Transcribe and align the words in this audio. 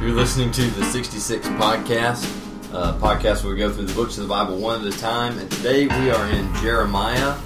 You're 0.00 0.10
listening 0.12 0.52
to 0.52 0.62
the 0.62 0.84
66 0.84 1.48
podcast, 1.48 2.24
podcast 3.00 3.42
where 3.42 3.52
we 3.52 3.58
go 3.58 3.72
through 3.72 3.86
the 3.86 3.94
books 3.94 4.16
of 4.16 4.22
the 4.22 4.28
Bible 4.28 4.56
one 4.56 4.86
at 4.86 4.94
a 4.94 4.96
time. 4.96 5.36
And 5.40 5.50
today 5.50 5.88
we 5.88 6.10
are 6.12 6.30
in 6.30 6.54
Jeremiah. 6.54 7.36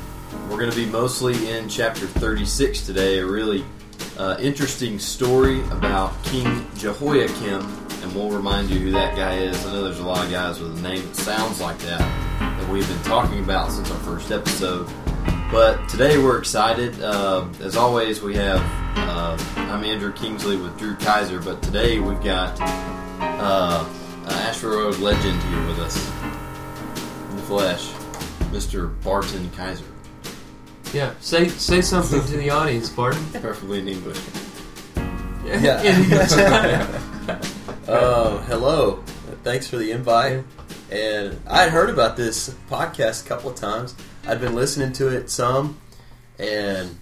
We're 0.51 0.59
going 0.59 0.71
to 0.71 0.77
be 0.77 0.85
mostly 0.85 1.51
in 1.51 1.67
chapter 1.71 2.07
36 2.07 2.85
today, 2.85 3.21
a 3.21 3.27
really 3.27 3.65
uh, 4.19 4.37
interesting 4.39 4.99
story 4.99 5.63
about 5.71 6.23
King 6.25 6.67
Jehoiakim. 6.77 7.63
And 8.03 8.15
we'll 8.15 8.31
remind 8.31 8.69
you 8.69 8.81
who 8.81 8.91
that 8.91 9.17
guy 9.17 9.39
is. 9.39 9.65
I 9.65 9.73
know 9.73 9.85
there's 9.85 10.01
a 10.01 10.07
lot 10.07 10.23
of 10.27 10.31
guys 10.31 10.61
with 10.61 10.79
a 10.79 10.83
name 10.83 11.07
that 11.07 11.17
sounds 11.17 11.59
like 11.59 11.79
that 11.79 12.01
that 12.01 12.69
we've 12.71 12.87
been 12.87 13.03
talking 13.03 13.43
about 13.43 13.73
since 13.73 13.91
our 13.91 13.99
first 14.01 14.31
episode. 14.31 14.87
But 15.51 15.89
today 15.89 16.19
we're 16.19 16.39
excited. 16.39 17.01
Uh, 17.01 17.47
as 17.63 17.77
always, 17.77 18.21
we 18.21 18.35
have 18.37 18.61
uh, 18.97 19.37
I'm 19.57 19.85
Andrew 19.85 20.13
Kingsley 20.13 20.57
with 20.57 20.79
Drew 20.79 20.95
Kaiser, 20.97 21.41
but 21.41 21.63
today 21.63 21.99
we've 21.99 22.23
got 22.23 22.57
uh, 22.61 23.87
an 24.25 24.33
Ashford 24.33 24.75
Road 24.75 24.99
legend 24.99 25.43
here 25.45 25.67
with 25.67 25.79
us 25.79 25.97
in 27.31 27.37
the 27.37 27.43
flesh, 27.43 27.91
Mr. 28.53 28.93
Barton 29.03 29.51
Kaiser, 29.57 29.85
Yeah, 30.93 31.15
say 31.21 31.49
say 31.49 31.81
something 31.81 32.21
to 32.25 32.37
the 32.37 32.51
audience, 32.51 32.89
Barton. 32.89 33.25
Preferably 33.31 33.81
in 33.81 33.89
English. 33.89 34.21
Yeah. 35.45 35.83
yeah. 35.83 37.01
Oh, 37.89 38.39
hello. 38.47 39.03
Thanks 39.43 39.67
for 39.67 39.77
the 39.77 39.91
invite. 39.91 40.45
And 40.91 41.41
I 41.49 41.63
had 41.63 41.73
heard 41.73 41.91
about 41.91 42.17
this 42.17 42.51
podcast 42.71 43.25
a 43.25 43.29
couple 43.29 43.51
of 43.51 43.57
times. 43.57 43.95
I'd 44.27 44.41
been 44.41 44.55
listening 44.55 44.93
to 44.95 45.09
it 45.09 45.31
some, 45.31 45.79
and 46.39 46.97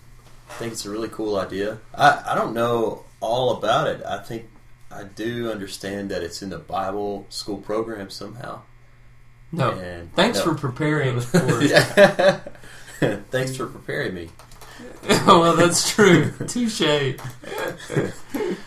I 0.51 0.53
think 0.55 0.73
it's 0.73 0.85
a 0.85 0.91
really 0.91 1.09
cool 1.09 1.37
idea. 1.39 1.79
I, 1.95 2.23
I 2.31 2.35
don't 2.35 2.53
know 2.53 3.05
all 3.21 3.57
about 3.57 3.87
it. 3.87 4.03
I 4.05 4.19
think 4.19 4.45
I 4.91 5.05
do 5.05 5.51
understand 5.51 6.11
that 6.11 6.23
it's 6.23 6.43
in 6.43 6.51
the 6.51 6.59
Bible 6.59 7.25
school 7.31 7.59
program 7.59 8.11
somehow. 8.11 8.61
No, 9.53 9.71
And- 9.71 10.13
thanks 10.15 10.39
no. 10.39 10.45
for 10.45 10.55
preparing 10.55 11.21
for. 11.21 11.39
Thanks 13.31 13.57
for 13.57 13.67
preparing 13.67 14.13
me. 14.15 14.29
well, 15.27 15.57
that's 15.57 15.95
true. 15.95 16.31
Touche. 16.47 16.81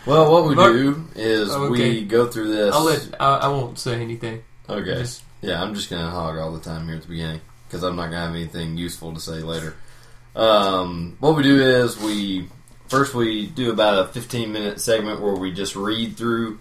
Well, 0.06 0.32
what 0.32 0.46
we 0.48 0.54
But- 0.56 0.72
do 0.72 1.04
is 1.14 1.50
Oh, 1.54 1.64
okay. 1.72 1.90
we 1.90 2.04
go 2.04 2.26
through 2.26 2.48
this. 2.48 2.74
I'll 2.74 2.82
let. 2.84 3.14
I, 3.20 3.36
I 3.36 3.48
won't 3.48 3.78
say 3.78 4.00
anything. 4.00 4.42
Okay. 4.68 4.96
Just- 4.96 5.22
Yeah, 5.40 5.62
I'm 5.62 5.74
just 5.74 5.88
gonna 5.90 6.10
hog 6.10 6.36
all 6.38 6.52
the 6.52 6.60
time 6.60 6.86
here 6.86 6.96
at 6.96 7.02
the 7.02 7.08
beginning 7.08 7.40
because 7.68 7.82
I'm 7.84 7.94
not 7.96 8.06
gonna 8.06 8.26
have 8.26 8.34
anything 8.34 8.76
useful 8.76 9.14
to 9.14 9.20
say 9.20 9.34
later. 9.40 9.76
Um, 10.34 11.16
what 11.20 11.36
we 11.36 11.42
do 11.42 11.60
is 11.62 11.98
we 11.98 12.48
first 12.88 13.14
we 13.14 13.46
do 13.46 13.70
about 13.70 13.98
a 13.98 14.12
15 14.12 14.52
minute 14.52 14.80
segment 14.80 15.20
where 15.20 15.34
we 15.34 15.52
just 15.52 15.76
read 15.76 16.16
through 16.16 16.58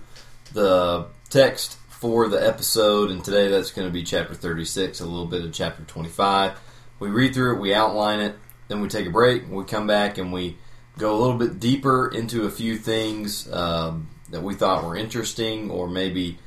the 0.53 1.07
text 1.29 1.77
for 1.89 2.27
the 2.27 2.45
episode, 2.45 3.09
and 3.09 3.23
today 3.23 3.47
that's 3.47 3.71
going 3.71 3.87
to 3.87 3.93
be 3.93 4.03
chapter 4.03 4.35
36, 4.35 4.99
a 4.99 5.05
little 5.05 5.25
bit 5.25 5.43
of 5.43 5.53
chapter 5.53 5.83
25. 5.83 6.59
We 6.99 7.09
read 7.09 7.33
through 7.33 7.55
it, 7.55 7.61
we 7.61 7.73
outline 7.73 8.19
it, 8.19 8.35
then 8.67 8.81
we 8.81 8.89
take 8.89 9.07
a 9.07 9.09
break, 9.09 9.49
we 9.49 9.63
come 9.63 9.87
back 9.87 10.17
and 10.17 10.31
we 10.31 10.57
go 10.97 11.15
a 11.15 11.19
little 11.19 11.37
bit 11.37 11.59
deeper 11.59 12.07
into 12.09 12.43
a 12.43 12.51
few 12.51 12.77
things 12.77 13.51
um, 13.51 14.09
that 14.29 14.43
we 14.43 14.53
thought 14.53 14.83
were 14.83 14.95
interesting 14.95 15.71
or 15.71 15.87
maybe 15.87 16.37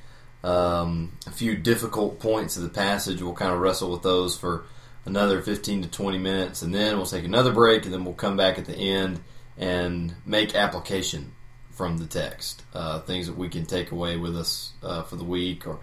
um, 0.45 1.13
a 1.27 1.31
few 1.31 1.57
difficult 1.57 2.21
points 2.21 2.57
of 2.57 2.63
the 2.63 2.69
passage. 2.69 3.21
We'll 3.21 3.35
kind 3.35 3.53
of 3.53 3.59
wrestle 3.59 3.91
with 3.91 4.03
those 4.03 4.37
for 4.37 4.65
another 5.07 5.41
15 5.41 5.83
to 5.83 5.89
20 5.89 6.19
minutes, 6.19 6.63
and 6.63 6.75
then 6.75 6.97
we'll 6.97 7.07
take 7.07 7.25
another 7.25 7.53
break, 7.53 7.85
and 7.85 7.95
then 7.95 8.05
we'll 8.05 8.15
come 8.15 8.37
back 8.37 8.59
at 8.59 8.67
the 8.67 8.77
end 8.77 9.21
and 9.57 10.15
make 10.27 10.55
application 10.55 11.33
from 11.71 11.99
the 11.99 12.07
text. 12.07 12.63
Uh, 12.75 13.01
things 13.01 13.27
that 13.27 13.37
we 13.37 13.49
can 13.49 13.65
take 13.65 13.93
away 13.93 14.17
with 14.17 14.37
us 14.37 14.73
uh, 14.83 15.03
for 15.03 15.17
the 15.17 15.25
week 15.25 15.67
or 15.67 15.79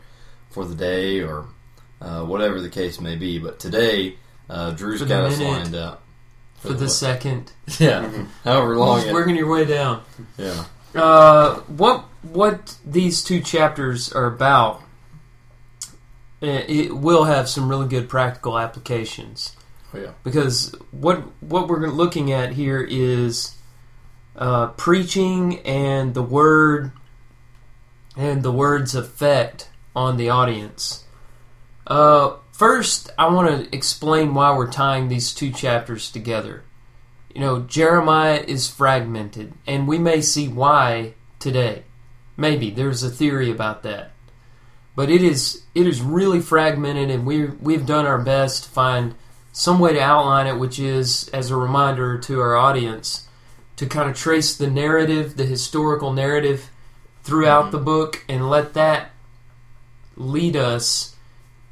for 0.50 0.66
the 0.66 0.76
day 0.76 1.22
or 1.22 1.48
uh, 2.02 2.24
whatever 2.24 2.62
the 2.62 2.70
case 2.70 3.00
may 3.00 3.16
be. 3.16 3.40
But 3.40 3.60
today, 3.60 4.18
uh, 4.50 4.72
Drew's 4.72 5.02
For 5.02 5.08
got 5.08 5.24
us 5.24 5.40
lined 5.40 5.76
up. 5.76 6.02
For 6.58 6.74
the 6.74 6.88
second, 6.88 7.52
Yeah, 7.80 8.10
however 8.46 8.78
long 8.78 9.02
just 9.02 9.14
working 9.14 9.36
your 9.36 9.52
way 9.52 9.66
down. 9.66 10.02
Yeah. 10.38 10.64
Uh, 10.96 11.56
what 11.62 12.06
what 12.22 12.78
these 12.86 13.22
two 13.22 13.42
chapters 13.42 14.14
are 14.14 14.28
about? 14.28 14.82
Uh, 16.44 16.64
It 16.68 16.96
will 16.96 17.24
have 17.24 17.50
some 17.50 17.70
really 17.70 17.88
good 17.88 18.10
practical 18.10 18.60
applications. 18.60 19.56
Oh, 19.96 20.00
yeah. 20.00 20.12
because 20.24 20.74
what 20.90 21.20
what 21.42 21.68
we're 21.68 21.88
looking 21.88 22.32
at 22.32 22.54
here 22.54 22.82
is 22.82 23.56
uh, 24.36 24.68
preaching 24.70 25.60
and 25.60 26.16
the 26.16 26.24
word 26.24 26.92
and 28.18 28.42
the 28.42 28.52
word's 28.52 28.96
effect 28.96 29.70
on 29.96 30.18
the 30.18 30.30
audience. 30.30 31.04
Uh, 31.86 32.38
first, 32.52 33.12
I 33.18 33.28
want 33.28 33.50
to 33.50 33.76
explain 33.76 34.34
why 34.34 34.56
we're 34.56 34.72
tying 34.72 35.10
these 35.10 35.34
two 35.34 35.52
chapters 35.52 36.12
together. 36.12 36.64
You 37.34 37.42
know, 37.42 37.60
Jeremiah 37.62 38.44
is 38.48 38.68
fragmented, 38.68 39.54
and 39.68 39.88
we 39.88 39.98
may 39.98 40.22
see 40.22 40.48
why 40.48 41.14
today. 41.40 41.84
Maybe 42.38 42.70
there's 42.72 43.04
a 43.04 43.10
theory 43.10 43.52
about 43.52 43.84
that, 43.84 44.13
but 44.96 45.10
it 45.10 45.24
is 45.24 45.64
it 45.74 45.88
is 45.88 46.02
really 46.02 46.40
fragmented, 46.40 47.10
and 47.10 47.26
we 47.26 47.46
we've 47.46 47.86
done 47.86 48.06
our 48.06 48.20
best 48.20 48.66
to 48.66 48.70
find 48.70 49.16
some 49.52 49.80
way 49.80 49.94
to 49.94 50.00
outline 50.00 50.48
it, 50.48 50.60
which 50.60 50.80
is 50.80 51.30
as 51.30 51.52
a 51.52 51.56
reminder 51.56 52.18
to 52.18 52.40
our 52.40 52.56
audience 52.56 53.28
to 53.76 53.86
kind 53.86 54.10
of 54.10 54.16
trace 54.16 54.56
the 54.56 54.70
narrative, 54.70 55.36
the 55.38 55.46
historical 55.46 56.14
narrative 56.14 56.70
throughout 57.24 57.72
the 57.72 57.78
book, 57.78 58.24
and 58.30 58.50
let 58.50 58.74
that 58.74 59.12
lead 60.16 60.56
us. 60.56 61.16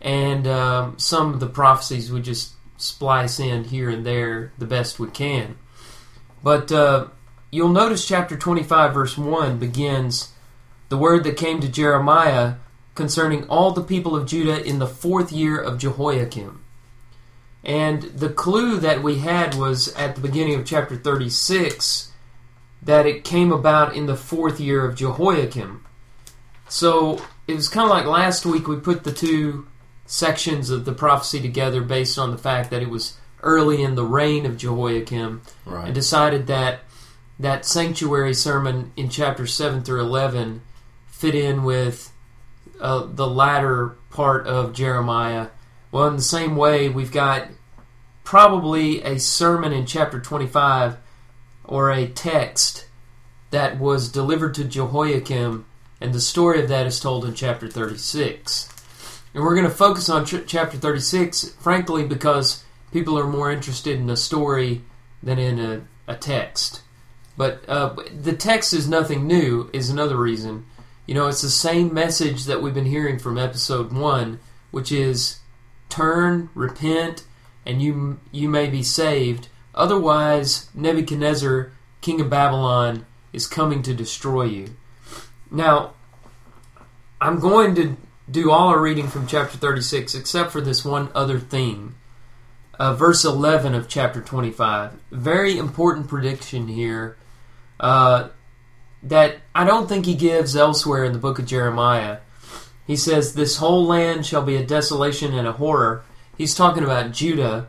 And 0.02 0.48
um, 0.48 0.98
some 0.98 1.34
of 1.34 1.40
the 1.40 1.48
prophecies 1.48 2.12
we 2.12 2.22
just 2.22 2.54
splice 2.78 3.40
in 3.40 3.66
here 3.66 3.90
and 3.90 4.04
there 4.04 4.52
the 4.58 4.66
best 4.66 5.00
we 5.00 5.08
can. 5.10 5.58
But 6.44 6.72
uh, 6.72 7.08
you'll 7.52 7.70
notice 7.70 8.08
chapter 8.08 8.36
25, 8.36 8.94
verse 8.94 9.18
1 9.18 9.60
begins 9.60 10.34
the 10.90 10.98
word 10.98 11.24
that 11.26 11.38
came 11.38 11.62
to 11.62 11.70
Jeremiah 11.70 12.56
concerning 12.96 13.48
all 13.48 13.72
the 13.72 13.84
people 13.84 14.16
of 14.16 14.28
Judah 14.28 14.64
in 14.64 14.80
the 14.80 14.88
fourth 14.88 15.32
year 15.32 15.60
of 15.60 15.78
Jehoiakim. 15.78 16.64
And 17.64 18.02
the 18.04 18.30
clue 18.30 18.80
that 18.80 19.04
we 19.04 19.20
had 19.20 19.56
was 19.56 19.94
at 19.96 20.16
the 20.16 20.22
beginning 20.22 20.56
of 20.56 20.66
chapter 20.66 20.96
36 20.96 22.12
that 22.82 23.06
it 23.06 23.24
came 23.24 23.52
about 23.52 23.96
in 23.96 24.08
the 24.08 24.18
fourth 24.18 24.60
year 24.60 24.84
of 24.84 24.96
Jehoiakim. 24.96 25.86
So 26.68 27.22
it 27.48 27.56
was 27.56 27.68
kind 27.68 27.86
of 27.86 27.92
like 27.92 28.06
last 28.06 28.46
week 28.46 28.68
we 28.68 28.78
put 28.78 29.04
the 29.04 29.12
two 29.12 29.68
sections 30.06 30.70
of 30.70 30.86
the 30.86 30.94
prophecy 30.94 31.40
together 31.40 31.82
based 31.82 32.18
on 32.18 32.32
the 32.32 32.38
fact 32.38 32.72
that 32.72 32.82
it 32.82 32.90
was 32.90 33.18
early 33.44 33.82
in 33.82 33.96
the 33.96 34.06
reign 34.06 34.46
of 34.46 34.58
Jehoiakim 34.58 35.42
and 35.66 35.96
decided 35.96 36.48
that 36.48 36.82
that 37.40 37.66
sanctuary 37.66 38.34
sermon 38.34 38.92
in 38.96 39.10
chapter 39.10 39.48
7 39.48 39.84
through 39.84 40.02
11 40.02 40.62
fit 41.08 41.34
in 41.34 41.64
with 41.64 42.11
uh, 42.82 43.06
the 43.06 43.28
latter 43.28 43.96
part 44.10 44.48
of 44.48 44.74
Jeremiah. 44.74 45.48
Well, 45.92 46.08
in 46.08 46.16
the 46.16 46.22
same 46.22 46.56
way, 46.56 46.90
we've 46.90 47.12
got 47.12 47.48
probably 48.24 49.02
a 49.04 49.20
sermon 49.20 49.74
in 49.74 49.86
chapter 49.86 50.20
25 50.20 50.98
or 51.64 51.92
a 51.92 52.08
text 52.08 52.86
that 53.52 53.80
was 53.80 54.12
delivered 54.12 54.54
to 54.56 54.64
Jehoiakim, 54.64 55.66
and 56.00 56.14
the 56.14 56.22
story 56.22 56.62
of 56.62 56.70
that 56.70 56.88
is 56.88 57.00
told 57.00 57.26
in 57.26 57.34
chapter 57.34 57.68
36. 57.68 58.70
And 59.34 59.44
we're 59.44 59.56
going 59.56 59.68
to 59.68 59.74
focus 59.74 60.10
on 60.10 60.26
ch- 60.26 60.46
chapter 60.46 60.78
36, 60.78 61.50
frankly, 61.60 62.06
because 62.06 62.64
people 62.92 63.18
are 63.18 63.28
more 63.28 63.52
interested 63.52 64.00
in 64.00 64.10
a 64.10 64.18
story 64.18 64.82
than 65.22 65.40
in 65.40 65.60
a, 65.60 65.82
a 66.08 66.16
text. 66.16 66.82
But 67.38 67.64
uh, 67.68 67.96
the 68.14 68.36
text 68.36 68.74
is 68.74 68.88
nothing 68.88 69.28
new, 69.28 69.70
is 69.74 69.90
another 69.90 70.18
reason. 70.18 70.66
You 71.06 71.16
know, 71.16 71.28
it's 71.28 71.42
the 71.42 71.50
same 71.50 71.94
message 71.94 72.46
that 72.46 72.62
we've 72.62 72.74
been 72.74 72.86
hearing 72.86 73.20
from 73.20 73.38
episode 73.38 73.92
1, 73.92 74.40
which 74.70 74.92
is 74.92 75.40
turn, 75.90 76.50
repent, 76.54 77.24
and 77.66 77.82
you 77.82 78.20
you 78.32 78.48
may 78.50 78.68
be 78.68 78.84
saved. 78.84 79.48
Otherwise, 79.74 80.70
Nebuchadnezzar, 80.74 81.72
king 82.02 82.22
of 82.22 82.30
Babylon, 82.30 83.06
is 83.34 83.48
coming 83.48 83.82
to 83.84 83.94
destroy 83.94 84.44
you. 84.44 84.76
Now, 85.50 85.94
I'm 87.20 87.40
going 87.40 87.76
to 87.76 87.98
do 88.30 88.52
all 88.52 88.70
our 88.70 88.80
reading 88.80 89.08
from 89.08 89.28
chapter 89.28 89.58
36 89.58 90.16
except 90.16 90.52
for 90.52 90.62
this 90.62 90.86
one 90.86 91.10
other 91.14 91.40
thing. 91.40 91.96
Uh, 92.80 92.94
verse 92.94 93.24
11 93.26 93.76
of 93.76 93.88
chapter 93.88 94.22
25. 94.22 94.94
Very 95.12 95.58
important 95.58 96.08
prediction 96.08 96.68
here 96.68 97.18
uh, 97.80 98.30
that 99.04 99.38
I 99.56 99.64
don't 99.64 99.88
think 99.88 100.06
he 100.06 100.16
gives 100.16 100.56
elsewhere 100.56 101.04
in 101.04 101.14
the 101.14 101.20
book 101.20 101.40
of 101.40 101.46
Jeremiah. 101.46 102.20
He 102.86 102.96
says, 102.96 103.34
This 103.34 103.58
whole 103.58 103.86
land 103.86 104.26
shall 104.26 104.44
be 104.44 104.56
a 104.56 104.66
desolation 104.66 105.34
and 105.34 105.48
a 105.48 105.54
horror. 105.54 106.04
He's 106.38 106.56
talking 106.56 106.84
about 106.84 107.12
Judah. 107.12 107.68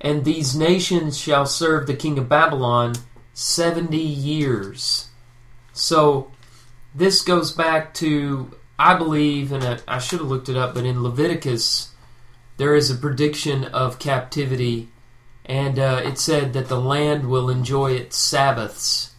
And 0.00 0.24
these 0.24 0.54
nations 0.54 1.18
shall 1.18 1.46
serve 1.46 1.86
the 1.86 1.94
king 1.94 2.18
of 2.18 2.28
Babylon 2.28 2.94
70 3.32 3.96
years. 3.96 5.08
So 5.72 6.30
this 6.94 7.22
goes 7.22 7.52
back 7.52 7.94
to, 7.94 8.54
I 8.78 8.94
believe, 8.96 9.50
and 9.50 9.82
I, 9.88 9.98
should 9.98 10.20
have 10.20 10.28
looked 10.28 10.48
it 10.48 10.56
up, 10.56 10.74
but 10.74 10.84
in 10.84 11.02
Leviticus, 11.02 11.90
there 12.56 12.74
is 12.74 12.90
a 12.90 12.94
prediction 12.94 13.64
of 13.64 13.98
captivity, 13.98 14.88
and 15.44 15.78
uh, 15.78 16.02
it 16.04 16.18
said 16.18 16.52
that 16.52 16.68
the 16.68 16.80
land 16.80 17.28
will 17.28 17.50
enjoy 17.50 17.92
its 17.92 18.16
Sabbaths. 18.16 19.13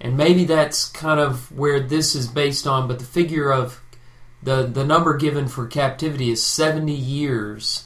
And 0.00 0.16
maybe 0.16 0.44
that's 0.44 0.88
kind 0.88 1.20
of 1.20 1.52
where 1.56 1.80
this 1.80 2.14
is 2.14 2.26
based 2.26 2.66
on, 2.66 2.88
but 2.88 2.98
the 2.98 3.04
figure 3.04 3.52
of 3.52 3.82
the, 4.42 4.62
the 4.62 4.84
number 4.84 5.16
given 5.16 5.46
for 5.46 5.66
captivity 5.66 6.30
is 6.30 6.42
70 6.42 6.92
years. 6.92 7.84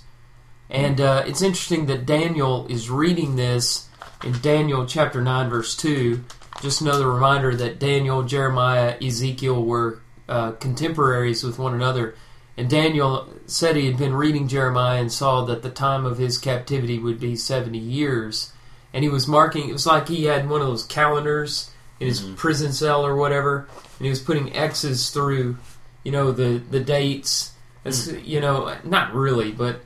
And 0.71 1.01
uh, 1.01 1.25
it's 1.27 1.43
interesting 1.43 1.87
that 1.87 2.07
Daniel 2.07 2.67
is 2.69 2.89
reading 2.89 3.37
this 3.37 3.89
in 4.23 4.41
Daniel 4.41 4.87
chapter 4.87 5.21
9, 5.21 5.51
verse 5.51 5.77
2. 5.77 6.25
Just 6.63 6.81
another 6.81 7.11
reminder 7.11 7.55
that 7.57 7.81
Daniel, 7.81 8.23
Jeremiah, 8.23 8.97
Ezekiel 9.03 9.63
were 9.63 10.01
uh, 10.29 10.53
contemporaries 10.53 11.43
with 11.43 11.59
one 11.59 11.75
another. 11.75 12.15
And 12.57 12.71
Daniel 12.71 13.29
said 13.47 13.75
he 13.75 13.87
had 13.87 13.99
been 13.99 14.15
reading 14.15 14.47
Jeremiah 14.47 15.01
and 15.01 15.13
saw 15.13 15.45
that 15.45 15.63
the 15.63 15.71
time 15.71 16.07
of 16.07 16.19
his 16.19 16.39
captivity 16.39 16.99
would 17.01 17.19
be 17.19 17.35
70 17.35 17.77
years. 17.77 18.53
And 18.93 19.03
he 19.03 19.11
was 19.11 19.27
marking, 19.27 19.69
it 19.69 19.73
was 19.73 19.87
like 19.87 20.07
he 20.07 20.25
had 20.25 20.49
one 20.49 20.61
of 20.61 20.69
those 20.69 20.87
calendars 20.87 21.73
in 22.05 22.09
his 22.09 22.21
Mhm. 22.21 22.37
prison 22.37 22.73
cell 22.73 23.05
or 23.05 23.17
whatever, 23.17 23.67
and 23.99 24.05
he 24.05 24.11
was 24.11 24.21
putting 24.21 24.55
X's 24.55 25.11
through, 25.11 25.57
you 26.03 26.13
know, 26.13 26.33
the, 26.33 26.61
the 26.71 26.81
dates. 26.81 27.53
It's, 27.85 28.07
You 28.07 28.41
know, 28.41 28.75
not 28.85 29.15
really, 29.15 29.53
but 29.53 29.81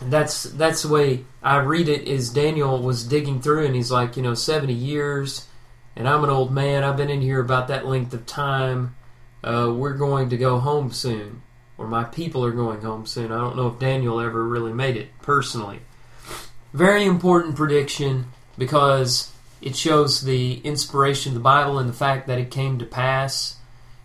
that's 0.00 0.44
that's 0.44 0.82
the 0.82 0.88
way 0.88 1.24
I 1.42 1.56
read 1.58 1.88
it. 1.88 2.02
Is 2.06 2.30
Daniel 2.30 2.82
was 2.82 3.04
digging 3.04 3.40
through, 3.40 3.66
and 3.66 3.74
he's 3.74 3.90
like, 3.90 4.16
you 4.16 4.22
know, 4.22 4.34
seventy 4.34 4.72
years, 4.74 5.46
and 5.96 6.08
I'm 6.08 6.24
an 6.24 6.30
old 6.30 6.52
man. 6.52 6.84
I've 6.84 6.96
been 6.96 7.10
in 7.10 7.20
here 7.20 7.40
about 7.40 7.68
that 7.68 7.86
length 7.86 8.12
of 8.14 8.26
time. 8.26 8.94
Uh, 9.42 9.72
we're 9.74 9.94
going 9.94 10.30
to 10.30 10.36
go 10.38 10.58
home 10.58 10.90
soon, 10.90 11.42
or 11.78 11.86
my 11.86 12.04
people 12.04 12.44
are 12.44 12.50
going 12.50 12.80
home 12.80 13.06
soon. 13.06 13.30
I 13.30 13.38
don't 13.38 13.56
know 13.56 13.68
if 13.68 13.78
Daniel 13.78 14.20
ever 14.20 14.42
really 14.42 14.72
made 14.72 14.96
it 14.96 15.08
personally. 15.22 15.80
Very 16.72 17.04
important 17.04 17.54
prediction 17.56 18.26
because 18.58 19.30
it 19.64 19.74
shows 19.74 20.20
the 20.20 20.58
inspiration 20.58 21.30
of 21.30 21.34
the 21.34 21.40
Bible 21.40 21.78
and 21.78 21.88
the 21.88 21.94
fact 21.94 22.26
that 22.26 22.38
it 22.38 22.50
came 22.50 22.78
to 22.78 22.84
pass. 22.84 23.56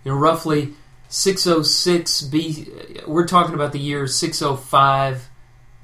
You 0.05 0.13
know, 0.13 0.17
roughly 0.17 0.73
606 1.09 2.21
B. 2.21 2.69
We're 3.05 3.27
talking 3.27 3.55
about 3.55 3.73
the 3.73 3.79
year 3.79 4.07
605 4.07 5.29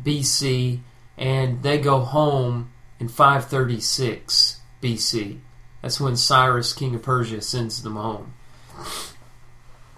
BC, 0.01 0.79
and 1.17 1.61
they 1.61 1.77
go 1.77 1.99
home 1.99 2.71
in 3.01 3.09
536 3.09 4.61
BC. 4.81 5.39
That's 5.81 5.99
when 5.99 6.15
Cyrus, 6.15 6.71
king 6.71 6.95
of 6.95 7.03
Persia, 7.03 7.41
sends 7.41 7.83
them 7.83 7.97
home. 7.97 8.33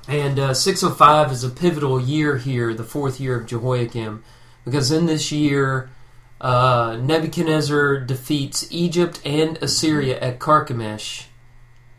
And 0.08 0.40
uh, 0.40 0.54
605 0.56 1.32
is 1.32 1.44
a 1.44 1.50
pivotal 1.50 2.02
year 2.02 2.38
here, 2.38 2.74
the 2.74 2.84
fourth 2.84 3.20
year 3.20 3.40
of 3.40 3.46
Jehoiakim, 3.46 4.24
because 4.66 4.90
in 4.90 5.06
this 5.06 5.32
year, 5.32 5.92
uh, 6.40 7.00
Nebuchadnezzar 7.02 8.02
defeats 8.02 8.68
Egypt 8.72 9.22
and 9.26 9.58
Assyria 9.58 10.20
at 10.20 10.40
Carchemish 10.40 11.26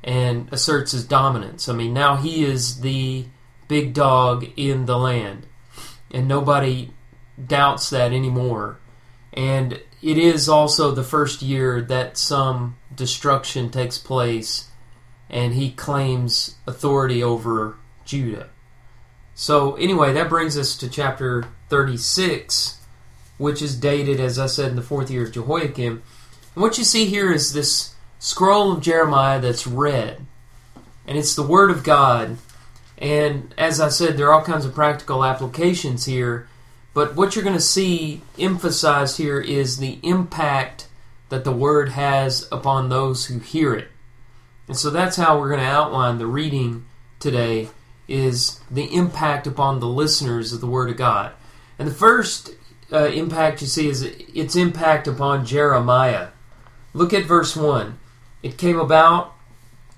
and 0.05 0.49
asserts 0.53 0.93
his 0.93 1.05
dominance. 1.05 1.69
I 1.69 1.75
mean, 1.75 1.93
now 1.93 2.17
he 2.17 2.45
is 2.45 2.81
the 2.81 3.27
big 3.67 3.95
dog 3.95 4.47
in 4.57 4.87
the 4.87 4.99
land, 4.99 5.47
and 6.11 6.29
nobody 6.29 6.91
doubts 7.45 7.91
that 7.91 8.13
anymore. 8.13 8.79
And 9.33 9.81
it 10.01 10.19
is 10.19 10.49
also 10.49 10.93
the 10.93 11.05
first 11.05 11.43
year 11.43 11.83
that 11.83 12.17
some 12.17 12.77
destruction 12.95 13.71
takes 13.71 13.99
place, 13.99 14.71
and 15.29 15.55
he 15.55 15.71
claims 15.71 16.57
authority 16.67 17.23
over 17.23 17.77
Judah. 18.05 18.51
So, 19.35 19.75
anyway, 19.77 20.13
that 20.15 20.29
brings 20.29 20.57
us 20.57 20.77
to 20.79 20.89
chapter 20.89 21.45
36, 21.69 22.78
which 23.39 23.63
is 23.63 23.77
dated, 23.77 24.21
as 24.21 24.39
I 24.39 24.47
said, 24.47 24.71
in 24.71 24.77
the 24.77 24.83
fourth 24.83 25.11
year 25.11 25.25
of 25.25 25.33
Jehoiakim. 25.33 26.03
And 26.55 26.63
what 26.63 26.77
you 26.77 26.85
see 26.85 27.07
here 27.07 27.33
is 27.33 27.53
this 27.53 27.95
scroll 28.19 28.73
of 28.73 28.83
Jeremiah 28.83 29.41
that's 29.41 29.67
read, 29.67 30.27
and 31.07 31.17
it's 31.17 31.35
the 31.35 31.43
Word 31.43 31.71
of 31.71 31.85
God. 31.85 32.37
And 32.99 33.55
as 33.57 33.81
I 33.81 33.89
said, 33.89 34.17
there 34.17 34.29
are 34.29 34.35
all 34.35 34.45
kinds 34.45 34.65
of 34.65 34.75
practical 34.75 35.25
applications 35.25 36.05
here. 36.05 36.49
But 36.95 37.15
what 37.15 37.37
you're 37.37 37.45
going 37.45 37.57
to 37.57 37.63
see 37.63 38.23
emphasized 38.39 39.19
here 39.19 39.41
is 39.41 39.77
the 39.77 40.01
impact 40.03 40.89
that 41.29 41.45
the 41.45 41.53
Word 41.53 41.91
has 41.91 42.49
upon 42.51 42.89
those 42.89 43.27
who 43.27 43.39
hear 43.39 43.73
it. 43.75 43.89
And 44.67 44.77
so 44.77 44.91
that's 44.91 45.17
how 45.17 45.39
we're 45.39 45.49
going 45.49 45.61
to 45.61 45.67
outline 45.67 46.19
the 46.19 46.27
reading 46.27 46.87
today 47.21 47.69
is 48.09 48.61
the 48.71 48.93
impact 48.95 49.47
upon 49.47 49.79
the 49.79 49.87
listeners 49.87 50.53
of 50.53 50.61
the 50.61 50.67
Word 50.67 50.91
of 50.91 50.97
God. 50.97 51.33
And 51.79 51.87
the 51.87 51.95
first 51.95 52.51
uh, 52.93 53.07
impact 53.07 53.61
you 53.61 53.67
see 53.67 53.89
is 53.89 54.03
its 54.03 54.57
impact 54.57 55.07
upon 55.07 55.45
Jeremiah. 55.45 56.29
Look 56.95 57.13
at 57.13 57.27
verse 57.27 57.55
1. 57.55 57.99
It 58.43 58.59
came 58.59 58.79
about 58.79 59.35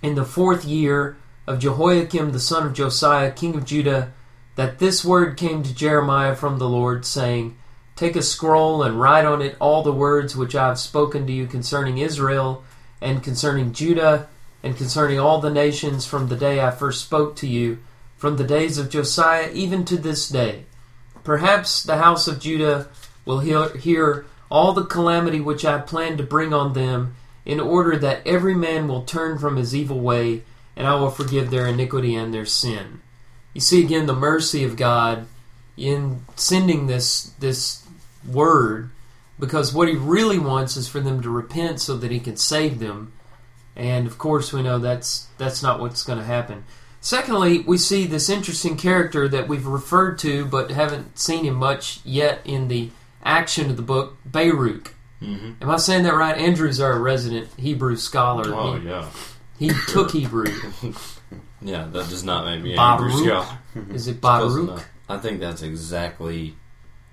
in 0.03 0.15
the 0.15 0.25
fourth 0.25 0.65
year 0.65 1.17
of 1.47 1.59
Jehoiakim 1.59 2.33
the 2.33 2.41
son 2.41 2.67
of 2.67 2.75
Josiah, 2.75 3.31
king 3.31 3.55
of 3.55 3.65
Judah, 3.65 4.13
that 4.57 4.79
this 4.79 5.05
word 5.05 5.37
came 5.37 5.63
to 5.63 5.75
Jeremiah 5.75 6.35
from 6.35 6.59
the 6.59 6.69
Lord, 6.69 7.05
saying, 7.07 7.57
Take 7.97 8.17
a 8.17 8.23
scroll 8.23 8.83
and 8.83 9.01
write 9.01 9.25
on 9.25 9.43
it 9.43 9.57
all 9.61 9.83
the 9.83 9.93
words 9.93 10.35
which 10.37 10.55
I 10.55 10.69
have 10.69 10.79
spoken 10.79 11.27
to 11.27 11.33
you 11.33 11.47
concerning 11.47 11.99
Israel, 11.99 12.65
and 13.01 13.23
concerning 13.23 13.73
Judah, 13.73 14.29
and 14.63 14.77
concerning 14.77 15.19
all 15.19 15.41
the 15.41 15.51
nations 15.51 16.07
from 16.07 16.29
the 16.29 16.37
day 16.37 16.61
I 16.61 16.71
first 16.71 17.03
spoke 17.03 17.37
to 17.37 17.47
you, 17.47 17.79
from 18.17 18.37
the 18.37 18.45
days 18.45 18.79
of 18.79 18.91
Josiah 18.91 19.51
even 19.53 19.85
to 19.87 19.97
this 19.97 20.29
day. 20.29 20.65
Perhaps 21.25 21.83
the 21.83 21.99
house 21.99 22.27
of 22.27 22.41
Judah 22.41 22.89
will 23.25 23.41
hear, 23.41 24.27
all 24.51 24.73
the 24.73 24.85
calamity 24.85 25.41
which 25.41 25.65
I 25.65 25.79
plan 25.79 26.17
to 26.17 26.23
bring 26.23 26.53
on 26.53 26.73
them, 26.73 27.15
in 27.45 27.61
order 27.61 27.97
that 27.97 28.27
every 28.27 28.55
man 28.55 28.89
will 28.89 29.03
turn 29.03 29.39
from 29.39 29.57
his 29.57 29.75
evil 29.75 30.01
way, 30.01 30.43
and 30.77 30.87
I 30.87 30.95
will 30.97 31.11
forgive 31.11 31.51
their 31.51 31.67
iniquity 31.67 32.15
and 32.15 32.33
their 32.33 32.47
sin. 32.47 33.01
You 33.55 33.61
see 33.61 33.83
again 33.83 34.07
the 34.07 34.15
mercy 34.15 34.65
of 34.65 34.77
God 34.77 35.27
in 35.77 36.25
sending 36.37 36.87
this 36.87 37.33
this 37.39 37.87
word, 38.29 38.91
because 39.39 39.73
what 39.73 39.89
He 39.89 39.95
really 39.95 40.39
wants 40.39 40.77
is 40.77 40.89
for 40.89 41.01
them 41.01 41.23
to 41.23 41.31
repent 41.31 41.81
so 41.81 41.97
that 41.97 42.11
He 42.11 42.21
can 42.21 42.37
save 42.37 42.79
them. 42.79 43.13
And 43.75 44.07
of 44.07 44.19
course, 44.19 44.53
we 44.53 44.63
know 44.63 44.79
that's 44.79 45.29
that's 45.39 45.63
not 45.63 45.81
what's 45.81 46.03
going 46.03 46.19
to 46.19 46.25
happen. 46.25 46.65
Secondly, 47.01 47.61
we 47.61 47.79
see 47.79 48.07
this 48.07 48.29
interesting 48.29 48.77
character 48.77 49.27
that 49.29 49.49
we've 49.49 49.67
referred 49.67 50.19
to 50.19 50.45
but 50.45 50.71
haven't 50.71 51.19
seen 51.19 51.45
him 51.45 51.55
much 51.55 52.01
yet 52.05 52.41
in 52.45 52.69
the 52.69 52.91
action 53.25 53.71
of 53.71 53.77
the 53.77 53.83
book, 53.83 54.19
Baruch. 54.25 54.95
Mm-hmm. 55.23 55.63
Am 55.63 55.71
I 55.71 55.77
saying 55.77 56.05
that 56.05 56.15
right? 56.15 56.37
Andrew's 56.37 56.81
our 56.81 56.99
resident 56.99 57.49
Hebrew 57.59 57.97
scholar. 57.97 58.55
Oh 58.55 58.75
he, 58.75 58.89
yeah, 58.89 59.11
he 59.59 59.71
took 59.89 60.13
Hebrew. 60.13 60.47
yeah. 61.61 61.87
That 61.87 62.09
does 62.09 62.25
not 62.25 62.47
make 62.47 62.63
me 62.63 62.75
Baruch? 62.75 63.13
angry, 63.13 63.27
Scott. 63.27 63.59
Is 63.95 64.09
it 64.09 64.21
Baruch? 64.21 64.83
I 65.09 65.19
think 65.19 65.41
that's 65.41 65.63
exactly 65.63 66.57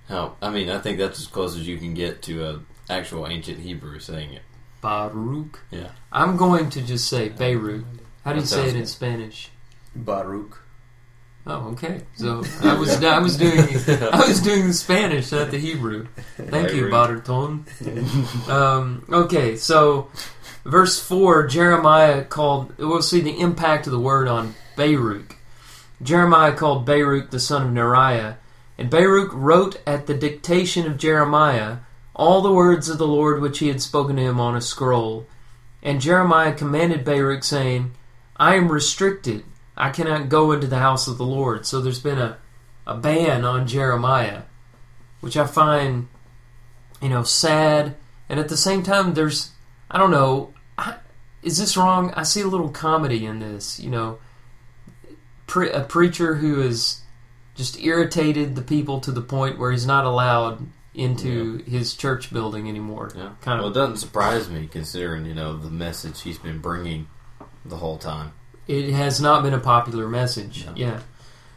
how. 0.08 0.38
I 0.42 0.50
mean, 0.50 0.70
I 0.70 0.80
think 0.80 1.00
that's 1.00 1.20
as 1.20 1.28
close 1.28 1.58
as 1.58 1.68
you 1.68 1.78
can 1.78 1.94
get 1.94 2.22
to 2.24 2.46
a 2.46 2.60
actual 2.90 3.28
ancient 3.28 3.60
Hebrew 3.60 4.00
saying 4.00 4.34
it. 4.34 4.42
Baruch. 4.80 5.60
Yeah. 5.72 5.90
I'm 6.12 6.38
going 6.38 6.70
to 6.72 6.82
just 6.82 7.10
say 7.10 7.30
Beirut. 7.30 7.84
How 8.24 8.34
do 8.34 8.40
you 8.40 8.46
say 8.46 8.70
it 8.70 8.76
in. 8.76 8.86
Spanish? 8.86 9.52
Baruch. 10.04 10.64
Oh, 11.46 11.70
okay. 11.72 12.02
So 12.16 12.44
I 12.62 12.74
was 12.74 13.02
I 13.04 13.20
was 13.20 13.38
doing 13.38 13.60
I 13.60 14.26
was 14.28 14.42
doing 14.42 14.68
the 14.68 14.74
Spanish, 14.74 15.32
not 15.32 15.50
the 15.50 15.58
Hebrew. 15.58 16.08
Thank 16.36 16.74
you, 16.74 16.90
Beirut. 16.90 17.26
Baruton. 17.26 17.66
Um, 18.50 19.06
okay, 19.10 19.56
so 19.56 20.10
verse 20.66 21.00
four, 21.00 21.48
Jeremiah 21.48 22.26
called. 22.26 22.78
We'll 22.78 23.02
see 23.02 23.22
the 23.22 23.40
impact 23.40 23.88
of 23.88 23.94
the 23.94 24.00
word 24.00 24.28
on 24.28 24.56
Baruch. 24.76 25.38
Jeremiah 26.02 26.54
called 26.54 26.86
Baruch 26.86 27.32
the 27.32 27.40
son 27.40 27.68
of 27.68 27.74
Neriah, 27.74 28.36
and 28.78 28.90
Baruch 28.90 29.32
wrote 29.34 29.82
at 29.88 30.06
the 30.06 30.14
dictation 30.14 30.86
of 30.86 30.98
Jeremiah 30.98 31.78
all 32.14 32.42
the 32.42 32.52
words 32.52 32.90
of 32.90 32.98
the 32.98 33.08
Lord 33.08 33.42
which 33.42 33.60
he 33.60 33.70
had 33.70 33.82
spoken 33.82 34.18
to 34.18 34.22
him 34.22 34.40
on 34.40 34.56
a 34.56 34.62
scroll. 34.62 35.28
And 35.82 36.02
Jeremiah 36.02 36.54
commanded 36.54 37.06
Baruch, 37.06 37.44
saying, 37.44 37.92
I 38.36 38.56
am 38.56 38.72
restricted. 38.72 39.46
I 39.78 39.92
cannot 39.92 40.30
go 40.30 40.52
into 40.52 40.68
the 40.68 40.80
house 40.80 41.08
of 41.08 41.18
the 41.18 41.26
Lord. 41.26 41.66
So 41.66 41.80
there's 41.80 42.00
been 42.02 42.18
a, 42.18 42.38
a 42.86 42.96
ban 42.96 43.46
on 43.46 43.68
Jeremiah, 43.68 44.44
which 45.22 45.38
I 45.38 45.46
find, 45.46 46.08
you 47.02 47.10
know, 47.10 47.24
sad. 47.24 47.96
And 48.28 48.40
at 48.40 48.50
the 48.50 48.58
same 48.58 48.84
time, 48.84 49.14
there's, 49.14 49.52
I 49.90 49.98
don't 49.98 50.12
know, 50.12 50.54
I, 50.78 50.96
is 51.44 51.58
this 51.58 51.78
wrong? 51.78 52.12
I 52.16 52.24
see 52.24 52.42
a 52.42 52.48
little 52.48 52.70
comedy 52.70 53.26
in 53.26 53.40
this, 53.40 53.80
you 53.80 53.90
know. 53.90 54.20
Pre- 55.46 55.72
a 55.72 55.82
preacher 55.82 56.36
who 56.36 56.60
has 56.60 57.02
just 57.56 57.80
irritated 57.80 58.56
the 58.56 58.62
people 58.62 59.00
to 59.02 59.12
the 59.12 59.22
point 59.22 59.58
where 59.58 59.72
he's 59.72 59.86
not 59.86 60.04
allowed 60.04 60.68
into 60.94 61.60
his 61.60 61.94
church 61.94 62.34
building 62.34 62.68
anymore. 62.68 63.12
Yeah. 63.16 63.32
Kind 63.42 63.60
Well, 63.60 63.70
of 63.70 63.76
it 63.76 63.80
doesn't 63.80 63.98
surprise 63.98 64.50
me 64.50 64.68
considering 64.68 65.26
you 65.26 65.34
know 65.36 65.56
the 65.56 65.70
message 65.70 66.22
he's 66.22 66.40
been 66.40 66.60
bringing 66.60 67.08
the 67.64 67.78
whole 67.78 67.98
time. 67.98 68.34
It 68.68 68.92
has 68.92 69.22
not 69.22 69.44
been 69.44 69.54
a 69.54 69.60
popular 69.60 70.08
message. 70.08 70.66
No. 70.66 70.74
Yeah. 70.76 71.00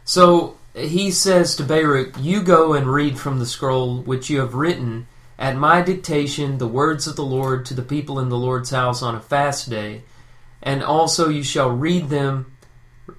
So 0.05 0.57
he 0.73 1.11
says 1.11 1.55
to 1.55 1.63
Baruch, 1.63 2.15
You 2.19 2.41
go 2.41 2.73
and 2.73 2.87
read 2.87 3.19
from 3.19 3.39
the 3.39 3.45
scroll 3.45 4.01
which 4.01 4.29
you 4.29 4.39
have 4.39 4.53
written 4.53 5.07
at 5.37 5.57
my 5.57 5.81
dictation 5.81 6.57
the 6.57 6.67
words 6.67 7.07
of 7.07 7.15
the 7.15 7.25
Lord 7.25 7.65
to 7.65 7.73
the 7.73 7.81
people 7.81 8.19
in 8.19 8.29
the 8.29 8.37
Lord's 8.37 8.69
house 8.69 9.01
on 9.01 9.15
a 9.15 9.21
fast 9.21 9.69
day, 9.69 10.03
and 10.61 10.83
also 10.83 11.29
you 11.29 11.43
shall 11.43 11.69
read 11.69 12.09
them 12.09 12.51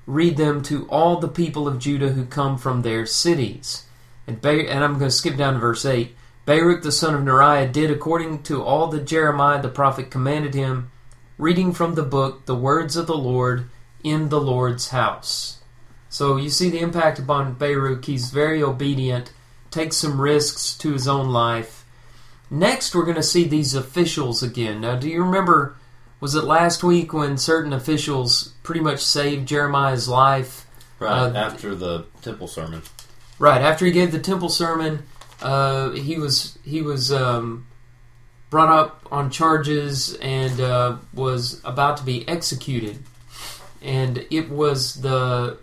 read 0.07 0.37
them 0.37 0.63
to 0.63 0.89
all 0.89 1.19
the 1.19 1.29
people 1.29 1.69
of 1.69 1.79
Judah 1.79 2.11
who 2.11 2.25
come 2.25 2.57
from 2.57 2.83
their 2.83 3.05
cities. 3.07 3.85
And, 4.27 4.41
ba- 4.41 4.69
and 4.71 4.83
I'm 4.83 4.99
going 4.99 5.11
to 5.11 5.17
skip 5.17 5.37
down 5.37 5.55
to 5.55 5.61
verse 5.61 5.85
8. 5.85 6.15
Baruch 6.45 6.83
the 6.83 6.93
son 6.93 7.15
of 7.15 7.21
Neriah 7.21 7.71
did 7.71 7.91
according 7.91 8.43
to 8.45 8.63
all 8.63 8.89
that 8.89 9.07
Jeremiah 9.07 9.63
the 9.63 9.69
prophet 9.69 10.11
commanded 10.11 10.55
him, 10.55 10.91
reading 11.39 11.73
from 11.73 11.95
the 11.95 12.03
book 12.03 12.47
the 12.47 12.55
words 12.55 12.97
of 12.97 13.07
the 13.07 13.17
Lord 13.17 13.69
in 14.03 14.29
the 14.29 14.41
Lord's 14.41 14.89
house. 14.89 15.59
So 16.09 16.37
you 16.37 16.51
see 16.51 16.71
the 16.71 16.81
impact 16.81 17.19
upon 17.19 17.55
Baruch. 17.55 18.05
He's 18.05 18.31
very 18.31 18.63
obedient, 18.63 19.33
takes 19.71 19.97
some 19.97 20.21
risks 20.21 20.77
to 20.79 20.93
his 20.93 21.09
own 21.09 21.31
life. 21.31 21.85
Next, 22.51 22.95
we're 22.95 23.05
going 23.05 23.17
to 23.17 23.23
see 23.23 23.45
these 23.45 23.75
officials 23.75 24.43
again. 24.43 24.83
Now, 24.83 24.97
do 24.97 25.09
you 25.09 25.23
remember, 25.25 25.77
was 26.21 26.35
it 26.35 26.45
last 26.45 26.85
week 26.85 27.15
when 27.15 27.39
certain 27.39 27.73
officials 27.73 28.53
pretty 28.63 28.83
much 28.83 29.01
saved 29.01 29.49
Jeremiah's 29.49 30.07
life? 30.07 30.67
Right 30.99 31.11
Uh, 31.11 31.33
after 31.35 31.75
the 31.75 32.05
temple 32.21 32.47
sermon. 32.49 32.83
Right 33.39 33.63
after 33.63 33.87
he 33.87 33.91
gave 33.93 34.13
the 34.13 34.19
temple 34.21 34.51
sermon, 34.51 35.05
uh, 35.41 35.91
he 35.93 36.19
was 36.19 36.59
he 36.63 36.83
was 36.83 37.11
um, 37.11 37.67
brought 38.51 38.69
up 38.69 39.09
on 39.11 39.31
charges 39.31 40.15
and 40.21 40.61
uh, 40.61 40.97
was 41.13 41.61
about 41.65 41.97
to 41.97 42.05
be 42.05 42.29
executed, 42.29 43.03
and 43.83 44.25
it 44.31 44.51
was 44.51 45.03
the 45.03 45.59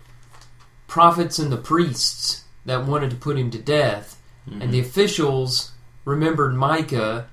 prophets 0.86 1.38
and 1.38 1.50
the 1.52 1.56
priests 1.56 2.44
that 2.64 2.86
wanted 2.86 3.10
to 3.10 3.16
put 3.16 3.38
him 3.38 3.50
to 3.50 3.58
death, 3.58 4.16
and 4.46 4.72
the 4.72 4.80
officials 4.80 5.72
remembered 6.04 6.54
Micah 6.56 7.28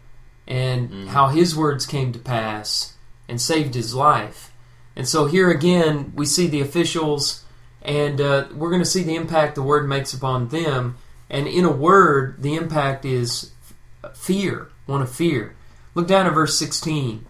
and 0.47 0.89
Mhm. 0.89 1.07
how 1.07 1.27
his 1.29 1.55
words 1.55 1.85
came 1.85 2.11
to 2.13 2.19
pass 2.19 2.93
and 3.27 3.41
saved 3.41 3.73
his 3.73 3.93
life. 3.95 4.51
And 4.95 5.07
so 5.07 5.25
here 5.25 5.49
again, 5.49 6.11
we 6.15 6.25
see 6.25 6.47
the 6.47 6.61
officials, 6.61 7.43
and 7.81 8.21
uh, 8.21 8.45
we're 8.53 8.69
going 8.69 8.81
to 8.81 8.85
see 8.85 9.03
the 9.03 9.15
impact 9.15 9.55
the 9.55 9.61
word 9.63 9.87
makes 9.89 10.13
upon 10.13 10.47
them. 10.49 10.95
And 11.29 11.47
in 11.47 11.65
a 11.65 11.71
word, 11.71 12.41
the 12.41 12.55
impact 12.55 13.03
is 13.03 13.51
fear, 14.13 14.69
one 14.85 15.01
of 15.01 15.11
fear. 15.11 15.55
Look 15.95 16.07
down 16.07 16.25
at 16.27 16.33
verse 16.33 16.57
16. 16.57 17.25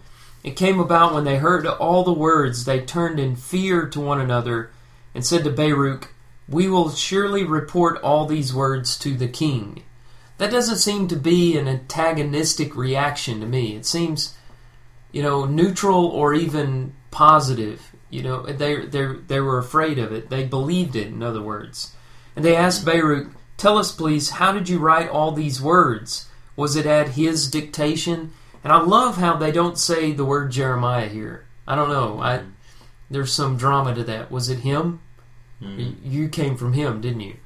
It 0.47 0.55
came 0.55 0.79
about 0.79 1.13
when 1.13 1.25
they 1.25 1.39
heard 1.39 1.67
all 1.67 2.05
the 2.05 2.13
words, 2.13 2.63
they 2.63 2.79
turned 2.79 3.19
in 3.19 3.35
fear 3.35 3.85
to 3.87 3.99
one 3.99 4.21
another 4.21 4.71
and 5.13 5.25
said 5.25 5.43
to 5.43 5.49
Baruch, 5.49 6.13
We 6.47 6.69
will 6.69 6.89
surely 6.89 7.43
report 7.43 8.01
all 8.01 8.25
these 8.25 8.53
words 8.53 8.97
to 8.99 9.17
the 9.17 9.27
king. 9.27 9.83
That 10.37 10.49
doesn't 10.49 10.77
seem 10.77 11.09
to 11.09 11.17
be 11.17 11.57
an 11.57 11.67
antagonistic 11.67 12.77
reaction 12.77 13.41
to 13.41 13.45
me. 13.45 13.75
It 13.75 13.85
seems, 13.85 14.37
you 15.11 15.21
know, 15.21 15.43
neutral 15.43 16.05
or 16.05 16.33
even 16.33 16.93
positive. 17.11 17.93
You 18.09 18.23
know, 18.23 18.43
they 18.43 18.85
they 18.85 19.05
they 19.05 19.41
were 19.41 19.57
afraid 19.57 19.99
of 19.99 20.13
it. 20.13 20.29
They 20.29 20.45
believed 20.45 20.95
it. 20.95 21.07
In 21.07 21.21
other 21.21 21.41
words, 21.41 21.93
and 22.37 22.45
they 22.45 22.55
asked 22.55 22.85
Baruch, 22.85 23.31
"Tell 23.57 23.77
us, 23.77 23.91
please, 23.91 24.29
how 24.29 24.53
did 24.53 24.69
you 24.69 24.79
write 24.79 25.09
all 25.09 25.33
these 25.33 25.61
words? 25.61 26.29
Was 26.55 26.77
it 26.77 26.85
at 26.85 27.19
his 27.19 27.51
dictation?" 27.51 28.31
And 28.67 28.73
I 28.73 28.81
love 28.81 29.15
how 29.15 29.37
they 29.37 29.53
don't 29.53 29.77
say 29.77 30.11
the 30.11 30.25
word 30.25 30.51
Jeremiah 30.51 31.07
here. 31.07 31.45
I 31.65 31.77
don't 31.77 31.87
know. 31.87 32.19
I 32.19 32.41
there's 33.09 33.31
some 33.31 33.55
drama 33.55 33.95
to 33.95 34.03
that. 34.03 34.29
Was 34.29 34.49
it 34.49 34.59
him? 34.59 34.99
Mhm. 35.63 35.95
You 36.03 36.27
came 36.27 36.57
from 36.57 36.73
him, 36.73 36.99
didn't 36.99 37.21
you? 37.21 37.37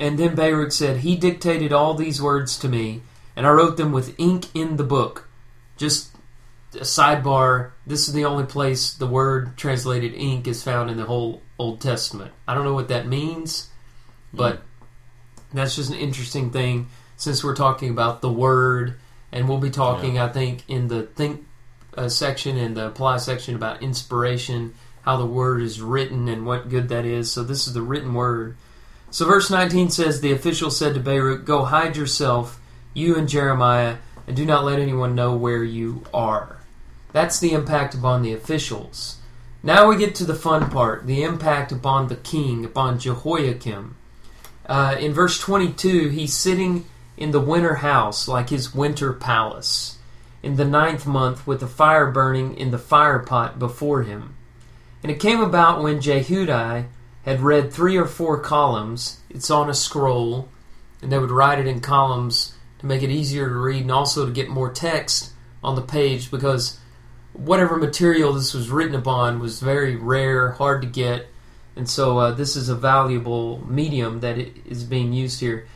And 0.00 0.18
then 0.18 0.34
Baruch 0.34 0.72
said, 0.72 0.96
He 0.96 1.14
dictated 1.14 1.72
all 1.72 1.94
these 1.94 2.20
words 2.20 2.58
to 2.58 2.68
me, 2.68 3.02
and 3.36 3.46
I 3.46 3.50
wrote 3.50 3.76
them 3.76 3.92
with 3.92 4.18
ink 4.18 4.46
in 4.52 4.78
the 4.78 4.82
book. 4.82 5.28
Just 5.76 6.16
a 6.74 6.78
sidebar 6.78 7.70
this 7.86 8.08
is 8.08 8.12
the 8.12 8.24
only 8.24 8.44
place 8.44 8.92
the 8.92 9.06
word 9.06 9.56
translated 9.56 10.12
ink 10.12 10.48
is 10.48 10.64
found 10.64 10.90
in 10.90 10.96
the 10.96 11.04
whole 11.04 11.40
Old 11.60 11.80
Testament. 11.80 12.32
I 12.48 12.54
don't 12.54 12.64
know 12.64 12.74
what 12.74 12.88
that 12.88 13.06
means, 13.06 13.68
but 14.34 14.62
that's 15.54 15.76
just 15.76 15.90
an 15.90 15.98
interesting 15.98 16.50
thing 16.50 16.88
since 17.16 17.44
we're 17.44 17.54
talking 17.54 17.90
about 17.90 18.22
the 18.22 18.32
word, 18.32 18.98
and 19.32 19.48
we'll 19.48 19.58
be 19.58 19.70
talking, 19.70 20.18
I 20.18 20.28
think, 20.28 20.64
in 20.68 20.88
the 20.88 21.02
think 21.02 21.46
uh, 21.96 22.08
section 22.08 22.56
and 22.56 22.76
the 22.76 22.86
apply 22.86 23.18
section 23.18 23.54
about 23.54 23.82
inspiration, 23.82 24.74
how 25.02 25.16
the 25.16 25.26
word 25.26 25.62
is 25.62 25.80
written 25.80 26.28
and 26.28 26.46
what 26.46 26.68
good 26.68 26.88
that 26.88 27.04
is. 27.04 27.30
So 27.30 27.42
this 27.42 27.66
is 27.66 27.74
the 27.74 27.82
written 27.82 28.14
word. 28.14 28.56
So 29.10 29.26
verse 29.26 29.50
19 29.50 29.90
says, 29.90 30.20
The 30.20 30.32
official 30.32 30.70
said 30.70 30.94
to 30.94 31.00
Baruch, 31.00 31.44
Go 31.44 31.64
hide 31.64 31.96
yourself, 31.96 32.60
you 32.94 33.16
and 33.16 33.28
Jeremiah, 33.28 33.96
and 34.26 34.36
do 34.36 34.44
not 34.44 34.64
let 34.64 34.78
anyone 34.78 35.14
know 35.14 35.34
where 35.36 35.64
you 35.64 36.04
are. 36.12 36.58
That's 37.12 37.40
the 37.40 37.52
impact 37.52 37.94
upon 37.94 38.22
the 38.22 38.34
officials. 38.34 39.16
Now 39.62 39.88
we 39.88 39.96
get 39.96 40.14
to 40.16 40.24
the 40.24 40.34
fun 40.34 40.70
part 40.70 41.06
the 41.06 41.22
impact 41.22 41.72
upon 41.72 42.08
the 42.08 42.16
king, 42.16 42.64
upon 42.64 42.98
Jehoiakim. 42.98 43.96
Uh, 44.66 44.96
in 45.00 45.14
verse 45.14 45.40
22, 45.40 46.10
he's 46.10 46.34
sitting 46.34 46.84
in 47.18 47.32
the 47.32 47.40
winter 47.40 47.76
house 47.76 48.28
like 48.28 48.50
his 48.50 48.74
winter 48.74 49.12
palace, 49.12 49.98
in 50.42 50.56
the 50.56 50.64
ninth 50.64 51.06
month, 51.06 51.46
with 51.46 51.60
the 51.60 51.66
fire 51.66 52.10
burning 52.10 52.56
in 52.56 52.70
the 52.70 52.78
fire 52.78 53.18
pot 53.18 53.58
before 53.58 54.04
him. 54.04 54.36
And 55.02 55.10
it 55.10 55.20
came 55.20 55.40
about 55.40 55.82
when 55.82 56.00
Jehudi 56.00 56.86
had 57.24 57.40
read 57.40 57.72
three 57.72 57.96
or 57.96 58.06
four 58.06 58.40
columns, 58.40 59.20
it's 59.28 59.50
on 59.50 59.68
a 59.68 59.74
scroll, 59.74 60.48
and 61.02 61.12
they 61.12 61.18
would 61.18 61.30
write 61.30 61.58
it 61.58 61.66
in 61.66 61.80
columns 61.80 62.54
to 62.78 62.86
make 62.86 63.02
it 63.02 63.10
easier 63.10 63.48
to 63.48 63.54
read 63.54 63.82
and 63.82 63.92
also 63.92 64.24
to 64.24 64.32
get 64.32 64.48
more 64.48 64.72
text 64.72 65.32
on 65.62 65.74
the 65.74 65.82
page 65.82 66.30
because 66.30 66.78
whatever 67.32 67.76
material 67.76 68.32
this 68.32 68.54
was 68.54 68.70
written 68.70 68.94
upon 68.94 69.40
was 69.40 69.60
very 69.60 69.96
rare, 69.96 70.52
hard 70.52 70.82
to 70.82 70.88
get, 70.88 71.26
and 71.76 71.88
so 71.88 72.18
uh, 72.18 72.30
this 72.32 72.56
is 72.56 72.68
a 72.68 72.74
valuable 72.74 73.64
medium 73.68 74.20
that 74.20 74.38
is 74.38 74.84
being 74.84 75.12
used 75.12 75.40
here. 75.40 75.66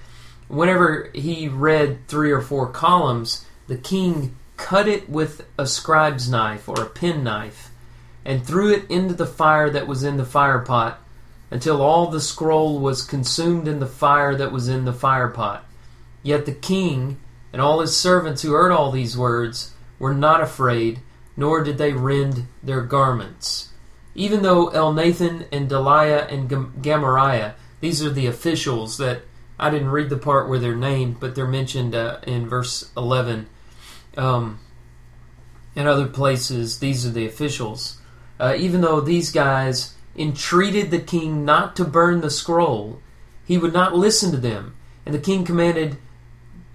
Whenever 0.52 1.08
he 1.14 1.48
read 1.48 2.06
three 2.08 2.30
or 2.30 2.42
four 2.42 2.68
columns, 2.68 3.46
the 3.68 3.76
king 3.78 4.36
cut 4.58 4.86
it 4.86 5.08
with 5.08 5.46
a 5.56 5.66
scribe's 5.66 6.28
knife 6.28 6.68
or 6.68 6.78
a 6.82 6.90
pen 6.90 7.24
knife 7.24 7.70
and 8.22 8.44
threw 8.44 8.70
it 8.70 8.84
into 8.90 9.14
the 9.14 9.24
fire 9.24 9.70
that 9.70 9.86
was 9.86 10.04
in 10.04 10.18
the 10.18 10.26
fire 10.26 10.58
pot 10.58 11.00
until 11.50 11.80
all 11.80 12.08
the 12.08 12.20
scroll 12.20 12.78
was 12.78 13.02
consumed 13.02 13.66
in 13.66 13.80
the 13.80 13.86
fire 13.86 14.36
that 14.36 14.52
was 14.52 14.68
in 14.68 14.84
the 14.84 14.92
fire 14.92 15.28
pot. 15.28 15.64
Yet 16.22 16.44
the 16.44 16.52
king 16.52 17.18
and 17.50 17.62
all 17.62 17.80
his 17.80 17.96
servants 17.96 18.42
who 18.42 18.52
heard 18.52 18.72
all 18.72 18.92
these 18.92 19.16
words 19.16 19.72
were 19.98 20.12
not 20.12 20.42
afraid, 20.42 21.00
nor 21.34 21.64
did 21.64 21.78
they 21.78 21.94
rend 21.94 22.46
their 22.62 22.82
garments. 22.82 23.70
Even 24.14 24.42
though 24.42 24.68
Elnathan 24.68 25.46
and 25.50 25.70
Delaiah 25.70 26.30
and 26.30 26.46
Gam- 26.50 26.74
Gamariah, 26.82 27.54
these 27.80 28.04
are 28.04 28.10
the 28.10 28.26
officials 28.26 28.98
that 28.98 29.22
I 29.58 29.70
didn't 29.70 29.90
read 29.90 30.10
the 30.10 30.16
part 30.16 30.48
where 30.48 30.58
they're 30.58 30.74
named, 30.74 31.20
but 31.20 31.34
they're 31.34 31.46
mentioned 31.46 31.94
uh, 31.94 32.18
in 32.26 32.48
verse 32.48 32.90
11. 32.96 33.46
Um, 34.16 34.60
in 35.74 35.86
other 35.86 36.06
places, 36.06 36.78
these 36.78 37.06
are 37.06 37.10
the 37.10 37.26
officials. 37.26 37.98
Uh, 38.38 38.54
even 38.58 38.80
though 38.80 39.00
these 39.00 39.30
guys 39.30 39.94
entreated 40.16 40.90
the 40.90 40.98
king 40.98 41.44
not 41.44 41.76
to 41.76 41.84
burn 41.84 42.20
the 42.20 42.30
scroll, 42.30 43.00
he 43.44 43.56
would 43.56 43.72
not 43.72 43.96
listen 43.96 44.30
to 44.32 44.36
them. 44.36 44.74
And 45.06 45.14
the 45.14 45.20
king 45.20 45.44
commanded 45.44 45.96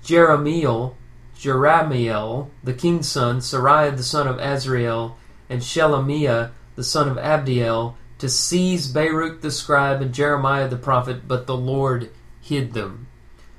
Jeremiel, 0.03 0.96
Jeramiel, 1.38 2.50
the 2.63 2.74
king's 2.74 3.07
son, 3.07 3.39
Seraiah 3.39 3.96
the 3.96 4.03
son 4.03 4.27
of 4.27 4.38
Azriel, 4.38 5.15
and 5.50 5.62
Shelemiah 5.62 6.51
the 6.75 6.84
son 6.84 7.07
of 7.07 7.17
Abdiel, 7.17 7.96
to 8.19 8.29
seize 8.29 8.88
Baruch 8.88 9.41
the 9.41 9.51
scribe 9.51 10.01
and 10.01 10.13
Jeremiah 10.13 10.67
the 10.67 10.77
prophet, 10.77 11.27
but 11.27 11.46
the 11.46 11.55
Lord 11.55 12.10
hid 12.48 12.74
them. 12.74 13.08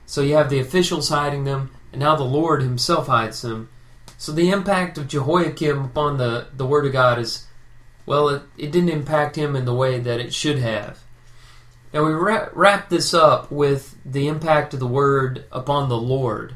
So 0.07 0.23
you 0.23 0.35
have 0.35 0.51
the 0.51 0.61
officials 0.61 1.09
hiding 1.09 1.45
them, 1.45 1.71
and 1.93 2.01
now 2.01 2.17
the 2.17 2.25
Lord 2.25 2.63
himself 2.63 3.07
hides 3.07 3.43
them. 3.43 3.69
So 4.17 4.33
the 4.33 4.51
impact 4.51 4.99
of 4.99 5.09
Jehoiakim 5.09 5.85
upon 5.85 6.19
the, 6.19 6.49
the 6.57 6.67
word 6.67 6.87
of 6.87 6.93
God 6.93 7.19
is, 7.19 7.47
well, 8.07 8.29
it, 8.29 8.43
it 8.57 8.73
didn't 8.73 8.89
impact 8.89 9.37
him 9.37 9.55
in 9.55 9.65
the 9.65 9.75
way 9.75 10.01
that 10.01 10.21
it 10.21 10.35
should 10.35 10.59
have. 10.59 11.01
Now 11.93 12.05
we 12.05 12.13
wrap, 12.13 12.51
wrap 12.55 12.89
this 12.89 13.15
up 13.15 13.51
with 13.51 13.97
the 14.05 14.29
impact 14.29 14.75
of 14.75 14.81
the 14.81 14.87
word 14.87 15.45
upon 15.53 15.89
the 15.89 15.99
Lord. 15.99 16.55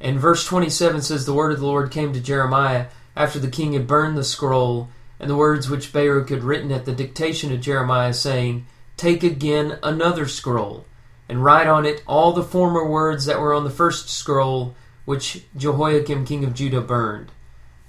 And 0.00 0.18
verse 0.18 0.44
27 0.44 1.02
says, 1.02 1.24
The 1.24 1.32
word 1.32 1.52
of 1.52 1.60
the 1.60 1.66
Lord 1.66 1.90
came 1.90 2.12
to 2.12 2.20
Jeremiah 2.20 2.86
after 3.14 3.38
the 3.38 3.50
king 3.50 3.72
had 3.74 3.86
burned 3.86 4.16
the 4.16 4.24
scroll, 4.24 4.88
and 5.20 5.30
the 5.30 5.36
words 5.36 5.70
which 5.70 5.92
Baruch 5.92 6.30
had 6.30 6.42
written 6.42 6.72
at 6.72 6.84
the 6.84 6.94
dictation 6.94 7.52
of 7.52 7.60
Jeremiah, 7.60 8.12
saying, 8.12 8.66
Take 8.96 9.22
again 9.22 9.78
another 9.82 10.26
scroll, 10.26 10.86
and 11.32 11.42
write 11.42 11.66
on 11.66 11.86
it 11.86 12.02
all 12.06 12.34
the 12.34 12.42
former 12.42 12.86
words 12.86 13.24
that 13.24 13.40
were 13.40 13.54
on 13.54 13.64
the 13.64 13.70
first 13.70 14.10
scroll, 14.10 14.74
which 15.06 15.46
Jehoiakim 15.56 16.26
king 16.26 16.44
of 16.44 16.52
Judah 16.52 16.82
burned. 16.82 17.32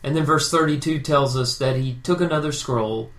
And 0.02 0.16
then 0.16 0.24
verse 0.24 0.50
32 0.50 1.00
tells 1.00 1.36
us 1.36 1.58
that 1.58 1.76
he 1.76 1.96
took 2.04 2.22
another 2.22 2.54
scroll, 2.54 3.12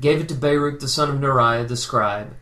gave 0.00 0.22
it 0.22 0.30
to 0.30 0.34
Baruch 0.34 0.80
the 0.80 0.88
son 0.88 1.10
of 1.10 1.16
Neriah 1.16 1.68
the 1.68 1.76
scribe, 1.76 2.34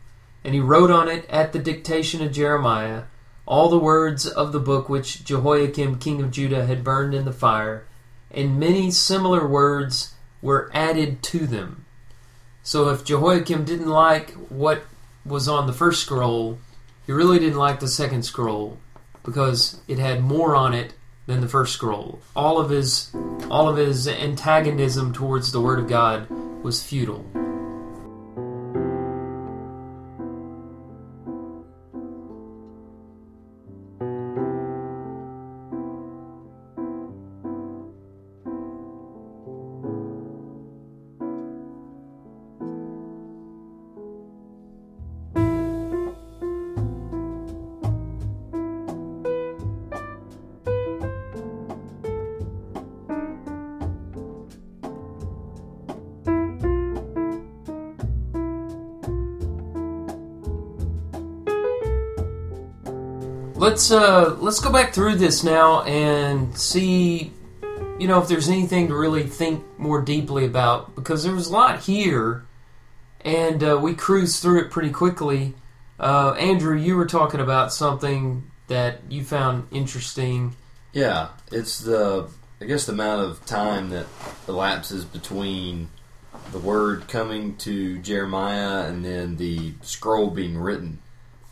and 0.45 0.55
he 0.55 0.61
wrote 0.61 0.93
on 0.93 1.09
it 1.09 1.29
at 1.29 1.53
the 1.53 1.59
dictation 1.59 2.23
of 2.23 2.31
Jeremiah 2.31 3.03
all 3.47 3.69
the 3.69 3.81
words 3.81 4.29
of 4.29 4.53
the 4.53 4.61
book 4.61 4.89
which 4.89 5.25
Jehoiakim 5.25 5.99
king 5.99 6.23
of 6.23 6.31
Judah 6.31 6.67
had 6.67 6.85
burned 6.85 7.15
in 7.15 7.25
the 7.25 7.33
fire, 7.33 7.85
and 8.31 8.61
many 8.61 8.93
similar 8.93 9.45
words 9.45 10.15
were 10.41 10.71
added 10.73 11.21
to 11.25 11.49
them. 11.49 11.85
So 12.63 12.91
if 12.91 13.05
Jehoiakim 13.05 13.65
didn't 13.65 13.91
like 13.91 14.31
what 14.35 14.85
was 15.27 15.49
on 15.49 15.67
the 15.67 15.73
first 15.73 16.01
scroll, 16.03 16.61
he 17.07 17.13
really 17.13 17.39
didn't 17.39 17.59
like 17.59 17.81
the 17.81 17.89
second 17.89 18.25
scroll 18.25 18.79
because 19.25 19.81
it 19.89 19.99
had 19.99 20.23
more 20.23 20.55
on 20.55 20.75
it 20.75 20.95
than 21.27 21.41
the 21.41 21.49
first 21.49 21.73
scroll. 21.73 22.21
All 22.37 22.59
of 22.59 22.71
his 22.71 23.11
all 23.51 23.69
of 23.69 23.77
his 23.77 24.07
antagonism 24.07 25.13
towards 25.13 25.53
the 25.53 25.61
word 25.61 25.79
of 25.79 25.89
God 25.89 26.29
was 26.63 26.83
futile. 26.83 27.25
Let's 63.65 63.91
uh 63.91 64.37
let's 64.41 64.61
go 64.61 64.71
back 64.71 64.93
through 64.93 65.15
this 65.15 65.43
now 65.43 65.85
and 65.85 66.55
see 66.55 67.33
you 67.99 68.07
know 68.07 68.21
if 68.21 68.29
there's 68.29 68.51
anything 68.51 68.89
to 68.89 68.95
really 68.95 69.23
think 69.23 69.65
more 69.79 70.03
deeply 70.03 70.45
about 70.45 70.95
because 70.95 71.25
there 71.25 71.33
was 71.33 71.49
a 71.49 71.53
lot 71.55 71.81
here 71.81 72.45
and 73.23 73.65
uh, 73.65 73.79
we 73.83 73.95
cruised 73.95 74.43
through 74.43 74.61
it 74.61 74.71
pretty 74.71 74.91
quickly. 74.91 75.55
Uh, 75.99 76.33
Andrew, 76.33 76.77
you 76.77 76.95
were 76.95 77.07
talking 77.07 77.41
about 77.41 77.73
something 77.73 78.51
that 78.67 79.01
you 79.09 79.25
found 79.25 79.67
interesting. 79.71 80.55
Yeah, 80.93 81.29
it's 81.51 81.79
the 81.79 82.29
I 82.61 82.67
guess 82.67 82.85
the 82.85 82.93
amount 82.93 83.23
of 83.23 83.47
time 83.47 83.89
that 83.89 84.05
elapses 84.47 85.07
between 85.07 85.89
the 86.53 86.59
word 86.59 87.09
coming 87.09 87.57
to 87.57 87.97
Jeremiah 88.01 88.87
and 88.87 89.03
then 89.03 89.37
the 89.39 89.73
scroll 89.81 90.29
being 90.29 90.59
written. 90.59 90.99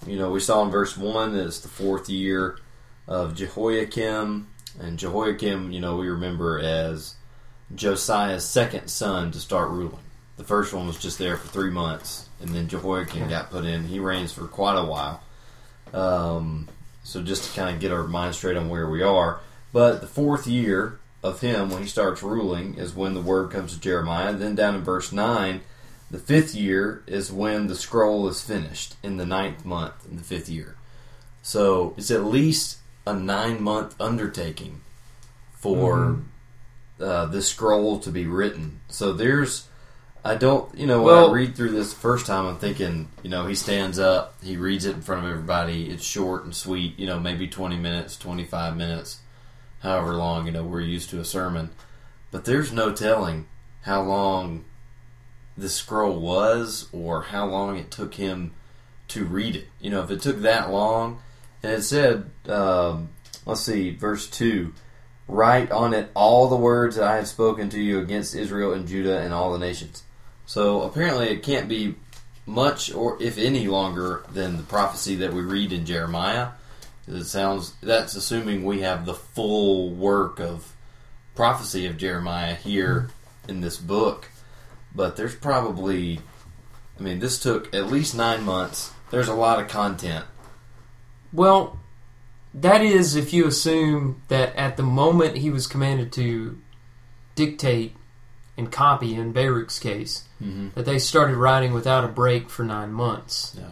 You 0.07 0.19
know, 0.19 0.31
we 0.31 0.41
saw 0.41 0.65
in 0.65 0.71
verse 0.71 0.97
one 0.97 1.33
that 1.33 1.47
it's 1.47 1.61
the 1.61 1.69
fourth 1.69 2.09
year 2.09 2.59
of 3.07 3.37
Jehoiakim, 3.37 4.49
and 4.81 4.99
Jehoiakim, 4.99 5.71
you 5.71 5.81
know, 5.81 5.97
we 5.97 6.09
remember 6.09 6.59
as 6.59 7.15
Josiah's 7.75 8.45
second 8.45 8.89
son 8.89 9.31
to 9.33 9.39
start 9.39 9.71
ruling. 9.71 9.99
The 10.37 10.45
first 10.45 10.73
one 10.73 10.87
was 10.87 10.99
just 10.99 11.19
there 11.19 11.37
for 11.37 11.49
three 11.49 11.71
months, 11.71 12.29
and 12.41 12.51
then 12.51 12.69
Jehoiakim 12.69 13.29
got 13.29 13.51
put 13.51 13.65
in. 13.65 13.85
He 13.85 14.01
reigns 14.01 14.33
for 14.33 14.47
quite 14.47 14.77
a 14.77 14.85
while. 14.85 15.23
Um, 15.93 16.69
so 17.05 17.23
just 17.23 17.45
to 17.45 17.61
kind 17.61 17.75
of 17.75 17.81
get 17.81 17.93
our 17.93 18.05
mind 18.05 18.35
straight 18.35 18.57
on 18.57 18.69
where 18.69 18.89
we 18.89 19.03
are. 19.03 19.41
But 19.73 20.01
the 20.01 20.07
fourth 20.07 20.47
year 20.47 20.99
of 21.23 21.41
him, 21.41 21.71
when 21.71 21.83
he 21.83 21.89
starts 21.89 22.23
ruling, 22.23 22.75
is 22.75 22.95
when 22.95 23.15
the 23.15 23.21
word 23.21 23.51
comes 23.51 23.75
to 23.75 23.81
Jeremiah. 23.81 24.33
Then 24.33 24.55
down 24.55 24.75
in 24.75 24.83
verse 24.83 25.13
9, 25.13 25.61
the 26.13 26.19
fifth 26.19 26.55
year 26.55 27.03
is 27.07 27.33
when 27.33 27.67
the 27.67 27.75
scroll 27.75 28.29
is 28.29 28.43
finished, 28.43 28.97
in 29.03 29.17
the 29.17 29.25
ninth 29.25 29.65
month, 29.65 30.07
in 30.09 30.17
the 30.17 30.23
fifth 30.23 30.49
year. 30.49 30.77
So 31.41 31.95
it's 31.97 32.11
at 32.11 32.25
least 32.25 32.79
a 33.07 33.15
nine 33.15 33.63
month 33.63 33.99
undertaking 33.99 34.83
for 35.55 36.19
uh, 37.01 37.27
this 37.27 37.49
scroll 37.49 37.99
to 38.01 38.11
be 38.11 38.27
written. 38.27 38.81
So 38.89 39.13
there's. 39.13 39.69
I 40.25 40.37
don't, 40.37 40.73
you 40.79 40.87
know, 40.87 41.03
when 41.03 41.17
I 41.17 41.33
read 41.33 41.57
through 41.57 41.73
this 41.73 41.93
the 41.93 41.99
first 41.99 42.27
time, 42.27 42.47
I'm 42.47 42.59
thinking, 42.59 43.09
you 43.25 43.31
know, 43.31 43.49
he 43.49 43.57
stands 43.57 43.99
up, 43.99 44.37
he 44.41 44.57
reads 44.57 44.87
it 44.87 44.95
in 44.95 45.03
front 45.03 45.25
of 45.25 45.29
everybody. 45.29 45.91
It's 45.91 46.05
short 46.05 46.45
and 46.45 46.55
sweet, 46.55 46.97
you 46.97 47.07
know, 47.07 47.19
maybe 47.19 47.49
20 47.49 47.77
minutes, 47.77 48.17
25 48.19 48.77
minutes, 48.77 49.19
however 49.81 50.15
long, 50.15 50.47
you 50.47 50.53
know, 50.53 50.63
we're 50.63 50.81
used 50.81 51.11
to 51.11 51.19
a 51.19 51.25
sermon. 51.25 51.71
But 52.31 52.45
there's 52.45 52.71
no 52.71 52.93
telling 52.93 53.49
how 53.81 54.03
long 54.03 54.65
the 55.57 55.69
scroll 55.69 56.21
was 56.21 56.89
or 56.93 57.23
how 57.23 57.47
long 57.47 57.77
it 57.77 57.91
took 57.91 58.15
him 58.15 58.53
to 59.09 59.25
read 59.25 59.57
it. 59.57 59.69
You 59.81 59.91
know, 59.91 60.03
if 60.03 60.11
it 60.11 60.23
took 60.23 60.41
that 60.43 60.71
long, 60.71 61.21
and 61.63 61.73
it 61.73 61.83
said, 61.83 62.31
um, 62.49 63.11
let's 63.47 63.61
see, 63.61 63.91
verse 63.95 64.29
2 64.29 64.73
Write 65.29 65.71
on 65.71 65.95
it 65.95 66.11
all 66.15 66.49
the 66.49 66.57
words 66.57 66.97
that 66.97 67.05
I 67.05 67.17
have 67.17 67.29
spoken 67.29 67.71
to 67.71 67.81
you 67.81 68.01
against 68.01 68.35
Israel 68.35 68.73
and 68.73 68.89
Judah 68.89 69.21
and 69.21 69.33
all 69.33 69.53
the 69.53 69.59
nations. 69.59 70.03
So 70.47 70.83
apparently 70.83 71.29
it 71.29 71.43
can't 71.43 71.69
be 71.69 71.95
much 72.45 72.93
or 72.93 73.23
if 73.23 73.39
any 73.39 73.69
longer 73.69 74.25
than 74.33 74.57
the 74.57 74.63
prophecy 74.65 75.15
that 75.17 75.33
we 75.33 75.43
read 75.43 75.73
in 75.73 75.87
Jeremiah. 75.87 76.49
It 77.07 77.25
sounds 77.25 77.75
that's 77.83 78.15
assuming 78.15 78.65
we 78.65 78.81
have 78.81 79.07
the 79.07 79.15
full 79.15 79.91
work 79.91 80.41
of 80.41 80.75
prophecy 81.35 81.87
of 81.87 81.97
Jeremiah 81.97 82.55
here 82.55 83.11
in 83.49 83.61
this 83.61 83.79
book. 83.79 84.29
But 84.95 85.17
there's 85.17 85.35
probably 85.35 86.21
I 86.99 87.03
mean 87.03 87.19
this 87.19 87.39
took 87.39 87.75
at 87.75 87.87
least 87.87 88.15
9 88.15 88.43
months. 88.45 88.93
There's 89.11 89.29
a 89.29 89.35
lot 89.35 89.61
of 89.61 89.69
content. 89.69 90.25
Well, 91.33 91.79
that 92.55 92.83
is 92.83 93.17
if 93.17 93.33
you 93.33 93.47
assume 93.47 94.23
that 94.29 94.55
at 94.57 94.77
the 94.77 94.83
moment 94.83 95.39
he 95.39 95.51
was 95.51 95.67
commanded 95.67 96.13
to 96.13 96.59
dictate 97.35 97.97
and 98.57 98.71
copy 98.71 99.15
in 99.15 99.33
Baruch's 99.33 99.79
case, 99.79 100.25
Mm-hmm. 100.43 100.71
that 100.75 100.85
they 100.85 100.99
started 100.99 101.37
writing 101.37 101.73
without 101.73 102.03
a 102.03 102.09
break 102.09 102.51
for 102.51 102.65
nine 102.65 102.93
months. 102.93 103.55
Yeah. 103.57 103.71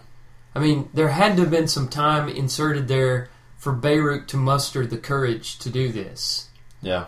I 0.54 0.60
mean, 0.60 0.88
there 0.94 1.08
had 1.08 1.34
to 1.34 1.42
have 1.42 1.50
been 1.50 1.66
some 1.66 1.88
time 1.88 2.28
inserted 2.28 2.86
there 2.86 3.28
for 3.58 3.72
Baruch 3.72 4.28
to 4.28 4.36
muster 4.36 4.86
the 4.86 4.96
courage 4.96 5.58
to 5.58 5.68
do 5.68 5.90
this. 5.90 6.48
Yeah. 6.80 7.06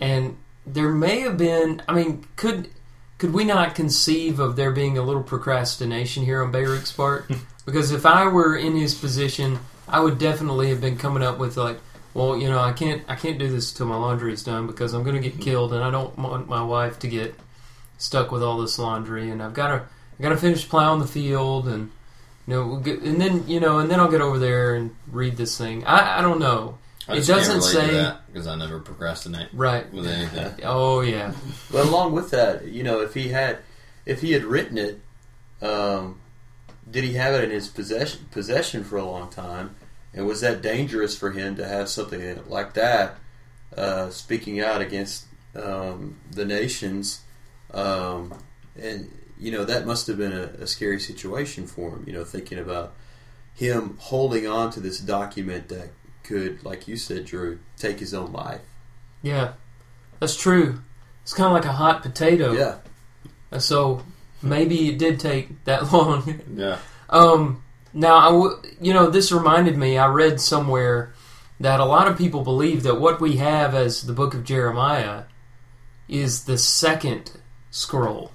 And 0.00 0.36
there 0.66 0.88
may 0.88 1.20
have 1.20 1.38
been 1.38 1.80
I 1.86 1.94
mean, 1.94 2.26
could 2.34 2.70
could 3.24 3.32
we 3.32 3.44
not 3.46 3.74
conceive 3.74 4.38
of 4.38 4.54
there 4.54 4.70
being 4.70 4.98
a 4.98 5.02
little 5.02 5.22
procrastination 5.22 6.26
here 6.26 6.42
on 6.42 6.52
Baruch's 6.52 6.92
part? 6.92 7.30
because 7.64 7.90
if 7.90 8.04
I 8.04 8.26
were 8.26 8.54
in 8.54 8.76
his 8.76 8.94
position, 8.94 9.60
I 9.88 10.00
would 10.00 10.18
definitely 10.18 10.68
have 10.68 10.82
been 10.82 10.98
coming 10.98 11.22
up 11.22 11.38
with 11.38 11.56
like, 11.56 11.80
well, 12.12 12.36
you 12.36 12.50
know, 12.50 12.58
I 12.58 12.72
can't 12.72 13.02
I 13.08 13.14
can't 13.14 13.38
do 13.38 13.48
this 13.48 13.72
till 13.72 13.86
my 13.86 13.96
laundry 13.96 14.34
is 14.34 14.44
done 14.44 14.66
because 14.66 14.92
I'm 14.92 15.04
going 15.04 15.16
to 15.16 15.26
get 15.26 15.40
killed 15.40 15.72
and 15.72 15.82
I 15.82 15.90
don't 15.90 16.18
want 16.18 16.50
my 16.50 16.62
wife 16.62 16.98
to 16.98 17.08
get 17.08 17.34
stuck 17.96 18.30
with 18.30 18.42
all 18.42 18.60
this 18.60 18.78
laundry 18.78 19.30
and 19.30 19.42
I've 19.42 19.54
got 19.54 19.68
to 19.68 19.86
I 20.18 20.22
got 20.22 20.28
to 20.28 20.36
finish 20.36 20.68
plowing 20.68 21.00
the 21.00 21.06
field 21.06 21.66
and 21.66 21.90
you 22.46 22.52
know 22.52 22.66
we'll 22.66 22.80
get, 22.80 23.00
and 23.00 23.18
then 23.18 23.48
you 23.48 23.58
know 23.58 23.78
and 23.78 23.90
then 23.90 24.00
I'll 24.00 24.10
get 24.10 24.20
over 24.20 24.38
there 24.38 24.74
and 24.74 24.94
read 25.10 25.38
this 25.38 25.56
thing. 25.56 25.82
I 25.86 26.18
I 26.18 26.20
don't 26.20 26.40
know. 26.40 26.76
I 27.08 27.16
It 27.16 27.26
doesn't 27.26 27.52
can't 27.60 27.62
say- 27.62 27.92
that 27.94 28.26
because 28.32 28.46
I 28.46 28.54
never 28.56 28.80
procrastinate 28.80 29.48
Right. 29.52 29.92
with 29.92 30.06
anything. 30.06 30.54
Oh 30.64 31.00
yeah. 31.02 31.32
But 31.70 31.86
along 31.86 32.12
with 32.12 32.30
that, 32.30 32.66
you 32.68 32.82
know, 32.82 33.00
if 33.00 33.14
he 33.14 33.28
had, 33.28 33.58
if 34.06 34.20
he 34.22 34.32
had 34.32 34.44
written 34.44 34.78
it, 34.78 35.00
um, 35.60 36.20
did 36.90 37.04
he 37.04 37.14
have 37.14 37.34
it 37.34 37.44
in 37.44 37.50
his 37.50 37.68
possession 37.68 38.26
possession 38.30 38.84
for 38.84 38.96
a 38.96 39.04
long 39.04 39.28
time? 39.30 39.76
And 40.14 40.26
was 40.26 40.40
that 40.42 40.62
dangerous 40.62 41.16
for 41.16 41.30
him 41.32 41.56
to 41.56 41.66
have 41.66 41.88
something 41.88 42.42
like 42.48 42.74
that 42.74 43.16
uh, 43.76 44.10
speaking 44.10 44.60
out 44.60 44.80
against 44.80 45.24
um, 45.56 46.16
the 46.30 46.44
nations? 46.44 47.20
Um, 47.72 48.32
and 48.80 49.10
you 49.38 49.50
know 49.50 49.64
that 49.64 49.84
must 49.86 50.06
have 50.06 50.16
been 50.16 50.32
a, 50.32 50.62
a 50.62 50.66
scary 50.66 51.00
situation 51.00 51.66
for 51.66 51.90
him. 51.90 52.04
You 52.06 52.12
know, 52.14 52.24
thinking 52.24 52.58
about 52.58 52.94
him 53.54 53.96
holding 54.00 54.46
on 54.46 54.70
to 54.72 54.80
this 54.80 54.98
document 55.00 55.68
that 55.68 55.90
could, 56.24 56.64
like 56.64 56.88
you 56.88 56.96
said, 56.96 57.26
Drew, 57.26 57.58
take 57.76 58.00
his 58.00 58.12
own 58.14 58.32
life. 58.32 58.60
Yeah, 59.22 59.52
that's 60.20 60.36
true. 60.36 60.80
It's 61.22 61.32
kind 61.32 61.46
of 61.46 61.52
like 61.52 61.64
a 61.64 61.72
hot 61.72 62.02
potato. 62.02 62.52
Yeah. 62.52 62.76
And 63.50 63.62
So 63.62 64.02
maybe 64.42 64.88
it 64.88 64.98
did 64.98 65.20
take 65.20 65.64
that 65.64 65.92
long. 65.92 66.40
Yeah. 66.54 66.78
um, 67.08 67.62
now, 67.92 68.16
I 68.16 68.30
w- 68.30 68.56
you 68.80 68.92
know, 68.92 69.08
this 69.08 69.30
reminded 69.30 69.76
me. 69.78 69.96
I 69.96 70.08
read 70.08 70.40
somewhere 70.40 71.14
that 71.60 71.78
a 71.78 71.84
lot 71.84 72.08
of 72.08 72.18
people 72.18 72.42
believe 72.42 72.82
that 72.82 73.00
what 73.00 73.20
we 73.20 73.36
have 73.36 73.74
as 73.74 74.02
the 74.02 74.12
Book 74.12 74.34
of 74.34 74.42
Jeremiah 74.44 75.24
is 76.08 76.44
the 76.44 76.58
second 76.58 77.30
scroll, 77.70 78.32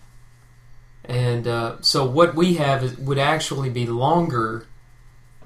and 1.05 1.45
uh, 1.47 1.75
so 1.81 2.05
what 2.05 2.35
we 2.35 2.53
have 2.55 2.83
is, 2.83 2.97
would 2.97 3.19
actually 3.19 3.69
be 3.69 3.85
longer 3.85 4.65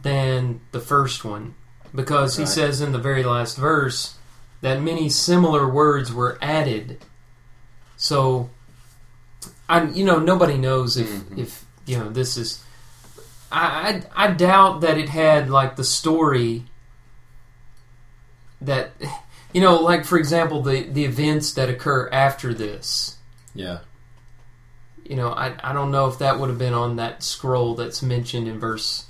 than 0.03 0.61
the 0.71 0.79
first 0.79 1.25
one, 1.25 1.55
because 1.93 2.37
he 2.37 2.43
Right. 2.43 2.49
says 2.51 2.81
in 2.81 2.91
the 2.91 2.97
very 2.99 3.23
last 3.23 3.57
verse 3.57 4.15
that 4.61 4.81
many 4.81 5.09
similar 5.09 5.67
words 5.67 6.11
were 6.13 6.37
added. 6.41 7.03
So 7.97 8.49
I 9.69 9.83
you 9.85 10.03
know 10.05 10.19
nobody 10.19 10.57
knows 10.57 10.97
if 10.97 11.07
Mhm. 11.09 11.37
if 11.37 11.65
you 11.85 11.97
know 11.97 12.09
this 12.09 12.37
is. 12.37 12.63
I, 13.51 14.01
I 14.15 14.25
I 14.25 14.31
doubt 14.31 14.81
that 14.81 14.97
it 14.97 15.09
had 15.09 15.49
like 15.49 15.75
the 15.75 15.83
story 15.83 16.65
that 18.61 18.91
you 19.53 19.61
know 19.61 19.75
like 19.79 20.05
for 20.05 20.17
example 20.17 20.61
the 20.61 20.83
the 20.83 21.05
events 21.05 21.51
that 21.53 21.69
occur 21.69 22.09
after 22.11 22.53
this. 22.53 23.17
Yeah. 23.53 23.79
You 25.05 25.15
know 25.17 25.33
I 25.33 25.55
I 25.63 25.73
don't 25.73 25.91
know 25.91 26.07
if 26.07 26.17
that 26.19 26.39
would 26.39 26.49
have 26.49 26.57
been 26.57 26.73
on 26.73 26.95
that 26.95 27.23
scroll 27.23 27.75
that's 27.75 28.01
mentioned 28.01 28.47
in 28.47 28.59
verse 28.59 29.05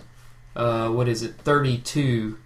uh, 0.55 0.89
what 0.89 1.07
is 1.07 1.21
it 1.23 1.35
thirty 1.43 1.77
two. 1.77 2.37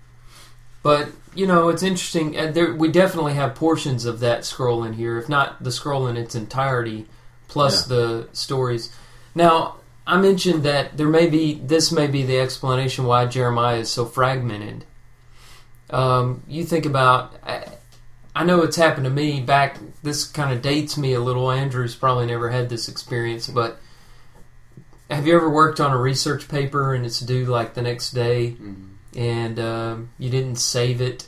But 0.87 1.09
you 1.35 1.45
know, 1.47 1.67
it's 1.67 1.83
interesting. 1.83 2.39
Uh, 2.39 2.49
there, 2.49 2.73
we 2.73 2.87
definitely 2.87 3.33
have 3.33 3.55
portions 3.55 4.05
of 4.05 4.21
that 4.21 4.45
scroll 4.45 4.85
in 4.85 4.93
here, 4.93 5.17
if 5.17 5.27
not 5.27 5.61
the 5.61 5.69
scroll 5.69 6.07
in 6.07 6.15
its 6.15 6.33
entirety, 6.33 7.07
plus 7.49 7.83
the 7.87 8.29
stories. 8.31 8.95
Now, 9.35 9.81
I 10.07 10.15
mentioned 10.15 10.63
that 10.63 10.95
there 10.95 11.09
may 11.09 11.27
be 11.29 11.55
this 11.55 11.91
may 11.91 12.07
be 12.07 12.23
the 12.23 12.39
explanation 12.39 13.03
why 13.03 13.25
Jeremiah 13.25 13.79
is 13.79 13.89
so 13.89 14.05
fragmented. 14.05 14.85
Um, 15.89 16.43
you 16.47 16.63
think 16.63 16.85
about, 16.85 17.33
I, 17.43 17.65
I 18.33 18.45
know 18.45 18.61
it's 18.61 18.77
happened 18.77 19.03
to 19.03 19.11
me 19.11 19.41
back. 19.41 19.79
This 20.03 20.23
kind 20.23 20.53
of 20.53 20.61
dates 20.61 20.97
me 20.97 21.11
a 21.11 21.19
little. 21.19 21.51
Andrew's 21.51 21.97
probably 21.97 22.27
never 22.27 22.49
had 22.49 22.69
this 22.69 22.87
experience, 22.87 23.49
but 23.49 23.77
have 25.11 25.27
you 25.27 25.35
ever 25.35 25.49
worked 25.49 25.81
on 25.81 25.91
a 25.91 25.97
research 25.97 26.47
paper 26.47 26.93
and 26.93 27.05
it's 27.05 27.19
due 27.19 27.45
like 27.45 27.73
the 27.73 27.81
next 27.81 28.11
day? 28.11 28.51
Mhm. 28.51 28.96
And 29.15 29.59
um, 29.59 30.09
you 30.19 30.29
didn't 30.29 30.57
save 30.57 31.01
it. 31.01 31.27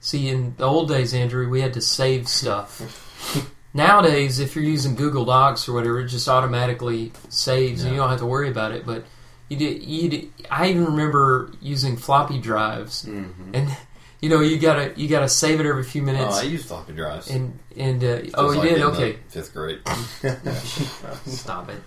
See, 0.00 0.28
in 0.28 0.54
the 0.58 0.64
old 0.64 0.88
days, 0.88 1.14
Andrew, 1.14 1.48
we 1.48 1.60
had 1.62 1.72
to 1.74 1.80
save 1.80 2.28
stuff. 2.28 3.50
Nowadays, 3.74 4.38
if 4.38 4.54
you're 4.54 4.64
using 4.64 4.94
Google 4.94 5.24
Docs 5.24 5.68
or 5.68 5.72
whatever, 5.72 6.00
it 6.00 6.08
just 6.08 6.28
automatically 6.28 7.12
saves, 7.28 7.82
and 7.82 7.92
you 7.92 7.98
don't 7.98 8.10
have 8.10 8.20
to 8.20 8.26
worry 8.26 8.48
about 8.48 8.70
it. 8.72 8.84
But 8.86 9.04
you 9.48 9.56
did. 9.56 9.82
You 9.82 10.08
did, 10.08 10.28
I 10.50 10.68
even 10.68 10.84
remember 10.84 11.50
using 11.60 11.96
floppy 11.96 12.38
drives, 12.38 13.04
Mhm. 13.04 13.50
and 13.52 13.76
you 14.20 14.28
know 14.28 14.40
you 14.40 14.58
gotta 14.58 14.92
you 14.96 15.08
gotta 15.08 15.28
save 15.28 15.58
it 15.58 15.66
every 15.66 15.82
few 15.82 16.02
minutes. 16.02 16.22
Oh, 16.22 16.26
minutes. 16.28 16.44
I 16.44 16.48
used 16.48 16.66
floppy 16.66 16.92
drives. 16.92 17.28
and 17.30 17.58
and 17.76 18.04
uh, 18.04 18.20
oh, 18.34 18.52
you 18.52 18.58
like 18.58 18.68
did 18.68 18.82
okay. 18.82 19.18
Fifth 19.28 19.52
grade. 19.52 19.80
Stop 21.26 21.68
it. 21.70 21.80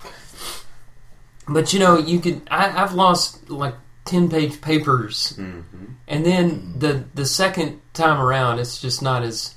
But 1.48 1.72
you 1.72 1.80
know, 1.80 1.98
you 1.98 2.20
could. 2.20 2.42
I, 2.52 2.84
I've 2.84 2.94
lost 2.94 3.50
like 3.50 3.76
ten 4.08 4.30
page 4.30 4.60
papers 4.62 5.34
Mhm. 5.38 5.64
and 6.08 6.26
then 6.26 6.74
the 6.78 7.04
the 7.14 7.26
second 7.26 7.80
time 7.94 8.20
around 8.20 8.60
it's 8.60 8.80
just 8.82 9.02
not 9.02 9.22
as 9.24 9.56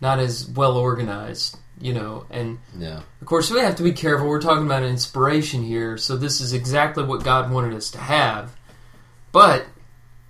not 0.00 0.18
as 0.18 0.46
well 0.48 0.76
organized 0.76 1.56
you 1.80 1.92
know 1.94 2.24
and 2.30 2.58
Yeah. 2.76 3.00
of 3.20 3.26
course 3.26 3.50
we 3.50 3.60
have 3.60 3.76
to 3.76 3.82
be 3.82 3.92
careful 3.92 4.26
we're 4.28 4.40
talking 4.40 4.66
about 4.66 4.82
inspiration 4.82 5.62
here 5.62 5.96
so 5.96 6.16
this 6.16 6.40
is 6.40 6.52
exactly 6.52 7.04
what 7.04 7.24
god 7.24 7.50
wanted 7.50 7.74
us 7.74 7.90
to 7.92 7.98
have 7.98 8.54
but 9.32 9.66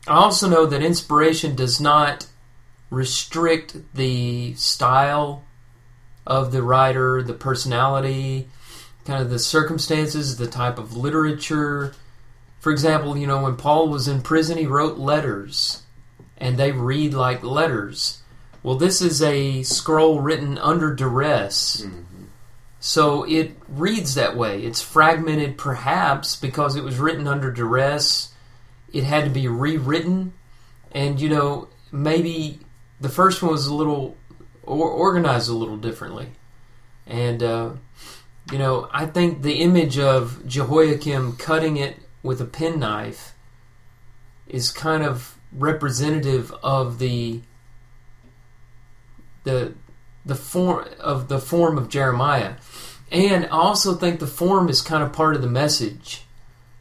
i 0.07 0.13
also 0.15 0.49
know 0.49 0.67
that 0.67 0.83
inspiration 0.83 1.55
does 1.57 1.81
not 1.81 2.27
restrict 2.91 3.77
the 3.95 4.55
style 4.55 5.43
of 6.27 6.53
the 6.53 6.63
writer 6.63 7.23
the 7.23 7.33
personality 7.33 8.49
kind 9.05 9.23
of 9.23 9.31
the 9.31 9.39
circumstances 9.39 10.37
the 10.37 10.47
type 10.47 10.79
of 10.79 10.97
literature 10.97 11.95
for 12.61 12.71
example, 12.71 13.17
you 13.17 13.27
know, 13.27 13.43
when 13.43 13.57
Paul 13.57 13.89
was 13.89 14.07
in 14.07 14.21
prison, 14.23 14.59
he 14.59 14.67
wrote 14.67 14.99
letters, 14.99 15.83
and 16.37 16.57
they 16.57 16.73
read 16.73 17.15
like 17.15 17.43
letters. 17.43 18.23
Well, 18.63 18.77
this 18.77 19.01
is 19.01 19.23
a 19.23 19.63
scroll 19.63 20.21
written 20.21 20.59
under 20.59 20.95
duress, 20.95 21.81
Mhm. 21.87 22.27
so 22.79 23.25
it 23.25 23.57
reads 23.69 24.15
that 24.15 24.37
way. 24.37 24.63
It's 24.63 24.83
fragmented, 24.83 25.57
perhaps, 25.57 26.37
because 26.37 26.77
it 26.77 26.85
was 26.85 26.99
written 26.99 27.27
under 27.27 27.51
duress. 27.51 28.29
It 28.93 29.05
had 29.05 29.25
to 29.25 29.31
be 29.31 29.49
rewritten, 29.49 30.35
and 30.93 31.19
you 31.19 31.31
know, 31.31 31.69
maybe 31.91 32.61
the 33.01 33.09
first 33.09 33.43
one 33.43 33.53
was 33.53 33.67
a 33.67 33.75
little 33.75 34.17
or 34.63 34.91
organized 34.91 35.49
a 35.49 35.55
little 35.55 35.79
differently, 35.79 36.29
and 37.07 37.43
uh, 37.43 37.71
you 38.53 38.59
know, 38.59 38.89
I 38.93 39.07
think 39.07 39.41
the 39.43 39.61
image 39.63 39.99
of 39.99 40.47
Jehoiakim 40.47 41.37
cutting 41.37 41.77
it 41.79 41.97
with 42.23 42.41
a 42.41 42.45
penknife 42.45 43.35
is 44.47 44.71
kind 44.71 45.03
of 45.03 45.39
representative 45.53 46.53
of 46.63 46.99
the 46.99 47.41
the 49.45 49.75
the 50.25 50.35
form 50.35 50.87
of 50.99 51.29
the 51.29 51.39
form 51.39 51.79
of 51.79 51.89
Jeremiah. 51.89 52.55
And 53.11 53.47
I 53.47 53.49
also 53.49 53.95
think 53.95 54.21
the 54.21 54.27
form 54.27 54.69
is 54.69 54.83
kind 54.83 55.03
of 55.03 55.13
part 55.13 55.35
of 55.35 55.43
the 55.43 55.49
message. 55.49 56.25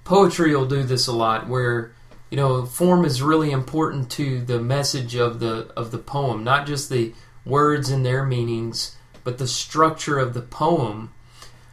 Poetry 0.04 0.56
will 0.56 0.65
do 0.65 0.84
this 0.84 1.08
a 1.08 1.13
lot 1.13 1.47
where 1.47 1.93
you 2.30 2.38
know 2.38 2.65
form 2.65 3.06
is 3.06 3.21
really 3.21 3.52
important 3.52 4.12
to 4.12 4.41
the 4.41 4.60
message 4.60 5.15
of 5.15 5.39
the 5.39 5.71
of 5.75 5.91
the 5.91 5.97
poem, 5.97 6.43
not 6.43 6.67
just 6.67 6.89
the 6.89 7.13
words 7.45 7.89
and 7.89 8.06
their 8.06 8.25
meanings, 8.25 8.95
but 9.23 9.38
the 9.38 9.47
structure 9.47 10.19
of 10.19 10.34
the 10.34 10.41
poem. 10.41 11.13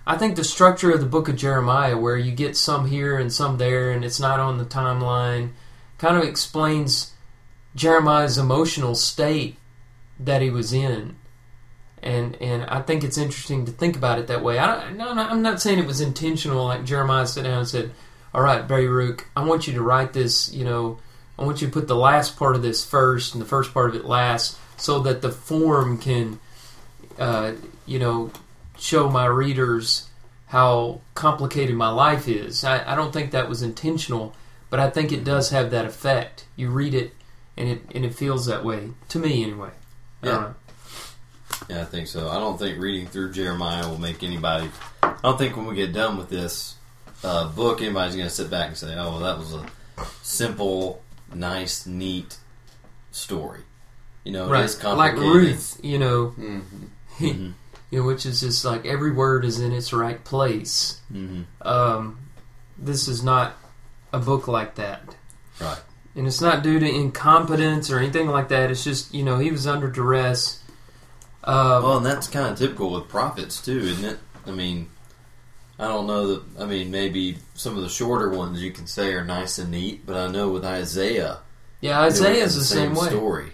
I 0.06 0.16
think 0.16 0.36
the 0.36 0.44
structure 0.44 0.92
of 0.92 1.00
the 1.00 1.06
book 1.06 1.28
of 1.28 1.36
Jeremiah, 1.36 1.96
where 1.98 2.16
you 2.16 2.30
get 2.30 2.56
some 2.56 2.86
here 2.86 3.18
and 3.18 3.32
some 3.32 3.58
there, 3.58 3.90
and 3.90 4.04
it's 4.04 4.20
not 4.20 4.38
on 4.38 4.58
the 4.58 4.64
timeline, 4.64 5.50
kind 5.98 6.16
of 6.16 6.22
explains 6.22 7.12
Jeremiah's 7.74 8.38
emotional 8.38 8.94
state 8.94 9.56
that 10.20 10.42
he 10.42 10.50
was 10.50 10.72
in. 10.72 11.16
And 12.02 12.36
and 12.40 12.64
I 12.66 12.82
think 12.82 13.02
it's 13.02 13.18
interesting 13.18 13.64
to 13.64 13.72
think 13.72 13.96
about 13.96 14.18
it 14.18 14.28
that 14.28 14.44
way. 14.44 14.58
I'm 14.60 15.42
not 15.42 15.60
saying 15.60 15.80
it 15.80 15.86
was 15.86 16.00
intentional. 16.00 16.64
Like 16.66 16.84
Jeremiah 16.84 17.26
sat 17.26 17.44
down 17.44 17.58
and 17.58 17.68
said, 17.68 17.90
"All 18.32 18.42
right, 18.42 18.68
Rook, 18.70 19.28
I 19.34 19.44
want 19.44 19.66
you 19.66 19.72
to 19.74 19.82
write 19.82 20.12
this. 20.12 20.52
You 20.52 20.64
know, 20.64 20.98
I 21.36 21.44
want 21.44 21.60
you 21.60 21.66
to 21.66 21.72
put 21.72 21.88
the 21.88 21.96
last 21.96 22.36
part 22.36 22.54
of 22.54 22.62
this 22.62 22.84
first 22.84 23.34
and 23.34 23.42
the 23.42 23.46
first 23.46 23.74
part 23.74 23.90
of 23.90 23.96
it 23.96 24.04
last, 24.04 24.56
so 24.76 25.00
that 25.00 25.20
the 25.20 25.32
form 25.32 25.98
can, 25.98 26.38
uh, 27.18 27.52
you 27.86 27.98
know, 27.98 28.30
show 28.78 29.08
my 29.10 29.26
readers 29.26 30.08
how 30.48 31.00
complicated 31.14 31.74
my 31.74 31.88
life 31.88 32.28
is. 32.28 32.64
I, 32.64 32.92
I 32.92 32.94
don't 32.94 33.12
think 33.12 33.32
that 33.32 33.48
was 33.48 33.62
intentional, 33.62 34.34
but 34.70 34.78
I 34.80 34.90
think 34.90 35.12
it 35.12 35.24
does 35.24 35.50
have 35.50 35.70
that 35.70 35.84
effect. 35.84 36.46
You 36.56 36.70
read 36.70 36.94
it, 36.94 37.12
and 37.56 37.68
it 37.68 37.82
and 37.94 38.04
it 38.04 38.14
feels 38.14 38.46
that 38.46 38.64
way 38.64 38.90
to 39.08 39.18
me 39.18 39.42
anyway. 39.42 39.70
Yeah. 40.22 40.30
know. 40.32 40.54
Yeah, 41.68 41.82
I 41.82 41.84
think 41.84 42.06
so. 42.06 42.28
I 42.28 42.34
don't 42.38 42.58
think 42.58 42.78
reading 42.78 43.06
through 43.06 43.32
Jeremiah 43.32 43.88
will 43.88 43.98
make 43.98 44.22
anybody. 44.22 44.70
I 45.02 45.14
don't 45.22 45.38
think 45.38 45.56
when 45.56 45.66
we 45.66 45.74
get 45.74 45.92
done 45.92 46.16
with 46.18 46.28
this 46.28 46.74
uh, 47.24 47.48
book, 47.48 47.80
anybody's 47.80 48.14
going 48.14 48.28
to 48.28 48.34
sit 48.34 48.50
back 48.50 48.68
and 48.68 48.76
say, 48.76 48.94
"Oh, 48.94 49.10
well, 49.12 49.18
that 49.20 49.38
was 49.38 49.54
a 49.54 49.66
simple, 50.22 51.02
nice, 51.34 51.86
neat 51.86 52.36
story." 53.10 53.62
You 54.24 54.32
know, 54.32 54.52
it 54.52 54.64
is 54.64 54.74
complicated. 54.74 55.18
Like. 55.24 55.34
Ruth, 55.34 55.80
you 55.82 55.98
know, 55.98 56.34
Mhm. 56.38 56.62
Mhm. 57.18 57.52
You 57.90 58.00
know, 58.00 58.06
which 58.06 58.26
is 58.26 58.40
just 58.40 58.64
like 58.64 58.84
every 58.86 59.12
word 59.12 59.44
is 59.44 59.60
in 59.60 59.72
its 59.72 59.92
right 59.92 60.22
place. 60.24 61.00
Mhm. 61.12 61.44
Um, 61.62 62.18
this 62.78 63.08
is 63.08 63.22
not 63.22 63.54
a 64.12 64.18
book 64.18 64.48
like 64.48 64.74
that. 64.76 65.14
Right. 65.60 65.80
And 66.14 66.26
it's 66.26 66.40
not 66.40 66.62
due 66.62 66.78
to 66.78 66.86
incompetence 66.88 67.90
or 67.90 67.98
anything 67.98 68.28
like 68.28 68.48
that. 68.48 68.70
It's 68.70 68.84
just, 68.84 69.12
you 69.14 69.22
know, 69.22 69.38
he 69.38 69.50
was 69.50 69.66
under 69.66 69.88
duress. 69.90 70.60
Um, 71.44 71.82
Well, 71.82 71.96
and 71.98 72.06
that's 72.06 72.26
kind 72.26 72.48
of 72.48 72.58
typical 72.58 72.90
with 72.92 73.08
prophets 73.08 73.60
too, 73.60 73.78
isn't 73.78 74.04
it? 74.04 74.18
I 74.46 74.50
mean, 74.50 74.88
I 75.78 75.86
don't 75.88 76.06
know 76.06 76.26
that. 76.34 76.42
I 76.60 76.64
mean, 76.64 76.90
maybe 76.90 77.38
some 77.54 77.76
of 77.76 77.82
the 77.82 77.88
shorter 77.88 78.30
ones 78.30 78.62
you 78.62 78.72
can 78.72 78.86
say 78.86 79.12
are 79.12 79.24
nice 79.24 79.58
and 79.58 79.70
neat, 79.70 80.06
but 80.06 80.16
I 80.16 80.26
know 80.28 80.48
with 80.48 80.64
Isaiah, 80.64 81.38
yeah, 81.80 82.00
it 82.02 82.06
was 82.06 82.20
Isaiah's 82.20 82.56
the 82.56 82.64
same, 82.64 82.94
way. 82.94 83.08
story. 83.08 83.52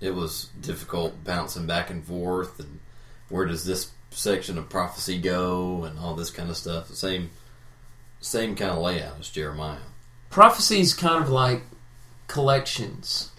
It 0.00 0.14
was 0.14 0.48
difficult 0.60 1.22
bouncing 1.24 1.66
back 1.66 1.90
and 1.90 2.02
forth, 2.04 2.58
and 2.58 2.80
where 3.30 3.46
does 3.46 3.64
this 3.64 3.90
section 4.10 4.58
of 4.58 4.68
prophecy 4.68 5.18
go, 5.18 5.84
and 5.84 5.98
all 5.98 6.14
this 6.14 6.30
kind 6.30 6.50
of 6.50 6.56
stuff. 6.56 6.88
The 6.88 6.96
same, 6.96 7.30
same 8.20 8.54
kind 8.54 8.72
of 8.72 8.78
layout 8.78 9.18
as 9.20 9.30
Jeremiah. 9.30 9.78
Prophecy 10.28 10.80
is 10.80 10.94
kind 10.94 11.22
of 11.22 11.30
like 11.30 11.62
collections, 12.26 13.30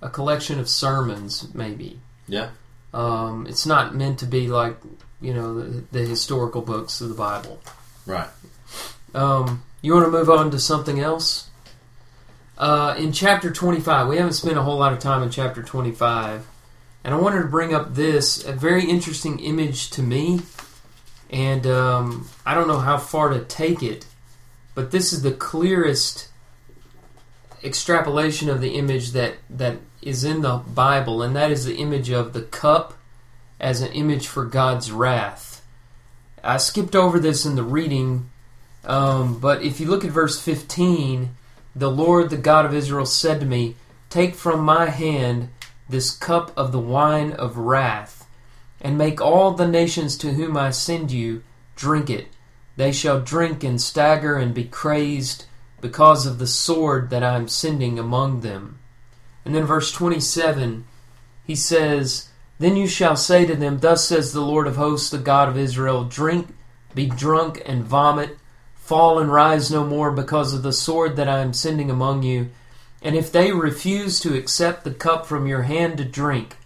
a 0.00 0.08
collection 0.08 0.58
of 0.58 0.68
sermons, 0.68 1.54
maybe. 1.54 2.00
Yeah. 2.26 2.50
Um, 2.92 3.46
it's 3.48 3.66
not 3.66 3.94
meant 3.94 4.18
to 4.18 4.26
be 4.26 4.48
like, 4.48 4.76
you 5.20 5.32
know, 5.32 5.54
the, 5.54 5.84
the 5.92 6.00
historical 6.00 6.60
books 6.60 7.00
of 7.00 7.08
the 7.08 7.14
Bible. 7.14 7.60
Right. 8.06 8.28
Um, 9.14 9.62
you 9.80 9.94
want 9.94 10.06
to 10.06 10.10
move 10.10 10.28
on 10.28 10.50
to 10.50 10.58
something 10.58 11.00
else? 11.00 11.48
Uh, 12.58 12.94
in 12.98 13.12
chapter 13.12 13.50
25, 13.50 14.08
we 14.08 14.16
haven't 14.16 14.34
spent 14.34 14.58
a 14.58 14.62
whole 14.62 14.78
lot 14.78 14.92
of 14.92 14.98
time 14.98 15.22
in 15.22 15.30
chapter 15.30 15.62
25, 15.62 16.46
and 17.04 17.14
I 17.14 17.18
wanted 17.18 17.42
to 17.42 17.48
bring 17.48 17.74
up 17.74 17.94
this, 17.94 18.44
a 18.44 18.52
very 18.52 18.84
interesting 18.84 19.38
image 19.40 19.90
to 19.90 20.02
me, 20.02 20.40
and 21.30 21.66
um, 21.66 22.28
I 22.46 22.54
don't 22.54 22.68
know 22.68 22.78
how 22.78 22.98
far 22.98 23.30
to 23.30 23.40
take 23.44 23.82
it, 23.82 24.06
but 24.74 24.90
this 24.90 25.12
is 25.12 25.22
the 25.22 25.32
clearest 25.32 26.28
extrapolation 27.64 28.48
of 28.48 28.60
the 28.60 28.74
image 28.76 29.12
that, 29.12 29.34
that 29.50 29.78
is 30.00 30.24
in 30.24 30.42
the 30.42 30.56
Bible, 30.56 31.22
and 31.22 31.34
that 31.34 31.50
is 31.50 31.64
the 31.64 31.76
image 31.76 32.10
of 32.10 32.32
the 32.32 32.42
cup 32.42 32.94
as 33.60 33.80
an 33.80 33.92
image 33.92 34.26
for 34.26 34.44
God's 34.44 34.90
wrath. 34.90 35.64
I 36.42 36.56
skipped 36.56 36.96
over 36.96 37.18
this 37.18 37.44
in 37.46 37.54
the 37.54 37.62
reading, 37.62 38.30
um, 38.84 39.38
but 39.38 39.62
if 39.62 39.78
you 39.78 39.86
look 39.86 40.04
at 40.04 40.10
verse 40.10 40.40
15, 40.40 41.30
the 41.74 41.90
Lord, 41.90 42.30
the 42.30 42.36
God 42.36 42.66
of 42.66 42.74
Israel, 42.74 43.06
said 43.06 43.40
to 43.40 43.46
me, 43.46 43.76
Take 44.10 44.34
from 44.34 44.60
my 44.60 44.86
hand 44.86 45.48
this 45.88 46.10
cup 46.10 46.52
of 46.56 46.72
the 46.72 46.78
wine 46.78 47.32
of 47.32 47.56
wrath, 47.56 48.26
and 48.80 48.98
make 48.98 49.20
all 49.20 49.52
the 49.52 49.68
nations 49.68 50.16
to 50.18 50.32
whom 50.34 50.56
I 50.56 50.70
send 50.70 51.12
you 51.12 51.42
drink 51.76 52.10
it. 52.10 52.28
They 52.76 52.92
shall 52.92 53.20
drink 53.20 53.62
and 53.64 53.80
stagger 53.80 54.36
and 54.36 54.54
be 54.54 54.64
crazed 54.64 55.44
because 55.80 56.26
of 56.26 56.38
the 56.38 56.46
sword 56.46 57.10
that 57.10 57.22
I 57.22 57.36
am 57.36 57.48
sending 57.48 57.98
among 57.98 58.40
them. 58.40 58.78
And 59.44 59.54
then 59.54 59.64
verse 59.64 59.92
27, 59.92 60.84
he 61.44 61.54
says, 61.54 62.28
Then 62.58 62.76
you 62.76 62.86
shall 62.86 63.16
say 63.16 63.44
to 63.44 63.56
them, 63.56 63.80
Thus 63.80 64.06
says 64.06 64.32
the 64.32 64.40
Lord 64.40 64.66
of 64.66 64.76
hosts, 64.76 65.10
the 65.10 65.18
God 65.18 65.48
of 65.48 65.58
Israel, 65.58 66.04
Drink, 66.04 66.54
be 66.94 67.06
drunk, 67.06 67.60
and 67.66 67.84
vomit, 67.84 68.38
fall 68.74 69.18
and 69.18 69.32
rise 69.32 69.70
no 69.70 69.84
more 69.84 70.12
because 70.12 70.54
of 70.54 70.62
the 70.62 70.72
sword 70.72 71.16
that 71.16 71.28
I 71.28 71.40
am 71.40 71.52
sending 71.52 71.90
among 71.90 72.22
you. 72.22 72.50
And 73.02 73.16
if 73.16 73.32
they 73.32 73.52
refuse 73.52 74.20
to 74.20 74.36
accept 74.36 74.84
the 74.84 74.94
cup 74.94 75.26
from 75.26 75.46
your 75.46 75.62
hand 75.62 75.98
to 75.98 76.04
drink, 76.04 76.56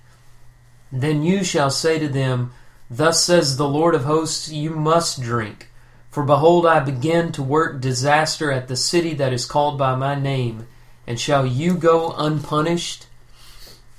then 0.92 1.22
you 1.22 1.42
shall 1.42 1.70
say 1.70 1.99
to 1.99 2.09
them, 2.09 2.53
Thus 2.90 3.25
says 3.25 3.57
the 3.57 3.68
Lord 3.68 3.94
of 3.94 4.05
hosts, 4.05 4.51
You 4.51 4.70
must 4.70 5.22
drink. 5.22 5.70
For 6.11 6.22
behold, 6.22 6.66
I 6.66 6.81
begin 6.81 7.33
to 7.33 7.42
work 7.42 7.81
disaster 7.81 8.53
at 8.53 8.68
the 8.68 8.77
city 8.77 9.14
that 9.14 9.33
is 9.33 9.44
called 9.44 9.79
by 9.79 9.94
my 9.94 10.14
name, 10.14 10.66
and 11.07 11.18
shall 11.18 11.44
you 11.44 11.75
go 11.75 12.12
unpunished? 12.12 13.07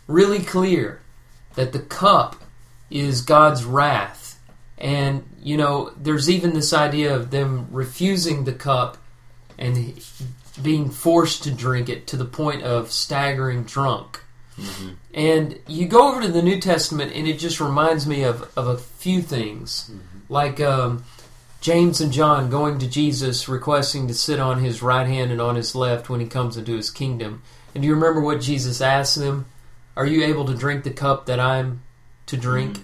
Really 0.07 0.39
clear 0.39 1.01
that 1.55 1.73
the 1.73 1.79
cup 1.79 2.37
is 2.89 3.21
God's 3.21 3.65
wrath. 3.65 4.39
And, 4.77 5.27
you 5.41 5.57
know, 5.57 5.91
there's 5.97 6.29
even 6.29 6.53
this 6.53 6.71
idea 6.71 7.15
of 7.15 7.31
them 7.31 7.67
refusing 7.71 8.43
the 8.43 8.53
cup 8.53 8.97
and 9.57 9.99
being 10.61 10.89
forced 10.89 11.43
to 11.43 11.51
drink 11.51 11.89
it 11.89 12.07
to 12.07 12.17
the 12.17 12.25
point 12.25 12.63
of 12.63 12.91
staggering 12.91 13.63
drunk. 13.63 14.21
Mm-hmm. 14.57 14.93
And 15.13 15.59
you 15.67 15.87
go 15.87 16.09
over 16.09 16.21
to 16.21 16.27
the 16.27 16.41
New 16.41 16.59
Testament, 16.59 17.11
and 17.13 17.27
it 17.27 17.37
just 17.37 17.59
reminds 17.59 18.07
me 18.07 18.23
of, 18.23 18.51
of 18.57 18.67
a 18.67 18.77
few 18.77 19.21
things. 19.21 19.89
Mm-hmm. 19.91 20.33
Like 20.33 20.59
um, 20.59 21.05
James 21.61 22.01
and 22.01 22.11
John 22.11 22.49
going 22.49 22.79
to 22.79 22.87
Jesus 22.87 23.47
requesting 23.47 24.07
to 24.07 24.13
sit 24.13 24.39
on 24.39 24.63
his 24.63 24.81
right 24.81 25.07
hand 25.07 25.31
and 25.31 25.41
on 25.41 25.55
his 25.55 25.75
left 25.75 26.09
when 26.09 26.19
he 26.19 26.27
comes 26.27 26.57
into 26.57 26.75
his 26.75 26.89
kingdom. 26.89 27.43
And 27.73 27.81
do 27.81 27.87
you 27.87 27.93
remember 27.93 28.21
what 28.21 28.41
Jesus 28.41 28.81
asked 28.81 29.17
them? 29.17 29.45
Are 29.95 30.05
you 30.05 30.23
able 30.23 30.45
to 30.45 30.55
drink 30.55 30.83
the 30.83 30.91
cup 30.91 31.25
that 31.25 31.39
I'm 31.39 31.81
to 32.27 32.37
drink? 32.37 32.79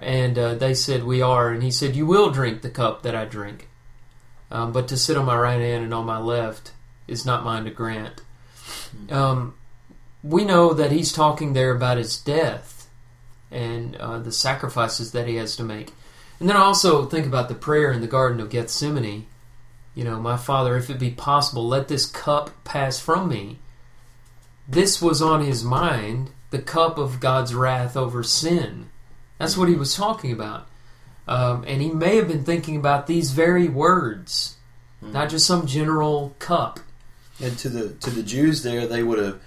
And 0.00 0.38
uh, 0.38 0.54
they 0.54 0.74
said, 0.74 1.04
We 1.04 1.22
are. 1.22 1.50
And 1.50 1.62
he 1.62 1.70
said, 1.70 1.96
You 1.96 2.06
will 2.06 2.30
drink 2.30 2.62
the 2.62 2.70
cup 2.70 3.02
that 3.02 3.14
I 3.14 3.24
drink. 3.24 3.67
Um, 4.50 4.72
but 4.72 4.88
to 4.88 4.96
sit 4.96 5.16
on 5.16 5.26
my 5.26 5.36
right 5.36 5.60
hand 5.60 5.84
and 5.84 5.92
on 5.92 6.06
my 6.06 6.18
left 6.18 6.72
is 7.06 7.26
not 7.26 7.44
mine 7.44 7.64
to 7.64 7.70
grant. 7.70 8.22
Um, 9.10 9.54
we 10.22 10.44
know 10.44 10.72
that 10.72 10.92
he's 10.92 11.12
talking 11.12 11.52
there 11.52 11.70
about 11.70 11.98
his 11.98 12.18
death 12.18 12.88
and 13.50 13.96
uh, 13.96 14.18
the 14.18 14.32
sacrifices 14.32 15.12
that 15.12 15.26
he 15.26 15.36
has 15.36 15.56
to 15.56 15.64
make. 15.64 15.92
And 16.40 16.48
then 16.48 16.56
I 16.56 16.60
also 16.60 17.06
think 17.06 17.26
about 17.26 17.48
the 17.48 17.54
prayer 17.54 17.90
in 17.90 18.00
the 18.00 18.06
Garden 18.06 18.40
of 18.40 18.50
Gethsemane. 18.50 19.26
You 19.94 20.04
know, 20.04 20.20
my 20.20 20.36
Father, 20.36 20.76
if 20.76 20.88
it 20.90 20.98
be 20.98 21.10
possible, 21.10 21.66
let 21.66 21.88
this 21.88 22.06
cup 22.06 22.50
pass 22.64 23.00
from 23.00 23.28
me. 23.28 23.58
This 24.68 25.02
was 25.02 25.20
on 25.20 25.44
his 25.44 25.64
mind, 25.64 26.30
the 26.50 26.60
cup 26.60 26.98
of 26.98 27.20
God's 27.20 27.54
wrath 27.54 27.96
over 27.96 28.22
sin. 28.22 28.90
That's 29.38 29.56
what 29.56 29.68
he 29.68 29.74
was 29.74 29.96
talking 29.96 30.30
about. 30.30 30.68
Um, 31.28 31.64
and 31.66 31.82
he 31.82 31.90
may 31.90 32.16
have 32.16 32.26
been 32.28 32.44
thinking 32.44 32.76
about 32.76 33.06
these 33.06 33.32
very 33.32 33.68
words, 33.68 34.56
not 35.02 35.28
just 35.28 35.46
some 35.46 35.66
general 35.66 36.34
cup. 36.38 36.80
And 37.40 37.56
to 37.58 37.68
the 37.68 37.90
to 38.00 38.10
the 38.10 38.22
Jews 38.22 38.62
there, 38.62 38.86
they 38.86 39.02
would 39.02 39.18
have, 39.18 39.40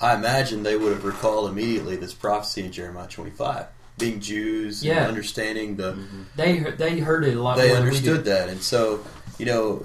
I 0.00 0.14
imagine, 0.14 0.62
they 0.62 0.76
would 0.76 0.92
have 0.92 1.04
recalled 1.04 1.50
immediately 1.50 1.96
this 1.96 2.14
prophecy 2.14 2.64
in 2.64 2.72
Jeremiah 2.72 3.08
25. 3.08 3.66
Being 3.98 4.20
Jews 4.20 4.82
Yeah. 4.84 5.00
and 5.00 5.08
understanding 5.08 5.76
the, 5.76 5.98
They 6.36 6.58
he- 6.58 6.70
they 6.70 6.98
heard 7.00 7.24
it 7.24 7.36
a 7.36 7.42
lot 7.42 7.56
they 7.58 7.68
more 7.68 7.76
than 7.76 7.84
we 7.84 7.88
understood 7.90 8.24
that, 8.26 8.48
and 8.48 8.62
so 8.62 9.04
you 9.38 9.46
know, 9.46 9.84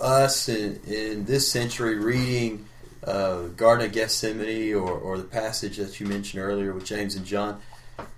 us 0.00 0.48
in, 0.48 0.80
in 0.86 1.24
this 1.24 1.50
century 1.50 1.96
reading 1.98 2.66
uh, 3.04 3.42
Garden 3.56 3.86
of 3.86 3.92
Gethsemane 3.92 4.74
or, 4.74 4.90
or 4.92 5.18
the 5.18 5.24
passage 5.24 5.76
that 5.76 5.98
you 6.00 6.06
mentioned 6.06 6.42
earlier 6.42 6.72
with 6.72 6.84
James 6.84 7.16
and 7.16 7.26
John, 7.26 7.60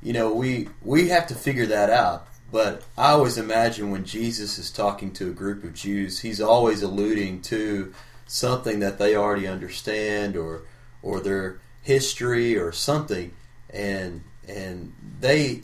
you 0.02 0.12
know, 0.12 0.32
we 0.32 0.68
we 0.82 1.08
have 1.08 1.26
to 1.28 1.34
figure 1.34 1.66
that 1.66 1.90
out. 1.90 2.28
But 2.50 2.84
I 2.96 3.10
always 3.10 3.38
imagine 3.38 3.90
when 3.90 4.04
Jesus 4.04 4.58
is 4.58 4.70
talking 4.70 5.12
to 5.14 5.30
a 5.30 5.34
group 5.34 5.64
of 5.64 5.74
Jews, 5.74 6.20
he's 6.20 6.40
always 6.40 6.82
alluding 6.82 7.42
to 7.42 7.92
something 8.26 8.80
that 8.80 8.98
they 8.98 9.16
already 9.16 9.46
understand 9.46 10.36
or 10.36 10.62
or 11.02 11.20
their 11.20 11.60
history 11.82 12.56
or 12.56 12.72
something, 12.72 13.32
and 13.70 14.22
and 14.48 14.92
they 15.20 15.62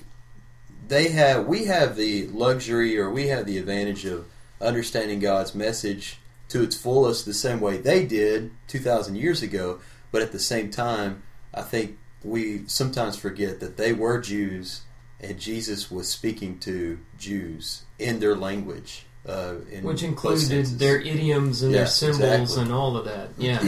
they 0.89 1.11
have 1.11 1.47
we 1.47 1.67
have 1.67 1.97
the 1.97 2.27
luxury 2.29 2.99
or 2.99 3.11
we 3.11 3.29
have 3.29 3.47
the 3.47 3.59
advantage 3.59 4.05
of 4.05 4.27
understanding 4.61 5.21
God's 5.21 5.55
message 5.55 6.19
to 6.49 6.63
its 6.63 6.77
fullest 6.77 7.25
the 7.25 7.35
same 7.35 7.61
way 7.61 7.79
they 7.79 8.05
did 8.05 8.51
2000 8.69 9.17
years 9.17 9.43
ago. 9.43 9.81
But 10.11 10.23
at 10.23 10.33
the 10.33 10.39
same 10.39 10.71
time 10.71 11.23
I 11.55 11.63
think 11.63 11.99
we 12.23 12.67
sometimes 12.67 13.17
forget 13.17 13.61
that 13.61 13.77
they 13.77 13.93
were 13.93 14.21
Jews 14.21 14.83
and 15.23 15.39
Jesus 15.39 15.91
was 15.91 16.09
speaking 16.09 16.59
to 16.61 16.99
Jews 17.19 17.83
in 17.99 18.19
their 18.19 18.35
language 18.35 19.07
uh, 19.27 19.55
in 19.71 19.85
which 19.85 20.03
included 20.03 20.67
their 20.79 21.01
idioms 21.01 21.63
and 21.63 21.73
Yeah, 21.73 21.79
their 21.79 21.87
symbols 21.87 22.21
exactly. 22.21 22.63
and 22.65 22.73
all 22.73 22.97
of 22.97 23.05
that. 23.05 23.31
Yeah. 23.39 23.63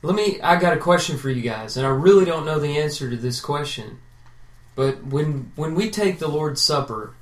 Let 0.00 0.14
me. 0.14 0.40
I 0.40 0.60
got 0.60 0.76
a 0.76 0.80
question 0.80 1.18
for 1.18 1.28
you 1.28 1.42
guys, 1.42 1.76
and 1.76 1.84
I 1.84 1.90
really 1.90 2.24
don't 2.24 2.46
know 2.46 2.60
the 2.60 2.78
answer 2.78 3.10
to 3.10 3.16
this 3.16 3.40
question. 3.40 3.98
But 4.76 5.04
when 5.04 5.50
when 5.56 5.74
we 5.74 5.90
take 5.90 6.20
the 6.20 6.28
Lord's 6.28 6.60
Supper, 6.60 7.14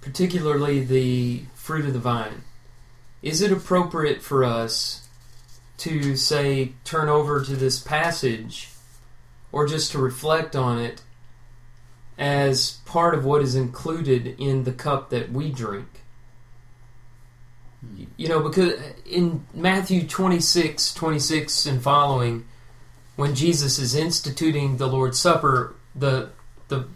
particularly 0.00 0.80
the 0.82 1.44
fruit 1.54 1.86
of 1.86 1.92
the 1.92 2.00
vine, 2.00 2.42
is 3.22 3.40
it 3.42 3.52
appropriate 3.52 4.22
for 4.22 4.42
us 4.42 5.06
to 5.78 6.16
say 6.16 6.72
turn 6.82 7.08
over 7.08 7.44
to 7.44 7.54
this 7.54 7.78
passage, 7.78 8.70
or 9.52 9.68
just 9.68 9.92
to 9.92 9.98
reflect 9.98 10.56
on 10.56 10.80
it 10.80 11.02
as 12.20 12.72
part 12.84 13.14
of 13.14 13.24
what 13.24 13.40
is 13.40 13.56
included 13.56 14.36
in 14.38 14.64
the 14.64 14.72
cup 14.72 15.08
that 15.08 15.32
we 15.32 15.50
drink? 15.50 15.88
You 18.18 18.28
know, 18.28 18.40
because 18.40 18.78
in 19.06 19.46
Matthew 19.54 20.06
26, 20.06 20.92
26 20.92 21.64
and 21.64 21.82
following, 21.82 22.44
when 23.16 23.34
Jesus 23.34 23.78
is 23.78 23.94
instituting 23.94 24.76
the 24.76 24.86
Lord's 24.86 25.18
Supper, 25.18 25.74
the 25.94 26.30
the 26.68 26.86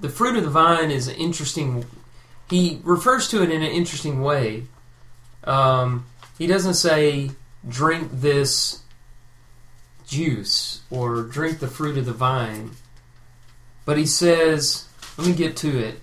the 0.00 0.08
fruit 0.08 0.36
of 0.36 0.44
the 0.44 0.50
vine 0.50 0.92
is 0.92 1.08
an 1.08 1.16
interesting. 1.16 1.84
He 2.48 2.80
refers 2.84 3.26
to 3.28 3.42
it 3.42 3.50
in 3.50 3.60
an 3.60 3.70
interesting 3.70 4.22
way. 4.22 4.64
Um, 5.42 6.06
he 6.38 6.46
doesn't 6.46 6.74
say 6.74 7.32
drink 7.68 8.08
this 8.12 8.82
juice 10.06 10.82
or 10.90 11.22
drink 11.22 11.58
the 11.58 11.68
fruit 11.68 11.98
of 11.98 12.06
the 12.06 12.12
vine, 12.12 12.70
but 13.88 13.96
he 13.96 14.04
says, 14.04 14.86
let 15.16 15.26
me 15.26 15.32
get 15.32 15.56
to 15.56 15.78
it 15.78 15.98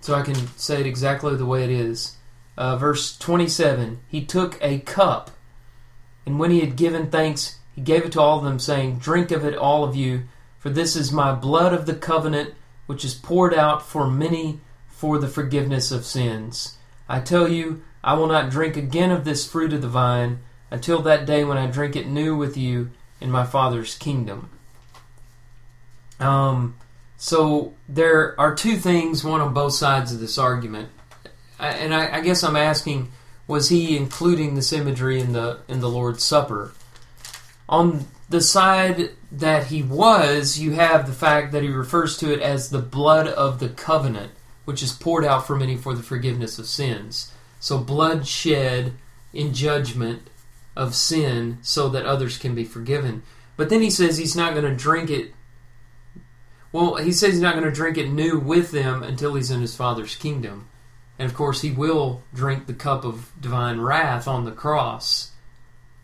so 0.00 0.14
I 0.14 0.22
can 0.22 0.36
say 0.56 0.80
it 0.80 0.86
exactly 0.86 1.36
the 1.36 1.44
way 1.44 1.62
it 1.62 1.68
is. 1.68 2.16
Uh, 2.56 2.78
verse 2.78 3.14
27 3.18 4.00
He 4.08 4.24
took 4.24 4.56
a 4.62 4.78
cup, 4.78 5.30
and 6.24 6.38
when 6.38 6.50
he 6.50 6.60
had 6.60 6.76
given 6.76 7.10
thanks, 7.10 7.58
he 7.74 7.82
gave 7.82 8.06
it 8.06 8.12
to 8.12 8.22
all 8.22 8.38
of 8.38 8.44
them, 8.44 8.58
saying, 8.58 9.00
Drink 9.00 9.30
of 9.30 9.44
it, 9.44 9.54
all 9.54 9.84
of 9.84 9.96
you, 9.96 10.22
for 10.58 10.70
this 10.70 10.96
is 10.96 11.12
my 11.12 11.34
blood 11.34 11.74
of 11.74 11.84
the 11.84 11.94
covenant, 11.94 12.54
which 12.86 13.04
is 13.04 13.12
poured 13.12 13.52
out 13.52 13.86
for 13.86 14.08
many 14.10 14.62
for 14.88 15.18
the 15.18 15.28
forgiveness 15.28 15.92
of 15.92 16.06
sins. 16.06 16.78
I 17.06 17.20
tell 17.20 17.48
you, 17.48 17.82
I 18.02 18.14
will 18.14 18.28
not 18.28 18.48
drink 18.48 18.78
again 18.78 19.10
of 19.10 19.26
this 19.26 19.46
fruit 19.46 19.74
of 19.74 19.82
the 19.82 19.88
vine 19.88 20.38
until 20.70 21.02
that 21.02 21.26
day 21.26 21.44
when 21.44 21.58
I 21.58 21.66
drink 21.66 21.96
it 21.96 22.08
new 22.08 22.34
with 22.34 22.56
you 22.56 22.92
in 23.20 23.30
my 23.30 23.44
Father's 23.44 23.94
kingdom. 23.94 24.48
Um, 26.20 26.76
so 27.16 27.74
there 27.88 28.38
are 28.40 28.54
two 28.54 28.76
things, 28.76 29.24
one 29.24 29.40
on 29.40 29.54
both 29.54 29.74
sides 29.74 30.12
of 30.12 30.20
this 30.20 30.38
argument, 30.38 30.90
I, 31.58 31.70
and 31.70 31.94
I, 31.94 32.18
I 32.18 32.20
guess 32.20 32.42
I'm 32.42 32.56
asking: 32.56 33.10
Was 33.46 33.68
he 33.68 33.96
including 33.96 34.54
this 34.54 34.72
imagery 34.72 35.20
in 35.20 35.32
the 35.32 35.60
in 35.68 35.80
the 35.80 35.88
Lord's 35.88 36.22
Supper? 36.22 36.72
On 37.68 38.06
the 38.28 38.40
side 38.40 39.10
that 39.32 39.66
he 39.66 39.82
was, 39.82 40.58
you 40.58 40.72
have 40.72 41.06
the 41.06 41.12
fact 41.12 41.52
that 41.52 41.62
he 41.62 41.68
refers 41.68 42.16
to 42.18 42.32
it 42.32 42.40
as 42.40 42.70
the 42.70 42.78
blood 42.78 43.26
of 43.26 43.58
the 43.58 43.68
covenant, 43.68 44.32
which 44.64 44.82
is 44.82 44.92
poured 44.92 45.24
out 45.24 45.46
for 45.46 45.56
many 45.56 45.76
for 45.76 45.94
the 45.94 46.02
forgiveness 46.02 46.58
of 46.58 46.66
sins. 46.66 47.32
So 47.60 47.78
blood 47.78 48.26
shed 48.26 48.92
in 49.32 49.52
judgment 49.52 50.30
of 50.76 50.94
sin, 50.94 51.58
so 51.62 51.88
that 51.88 52.06
others 52.06 52.38
can 52.38 52.54
be 52.54 52.64
forgiven. 52.64 53.22
But 53.56 53.68
then 53.68 53.82
he 53.82 53.90
says 53.90 54.16
he's 54.16 54.36
not 54.36 54.54
going 54.54 54.64
to 54.64 54.74
drink 54.74 55.10
it 55.10 55.32
Well, 56.72 56.96
he 56.96 57.12
says 57.12 57.32
he's 57.32 57.40
not 57.40 57.54
going 57.54 57.64
to 57.64 57.70
drink 57.70 57.96
it 57.96 58.10
new 58.10 58.38
with 58.38 58.70
them 58.70 59.02
until 59.02 59.34
he's 59.34 59.50
in 59.50 59.60
his 59.60 59.74
father's 59.74 60.16
kingdom. 60.16 60.68
And 61.18 61.28
of 61.28 61.36
course, 61.36 61.62
he 61.62 61.70
will 61.70 62.22
drink 62.34 62.66
the 62.66 62.74
cup 62.74 63.04
of 63.04 63.32
divine 63.40 63.80
wrath 63.80 64.28
on 64.28 64.44
the 64.44 64.52
cross, 64.52 65.32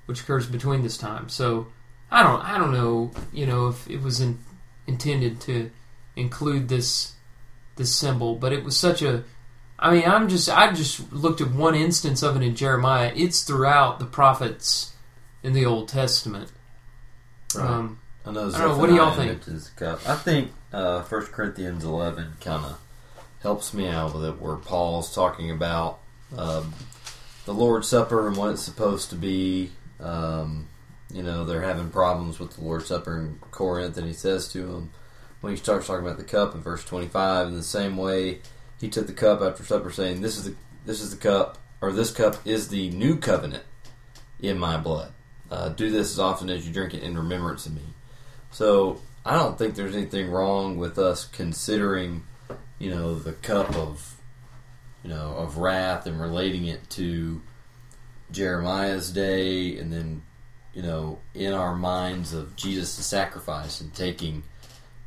which 0.06 0.22
occurs 0.22 0.46
between 0.46 0.82
this 0.82 0.96
time. 0.96 1.28
So, 1.28 1.68
I 2.10 2.22
don't, 2.22 2.42
I 2.42 2.58
don't 2.58 2.72
know, 2.72 3.12
you 3.32 3.46
know, 3.46 3.68
if 3.68 3.88
it 3.88 4.00
was 4.02 4.20
in, 4.20 4.38
intended 4.86 5.40
to 5.42 5.70
include 6.16 6.68
this, 6.68 7.12
this 7.76 7.94
symbol, 7.94 8.36
but 8.36 8.52
it 8.52 8.64
was 8.64 8.76
such 8.76 9.02
a. 9.02 9.24
I 9.78 9.92
mean, 9.92 10.04
I'm 10.06 10.28
just, 10.28 10.48
I 10.48 10.72
just 10.72 11.12
looked 11.12 11.40
at 11.40 11.50
one 11.50 11.74
instance 11.74 12.22
of 12.22 12.36
it 12.36 12.42
in 12.42 12.54
Jeremiah. 12.54 13.12
It's 13.14 13.42
throughout 13.42 13.98
the 13.98 14.06
prophets 14.06 14.94
in 15.42 15.52
the 15.52 15.66
Old 15.66 15.88
Testament. 15.88 16.50
Right. 17.54 17.68
Um, 17.68 18.00
I 18.26 18.30
know. 18.30 18.48
I 18.48 18.58
don't 18.58 18.60
know, 18.60 18.78
what 18.78 18.88
do 18.88 18.96
y'all 18.96 19.14
think? 19.14 19.76
cup. 19.76 20.08
I 20.08 20.16
think 20.16 20.52
uh, 20.72 21.02
1 21.02 21.26
Corinthians 21.26 21.84
11 21.84 22.34
kind 22.40 22.64
of 22.64 22.80
helps 23.40 23.74
me 23.74 23.88
out 23.88 24.14
with 24.14 24.24
it, 24.24 24.40
where 24.40 24.56
Paul's 24.56 25.14
talking 25.14 25.50
about 25.50 26.00
um, 26.36 26.72
the 27.44 27.52
Lord's 27.52 27.88
Supper 27.88 28.26
and 28.26 28.36
what 28.36 28.50
it's 28.50 28.62
supposed 28.62 29.10
to 29.10 29.16
be. 29.16 29.72
Um, 30.00 30.68
you 31.12 31.22
know, 31.22 31.44
they're 31.44 31.62
having 31.62 31.90
problems 31.90 32.38
with 32.38 32.56
the 32.56 32.62
Lord's 32.62 32.86
Supper 32.86 33.20
in 33.20 33.38
Corinth, 33.50 33.96
and 33.98 34.06
he 34.06 34.14
says 34.14 34.48
to 34.48 34.66
them, 34.66 34.90
when 35.40 35.52
he 35.52 35.58
starts 35.58 35.86
talking 35.86 36.04
about 36.04 36.16
the 36.16 36.24
cup 36.24 36.54
in 36.54 36.62
verse 36.62 36.84
25, 36.84 37.48
in 37.48 37.54
the 37.54 37.62
same 37.62 37.98
way 37.98 38.40
he 38.80 38.88
took 38.88 39.06
the 39.06 39.12
cup 39.12 39.42
after 39.42 39.62
supper, 39.62 39.90
saying, 39.90 40.22
"This 40.22 40.38
is 40.38 40.44
the 40.44 40.54
this 40.86 41.00
is 41.00 41.10
the 41.10 41.16
cup, 41.16 41.58
or 41.80 41.92
this 41.92 42.10
cup 42.10 42.36
is 42.46 42.68
the 42.68 42.90
new 42.90 43.18
covenant 43.18 43.64
in 44.40 44.58
my 44.58 44.78
blood. 44.78 45.12
Uh, 45.50 45.68
do 45.68 45.90
this 45.90 46.12
as 46.12 46.18
often 46.18 46.48
as 46.50 46.66
you 46.66 46.72
drink 46.72 46.94
it 46.94 47.02
in 47.02 47.16
remembrance 47.16 47.66
of 47.66 47.74
me." 47.74 47.93
So 48.54 49.00
I 49.24 49.34
don't 49.34 49.58
think 49.58 49.74
there's 49.74 49.96
anything 49.96 50.30
wrong 50.30 50.78
with 50.78 50.96
us 50.96 51.24
considering, 51.24 52.22
you 52.78 52.88
know, 52.88 53.16
the 53.16 53.32
cup 53.32 53.74
of, 53.74 54.14
you 55.02 55.10
know, 55.10 55.34
of 55.36 55.58
wrath 55.58 56.06
and 56.06 56.20
relating 56.20 56.66
it 56.66 56.88
to 56.90 57.42
Jeremiah's 58.30 59.10
day, 59.10 59.76
and 59.76 59.92
then, 59.92 60.22
you 60.72 60.82
know, 60.82 61.18
in 61.34 61.52
our 61.52 61.74
minds 61.74 62.32
of 62.32 62.54
Jesus' 62.54 62.92
sacrifice 63.04 63.80
and 63.80 63.92
taking, 63.92 64.44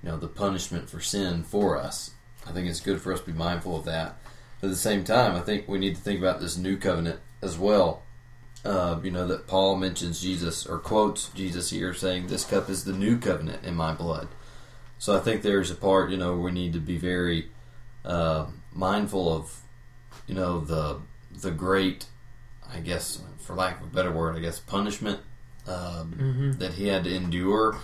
you 0.04 0.10
know, 0.10 0.18
the 0.18 0.28
punishment 0.28 0.90
for 0.90 1.00
sin 1.00 1.44
for 1.44 1.78
us. 1.78 2.12
I 2.46 2.52
think 2.52 2.68
it's 2.68 2.82
good 2.82 3.02
for 3.02 3.14
us 3.14 3.22
to 3.22 3.28
be 3.28 3.32
mindful 3.32 3.78
of 3.78 3.86
that. 3.86 4.20
But 4.60 4.68
at 4.68 4.72
the 4.72 4.76
same 4.76 5.06
time, 5.06 5.38
I 5.38 5.40
think 5.40 5.70
we 5.70 5.80
need 5.80 5.96
to 5.96 6.02
think 6.02 6.20
about 6.20 6.42
this 6.42 6.58
new 6.58 6.76
covenant 6.76 7.22
as 7.42 7.58
well. 7.58 8.04
Uh, 8.66 9.00
you 9.04 9.12
know 9.12 9.28
that 9.28 9.48
Paul 9.48 9.76
mentions 9.78 10.22
Jesus 10.22 10.66
or 10.66 10.80
quotes 10.80 11.30
Jesus 11.30 11.70
here 11.70 11.94
saying, 11.94 12.28
"This 12.28 12.44
cup 12.44 12.70
is 12.70 12.84
the 12.84 12.94
new 12.94 13.18
covenant 13.18 13.64
in 13.64 13.76
my 13.76 13.94
blood." 13.94 14.28
So 15.00 15.16
I 15.16 15.20
think 15.20 15.42
there's 15.42 15.72
a 15.72 15.76
part 15.76 16.10
you 16.10 16.18
know 16.18 16.36
we 16.38 16.52
need 16.52 16.74
to 16.74 16.80
be 16.80 16.98
very 16.98 17.50
uh, 18.04 18.48
mindful 18.74 19.32
of, 19.34 19.62
you 20.28 20.36
know 20.36 20.60
the 20.60 21.00
the 21.40 21.52
great, 21.52 22.06
I 22.74 22.80
guess 22.80 23.22
for 23.40 23.56
lack 23.56 23.80
of 23.80 23.88
a 23.88 23.96
better 23.96 24.12
word, 24.12 24.36
I 24.36 24.40
guess 24.40 24.60
punishment 24.60 25.20
um, 25.68 26.14
mhm. 26.18 26.60
that 26.60 26.74
he 26.74 26.88
had 26.88 27.04
to 27.06 27.14
endure, 27.16 27.78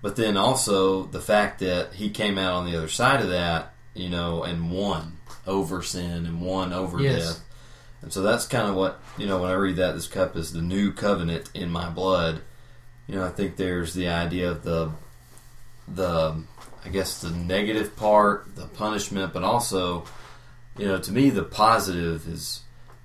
but 0.00 0.16
then 0.16 0.36
also 0.36 1.04
the 1.04 1.20
fact 1.20 1.58
that 1.60 1.94
he 1.94 2.10
came 2.10 2.38
out 2.38 2.54
on 2.54 2.64
the 2.70 2.76
other 2.76 2.88
side 2.88 3.20
of 3.20 3.28
that, 3.30 3.74
you 3.94 4.08
know, 4.08 4.42
and 4.44 4.70
won 4.70 5.18
over 5.46 5.82
sin 5.82 6.24
and 6.26 6.40
won 6.40 6.72
over 6.72 7.00
Yes. 7.00 7.26
death. 7.36 7.44
And 8.02 8.12
so 8.12 8.22
that's 8.22 8.46
kind 8.46 8.68
of 8.68 8.74
what, 8.74 9.00
you 9.16 9.26
know, 9.26 9.40
when 9.40 9.50
I 9.50 9.54
read 9.54 9.76
that, 9.76 9.92
this 9.92 10.08
cup 10.08 10.36
is 10.36 10.52
the 10.52 10.60
new 10.60 10.92
covenant 10.92 11.48
in 11.54 11.70
my 11.70 11.88
blood. 11.88 12.42
You 13.06 13.14
know, 13.14 13.24
I 13.24 13.30
think 13.30 13.56
there's 13.56 13.94
the 13.94 14.08
idea 14.08 14.50
of 14.50 14.64
the, 14.64 14.90
the, 15.86 16.42
I 16.84 16.88
guess 16.88 17.20
the 17.20 17.30
negative 17.30 17.96
part, 17.96 18.56
the 18.56 18.66
punishment, 18.66 19.32
but 19.32 19.44
also, 19.44 20.04
you 20.76 20.86
know, 20.86 20.98
to 20.98 21.12
me, 21.12 21.30
the 21.30 21.44
positive 21.44 22.26
is, 22.26 22.60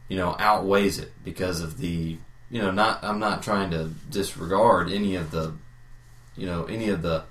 you 0.07 0.17
know, 0.17 0.35
outweighs 0.39 0.97
it 0.97 1.11
because 1.23 1.61
of 1.61 1.77
the, 1.77 2.17
you 2.49 2.61
know, 2.61 2.71
not, 2.71 3.03
I'm 3.03 3.19
not 3.19 3.43
trying 3.43 3.69
to 3.71 3.91
disregard 4.09 4.89
any 4.91 5.15
of 5.15 5.29
the, 5.29 5.53
you 6.35 6.47
know, 6.47 6.65
any 6.65 6.89
of 6.89 7.03
the, 7.03 7.23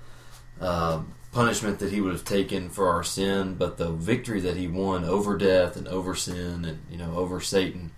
uh, 0.61 1.01
punishment 1.37 1.77
that 1.77 1.91
he 1.93 2.01
would 2.01 2.13
have 2.13 2.25
taken 2.25 2.67
for 2.67 2.89
our 2.89 3.03
sin, 3.03 3.53
but 3.53 3.77
the 3.77 3.91
victory 3.91 4.39
that 4.41 4.57
he 4.57 4.67
won 4.67 5.05
over 5.05 5.37
death 5.37 5.77
and 5.77 5.87
over 5.87 6.15
sin 6.15 6.65
and 6.65 6.79
you 6.89 6.97
know 6.97 7.13
over 7.15 7.39
Satan, 7.39 7.91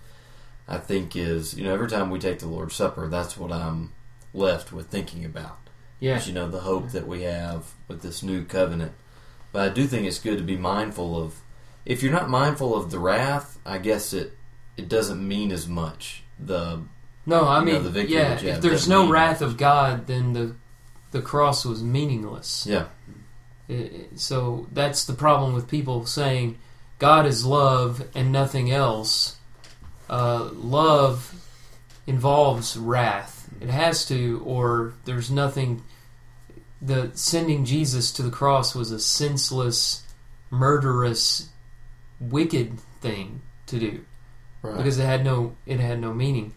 I 0.68 0.78
think 0.78 1.16
is 1.16 1.54
you 1.54 1.64
know 1.64 1.74
every 1.74 1.88
time 1.88 2.10
we 2.10 2.20
take 2.20 2.40
the 2.40 2.48
Lord's 2.50 2.76
Supper, 2.76 3.08
that's 3.08 3.38
what 3.38 3.50
I'm 3.54 3.94
left 4.34 4.74
with 4.74 4.88
thinking 4.88 5.24
about. 5.24 5.58
Yeah. 6.02 6.18
Is, 6.18 6.28
you 6.28 6.34
know 6.34 6.50
the 6.50 6.60
hope 6.60 6.92
that 6.92 7.08
we 7.08 7.22
have 7.22 7.72
with 7.88 8.02
this 8.02 8.22
new 8.22 8.44
covenant. 8.44 8.92
But 9.54 9.72
I 9.72 9.74
do 9.74 9.88
think 9.88 10.06
it's 10.06 10.20
good 10.20 10.38
to 10.38 10.44
be 10.44 10.58
mindful 10.58 11.18
of. 11.18 11.40
If 11.86 12.04
you're 12.04 12.12
not 12.12 12.30
mindful 12.30 12.76
of 12.76 12.92
the 12.92 13.00
wrath, 13.00 13.58
I 13.66 13.78
guess 13.78 14.12
it 14.12 14.38
it 14.76 14.90
doesn't 14.90 15.26
mean 15.26 15.54
as 15.54 15.66
much. 15.66 16.24
The 16.38 16.82
No, 17.26 17.46
I 17.46 17.60
you 17.62 17.66
know, 17.68 17.72
mean, 17.72 17.84
the 17.84 17.90
victory 17.90 18.16
yeah. 18.18 18.34
If 18.34 18.62
there's 18.62 18.90
no 18.90 19.04
mean 19.04 19.12
wrath 19.14 19.42
of 19.42 19.56
God, 19.56 20.08
then 20.08 20.34
the 20.34 20.56
the 21.12 21.22
cross 21.22 21.64
was 21.64 21.82
meaningless. 21.82 22.68
yeah 22.70 22.88
so 24.16 24.68
that's 24.72 25.06
the 25.06 25.14
problem 25.14 25.54
with 25.54 25.68
people 25.68 26.06
saying 26.06 26.58
God 26.98 27.26
is 27.26 27.46
love 27.46 28.08
and 28.16 28.32
nothing 28.32 28.72
else. 28.72 29.38
Uh, 30.10 30.50
love 30.54 31.34
involves 32.08 32.76
wrath. 32.76 33.50
It 33.62 33.70
has 33.70 34.06
to, 34.08 34.42
or 34.46 34.94
there's 35.06 35.30
nothing. 35.30 35.84
The 36.82 37.12
sending 37.14 37.66
Jesus 37.66 38.12
to 38.14 38.24
the 38.24 38.32
cross 38.32 38.74
was 38.74 38.92
a 38.92 39.00
senseless, 39.00 40.04
murderous, 40.50 41.50
wicked 42.20 42.80
thing 43.02 43.42
to 43.68 43.80
do 43.80 44.06
right. 44.62 44.78
because 44.78 45.00
it 45.00 45.06
had 45.06 45.24
no 45.24 45.56
it 45.66 45.80
had 45.80 46.00
no 46.00 46.14
meaning 46.14 46.54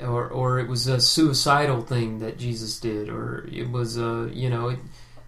or 0.00 0.28
or 0.28 0.58
it 0.58 0.68
was 0.68 0.86
a 0.86 1.00
suicidal 1.00 1.80
thing 1.80 2.18
that 2.18 2.38
Jesus 2.38 2.78
did 2.78 3.08
or 3.08 3.48
it 3.50 3.70
was 3.70 3.96
a 3.96 4.30
you 4.32 4.50
know 4.50 4.68
it, 4.68 4.78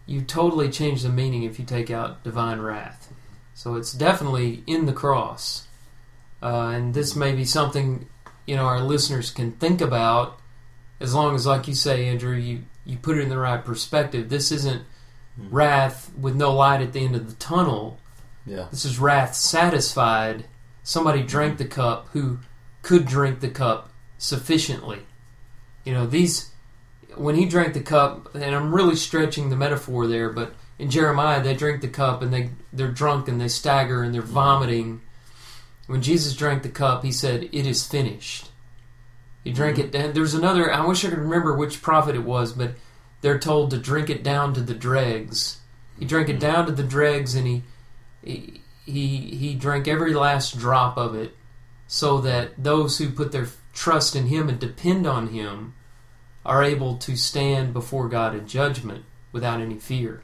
you 0.08 0.20
totally 0.22 0.68
change 0.70 1.02
the 1.02 1.08
meaning 1.08 1.42
if 1.44 1.58
you 1.58 1.64
take 1.64 1.90
out 1.90 2.24
divine 2.24 2.58
wrath 2.60 3.12
so 3.54 3.74
it's 3.76 3.92
definitely 3.92 4.64
in 4.66 4.86
the 4.86 4.92
cross 4.92 5.68
uh, 6.42 6.68
and 6.74 6.94
this 6.94 7.14
may 7.14 7.32
be 7.32 7.44
something 7.44 8.08
you 8.46 8.56
know 8.56 8.64
our 8.64 8.80
listeners 8.80 9.30
can 9.30 9.52
think 9.52 9.80
about 9.80 10.40
as 11.00 11.14
long 11.14 11.34
as 11.34 11.46
like 11.46 11.68
you 11.68 11.74
say 11.74 12.08
Andrew 12.08 12.34
you 12.34 12.64
you 12.84 12.96
put 12.96 13.18
it 13.18 13.22
in 13.22 13.28
the 13.28 13.38
right 13.38 13.64
perspective 13.64 14.28
this 14.28 14.50
isn't 14.50 14.82
Mhm. 15.38 15.48
wrath 15.52 16.10
with 16.18 16.34
no 16.34 16.52
light 16.52 16.80
at 16.80 16.92
the 16.92 17.04
end 17.04 17.14
of 17.14 17.28
the 17.28 17.36
tunnel 17.36 18.00
yeah 18.44 18.66
this 18.72 18.84
is 18.84 18.98
wrath 18.98 19.36
satisfied. 19.36 20.46
Somebody 20.82 21.22
drank 21.22 21.58
the 21.58 21.64
cup 21.64 22.08
who 22.12 22.38
could 22.82 23.04
drink 23.06 23.38
the 23.40 23.50
cup 23.50 23.90
sufficiently. 24.16 25.02
You 25.84 25.92
know, 25.92 26.06
these, 26.06 26.50
when 27.18 27.35
he 27.35 27.46
drank 27.46 27.74
the 27.74 27.81
cup, 27.81 28.35
and 28.35 28.54
I'm 28.54 28.74
really 28.74 28.96
stretching 28.96 29.50
the 29.50 29.57
metaphor 29.57 30.07
there, 30.07 30.31
but 30.31 30.54
in 30.78 30.90
Jeremiah, 30.90 31.42
they 31.42 31.54
drink 31.54 31.81
the 31.81 31.88
cup 31.88 32.22
and 32.22 32.33
they, 32.33 32.50
they're 32.72 32.90
drunk 32.90 33.28
and 33.28 33.40
they 33.40 33.48
stagger 33.48 34.02
and 34.02 34.14
they're 34.14 34.22
vomiting. 34.22 35.00
When 35.87 36.02
Jesus 36.02 36.37
drank 36.37 36.62
the 36.62 36.68
cup, 36.68 37.04
he 37.04 37.12
said, 37.12 37.48
It 37.52 37.66
is 37.66 37.87
finished. 37.87 38.50
He 39.44 39.52
drank 39.52 39.76
mm-hmm. 39.76 39.87
it 39.87 39.92
down. 39.92 40.12
There's 40.12 40.35
another, 40.35 40.72
I 40.72 40.85
wish 40.87 41.04
I 41.04 41.09
could 41.09 41.18
remember 41.18 41.57
which 41.57 41.83
prophet 41.83 42.14
it 42.14 42.24
was, 42.24 42.52
but 42.52 42.74
they're 43.20 43.38
told 43.38 43.70
to 43.70 43.78
drink 43.78 44.11
it 44.11 44.22
down 44.22 44.54
to 44.54 44.61
the 44.61 44.74
dregs. 44.74 45.61
He 45.98 46.04
drank 46.04 46.28
it 46.28 46.33
mm-hmm. 46.33 46.40
down 46.40 46.66
to 46.66 46.72
the 46.72 46.83
dregs 46.83 47.35
and 47.35 47.46
he 47.46 47.62
he 48.22 48.61
he, 48.85 49.16
he 49.37 49.54
drank 49.54 49.87
every 49.87 50.14
last 50.14 50.59
drop 50.59 50.96
of 50.96 51.14
it 51.14 51.37
so 51.87 52.20
that 52.22 52.52
those 52.57 52.98
who 52.98 53.11
put 53.11 53.33
their 53.33 53.48
trust 53.74 54.16
in 54.16 54.26
him 54.26 54.48
and 54.48 54.59
depend 54.59 55.07
on 55.07 55.28
him 55.28 55.74
are 56.48 56.64
able 56.64 56.96
to 56.96 57.14
stand 57.14 57.74
before 57.74 58.08
God 58.08 58.34
in 58.34 58.48
judgment 58.48 59.04
without 59.32 59.61
any 59.61 59.76
fear. 59.76 60.22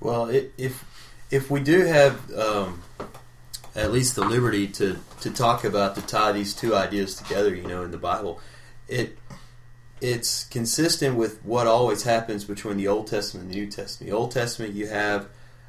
Well, 0.00 0.26
if 0.58 0.84
if 1.30 1.50
we 1.50 1.60
do 1.60 1.86
have 1.86 2.32
um, 2.34 2.82
at 3.74 3.90
least 3.90 4.14
the 4.14 4.24
liberty 4.24 4.68
to 4.68 4.98
to 5.22 5.30
talk 5.30 5.64
about 5.64 5.94
to 5.94 6.02
tie 6.02 6.32
these 6.32 6.54
two 6.54 6.76
ideas 6.76 7.14
together, 7.14 7.54
you 7.54 7.66
know, 7.66 7.82
in 7.82 7.90
the 7.90 7.98
Bible, 7.98 8.38
it 8.86 9.18
it's 10.02 10.44
consistent 10.44 11.16
with 11.16 11.42
what 11.44 11.66
always 11.66 12.02
happens 12.02 12.44
between 12.44 12.76
the 12.76 12.88
Old 12.88 13.06
Testament 13.06 13.46
and 13.46 13.54
the 13.54 13.58
New 13.60 13.70
Testament. 13.70 14.10
The 14.10 14.16
Old 14.16 14.30
Testament, 14.32 14.74
you 14.74 14.88
have 14.88 15.28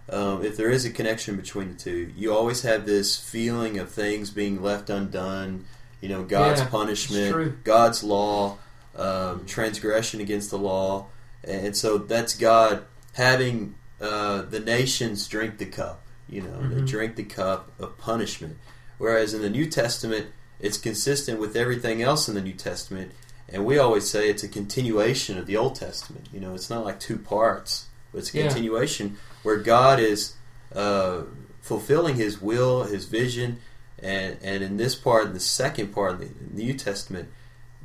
um, 0.10 0.44
if 0.44 0.58
there 0.58 0.70
is 0.70 0.84
a 0.86 0.90
connection 0.90 1.38
between 1.38 1.70
the 1.70 1.80
two, 1.80 2.12
you 2.18 2.34
always 2.34 2.64
have 2.64 2.86
this 2.86 3.16
feeling 3.18 3.80
of 3.80 3.90
things 3.90 4.32
being 4.32 4.62
left 4.62 4.90
undone. 4.90 5.66
You 6.02 6.10
know, 6.10 6.24
God's 6.24 6.60
Yeah, 6.60 6.68
punishment. 6.68 7.64
God's 7.64 8.04
law, 8.04 8.58
um, 8.96 9.46
transgression 9.46 10.22
against 10.22 10.50
the 10.50 10.58
law, 10.58 11.08
and 11.44 11.76
so 11.76 11.98
that's 11.98 12.36
God 12.36 12.86
having 13.14 13.76
uh, 14.02 14.42
the 14.42 14.60
nations 14.60 15.28
drink 15.28 15.58
the 15.60 15.66
cup. 15.66 16.02
You 16.28 16.42
know, 16.42 16.62
they 16.70 16.82
Mhm. 16.82 16.88
drink 16.88 17.16
the 17.16 17.24
cup 17.24 17.72
of 17.80 17.98
punishment. 17.98 18.58
Whereas 18.98 19.34
in 19.34 19.42
the 19.42 19.50
New 19.50 19.66
Testament, 19.70 20.28
it's 20.60 20.78
consistent 20.78 21.40
with 21.40 21.56
everything 21.56 22.02
else 22.02 22.28
in 22.28 22.36
the 22.36 22.42
New 22.42 22.54
Testament, 22.54 23.12
and 23.48 23.66
we 23.66 23.78
always 23.78 24.10
say 24.10 24.30
it's 24.30 24.44
a 24.44 24.48
continuation 24.48 25.38
of 25.38 25.46
the 25.46 25.56
Old 25.58 25.76
Testament. 25.76 26.28
You 26.34 26.40
know, 26.40 26.54
it's 26.54 26.70
not 26.70 26.84
like 26.86 27.00
two 27.00 27.18
parts. 27.18 27.86
but 28.12 28.20
it's 28.20 28.34
a 28.34 28.38
Yeah. 28.38 28.48
continuation 28.48 29.18
where 29.42 29.58
God 29.58 30.00
is 30.00 30.34
uh, 30.76 31.24
fulfilling 31.62 32.16
His 32.16 32.42
will, 32.42 32.84
His 32.84 33.06
vision, 33.06 33.58
and 34.00 34.38
and 34.44 34.64
in 34.64 34.78
this 34.78 34.96
part, 34.96 35.28
in 35.28 35.34
the 35.34 35.40
second 35.40 35.94
part 35.94 36.12
of 36.14 36.20
the 36.20 36.30
New 36.52 36.74
Testament, 36.74 37.30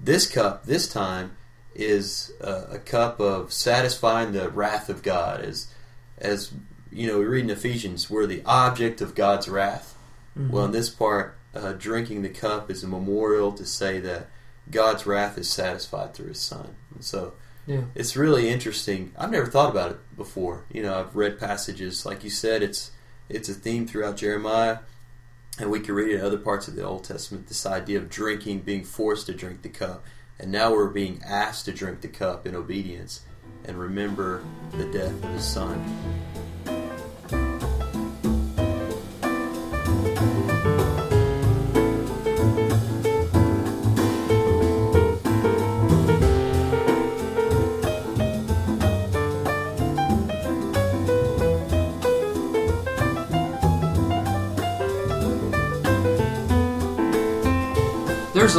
this 0.03 0.31
cup 0.31 0.65
this 0.65 0.89
time 0.93 1.37
is 1.75 2.33
uh, 2.41 2.65
a 2.71 2.79
cup 2.79 3.21
of 3.21 3.53
satisfying 3.53 4.33
the 4.33 4.49
wrath 4.51 4.89
of 4.89 5.03
God, 5.03 5.41
as 5.41 5.69
as 6.19 6.53
you 6.91 7.07
know, 7.07 7.19
we 7.19 7.27
read 7.27 7.45
in 7.45 7.51
Ephesians, 7.51 8.09
we're 8.11 8.27
the 8.27 8.43
object 8.47 9.01
of 9.01 9.15
God's 9.15 9.49
wrath. 9.49 9.95
Mhm. 10.37 10.51
Well, 10.51 10.65
in 10.65 10.73
this 10.73 10.89
part, 10.91 11.37
uh, 11.55 11.73
drinking 11.73 12.23
the 12.23 12.29
cup 12.31 12.71
is 12.71 12.83
a 12.83 12.89
memorial 12.89 13.53
to 13.53 13.65
say 13.67 14.01
that 14.01 14.29
God's 14.71 15.07
wrath 15.07 15.37
is 15.39 15.49
satisfied 15.51 16.15
through 16.15 16.29
His 16.29 16.41
Son. 16.41 16.75
And 16.95 17.05
so 17.05 17.35
Yeah. 17.67 17.83
it's 17.95 18.17
really 18.17 18.49
interesting. 18.49 19.13
I've 19.19 19.31
never 19.31 19.47
thought 19.47 19.71
about 19.71 19.91
it 19.93 20.17
before. 20.17 20.65
You 20.73 20.83
know, 20.83 20.99
I've 20.99 21.15
read 21.15 21.39
passages 21.39 22.05
like 22.07 22.25
you 22.25 22.31
said. 22.31 22.63
It's 22.63 22.91
it's 23.29 23.51
a 23.51 23.55
theme 23.55 23.87
throughout 23.87 24.17
Jeremiah, 24.17 24.79
and 25.59 25.71
we 25.71 25.81
can 25.81 25.95
read 25.95 26.15
in 26.15 26.21
other 26.21 26.39
parts 26.39 26.69
of 26.69 26.77
the 26.77 26.85
Old 26.85 27.05
Testament. 27.05 27.49
This 27.49 27.67
idea 27.67 27.99
of 27.99 28.09
drinking, 28.09 28.61
being 28.61 28.85
forced 28.85 29.27
to 29.27 29.35
drink 29.35 29.63
the 29.63 29.69
cup, 29.69 30.05
and 30.39 30.53
now 30.53 30.73
we're 30.73 30.89
being 30.89 31.21
asked 31.27 31.65
to 31.65 31.73
drink 31.73 32.01
the 32.01 32.09
cup 32.09 32.47
in 32.47 32.55
obedience 32.55 33.23
and 33.65 33.79
remember 33.79 34.43
the 34.73 34.87
death 34.87 35.13
of 35.25 35.31
His 35.31 35.45
Son. 35.45 36.48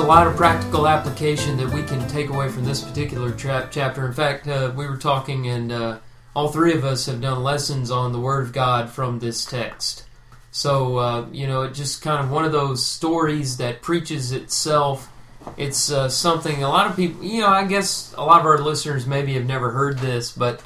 Lot 0.09 0.25
of 0.25 0.35
practical 0.35 0.87
application 0.87 1.55
that 1.55 1.69
we 1.69 1.83
can 1.83 2.05
take 2.07 2.29
away 2.29 2.49
from 2.49 2.65
this 2.65 2.81
particular 2.81 3.29
tra- 3.29 3.69
chapter. 3.69 4.07
In 4.07 4.11
fact, 4.11 4.47
uh, 4.47 4.73
we 4.75 4.87
were 4.87 4.97
talking, 4.97 5.47
and 5.47 5.71
uh, 5.71 5.99
all 6.35 6.47
three 6.47 6.73
of 6.73 6.83
us 6.83 7.05
have 7.05 7.21
done 7.21 7.43
lessons 7.43 7.91
on 7.91 8.11
the 8.11 8.19
Word 8.19 8.41
of 8.41 8.51
God 8.51 8.89
from 8.89 9.19
this 9.19 9.45
text. 9.45 10.05
So, 10.49 10.97
uh, 10.97 11.27
you 11.31 11.45
know, 11.45 11.61
it's 11.61 11.77
just 11.77 12.01
kind 12.01 12.25
of 12.25 12.31
one 12.31 12.43
of 12.43 12.51
those 12.51 12.83
stories 12.83 13.57
that 13.57 13.83
preaches 13.83 14.31
itself. 14.31 15.11
It's 15.57 15.91
uh, 15.91 16.09
something 16.09 16.63
a 16.63 16.69
lot 16.69 16.89
of 16.89 16.95
people, 16.95 17.23
you 17.23 17.41
know, 17.41 17.47
I 17.49 17.65
guess 17.65 18.11
a 18.17 18.25
lot 18.25 18.39
of 18.39 18.47
our 18.47 18.57
listeners 18.57 19.05
maybe 19.05 19.35
have 19.35 19.45
never 19.45 19.69
heard 19.69 19.99
this, 19.99 20.31
but 20.31 20.63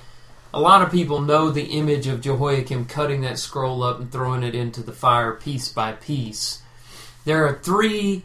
a 0.53 0.61
lot 0.61 0.81
of 0.81 0.89
people 0.89 1.19
know 1.19 1.49
the 1.49 1.65
image 1.65 2.07
of 2.07 2.21
Jehoiakim 2.21 2.85
cutting 2.85 3.19
that 3.23 3.37
scroll 3.39 3.83
up 3.83 3.99
and 3.99 4.09
throwing 4.09 4.43
it 4.43 4.55
into 4.55 4.81
the 4.81 4.93
fire 4.93 5.33
piece 5.33 5.67
by 5.67 5.91
piece. 5.91 6.61
There 7.25 7.45
are 7.45 7.59
three 7.59 8.23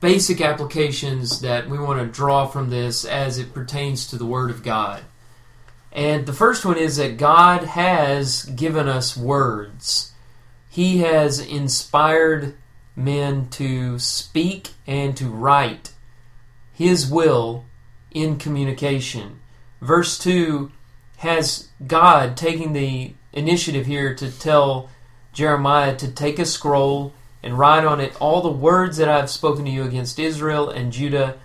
basic 0.00 0.40
applications 0.40 1.40
that 1.40 1.68
we 1.68 1.78
want 1.78 2.00
to 2.00 2.06
draw 2.06 2.46
from 2.46 2.70
this 2.70 3.04
as 3.04 3.38
it 3.38 3.54
pertains 3.54 4.06
to 4.06 4.16
the 4.16 4.26
Word 4.26 4.50
of 4.50 4.62
God. 4.62 5.02
And 5.92 6.26
the 6.26 6.32
first 6.32 6.64
one 6.64 6.78
is 6.78 6.96
that 6.96 7.18
God 7.18 7.64
has 7.64 8.44
given 8.44 8.88
us 8.88 9.16
words. 9.16 10.12
He 10.68 10.98
has 10.98 11.40
inspired 11.40 12.56
men 12.96 13.48
to 13.50 13.98
speak 13.98 14.70
and 14.86 15.16
to 15.16 15.28
write 15.28 15.92
His 16.72 17.10
will 17.10 17.64
in 18.10 18.38
communication. 18.38 19.40
Verse 19.80 20.18
2 20.18 20.70
has 21.18 21.68
God 21.86 22.36
taking 22.36 22.72
the 22.72 23.14
initiative 23.32 23.86
here 23.86 24.14
to 24.14 24.30
tell 24.30 24.90
Jeremiah 25.32 25.94
to 25.96 26.10
take 26.10 26.38
a 26.38 26.46
scroll 26.46 27.14
and 27.42 27.58
write 27.58 27.84
on 27.84 28.00
it 28.00 28.14
all 28.20 28.42
the 28.42 28.50
words 28.50 28.98
that 28.98 29.08
I 29.08 29.16
have 29.16 29.30
spoken 29.30 29.64
to 29.64 29.70
you 29.70 29.84
against 29.84 30.18
Israel 30.18 30.68
and 30.68 30.92
Judah 30.92 31.38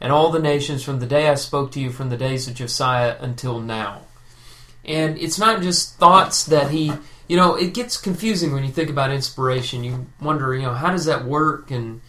and 0.00 0.12
all 0.12 0.30
the 0.30 0.38
nations 0.38 0.82
from 0.82 1.00
the 1.00 1.06
day 1.06 1.28
I 1.28 1.34
spoke 1.34 1.72
to 1.72 1.80
you 1.80 1.90
from 1.90 2.08
the 2.08 2.16
days 2.16 2.48
of 2.48 2.54
Josiah 2.54 3.16
until 3.20 3.60
now. 3.60 4.02
And 4.84 5.18
it's 5.18 5.38
not 5.38 5.62
just 5.62 5.96
thoughts 5.96 6.44
that 6.46 6.70
he, 6.70 6.92
you 7.28 7.36
know, 7.36 7.54
it 7.54 7.74
gets 7.74 7.96
confusing 7.96 8.52
when 8.52 8.64
you 8.64 8.70
think 8.70 8.88
about 8.88 9.10
inspiration. 9.10 9.84
You 9.84 10.06
wonder, 10.20 10.54
you 10.54 10.62
know, 10.62 10.74
how 10.74 10.90
does 10.90 11.04
that 11.04 11.24
work? 11.24 11.70
And, 11.70 12.00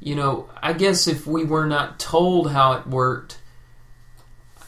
you 0.00 0.16
know, 0.16 0.48
I 0.60 0.72
guess 0.72 1.06
if 1.06 1.26
we 1.26 1.44
were 1.44 1.66
not 1.66 2.00
told 2.00 2.50
how 2.50 2.72
it 2.72 2.86
worked, 2.86 3.38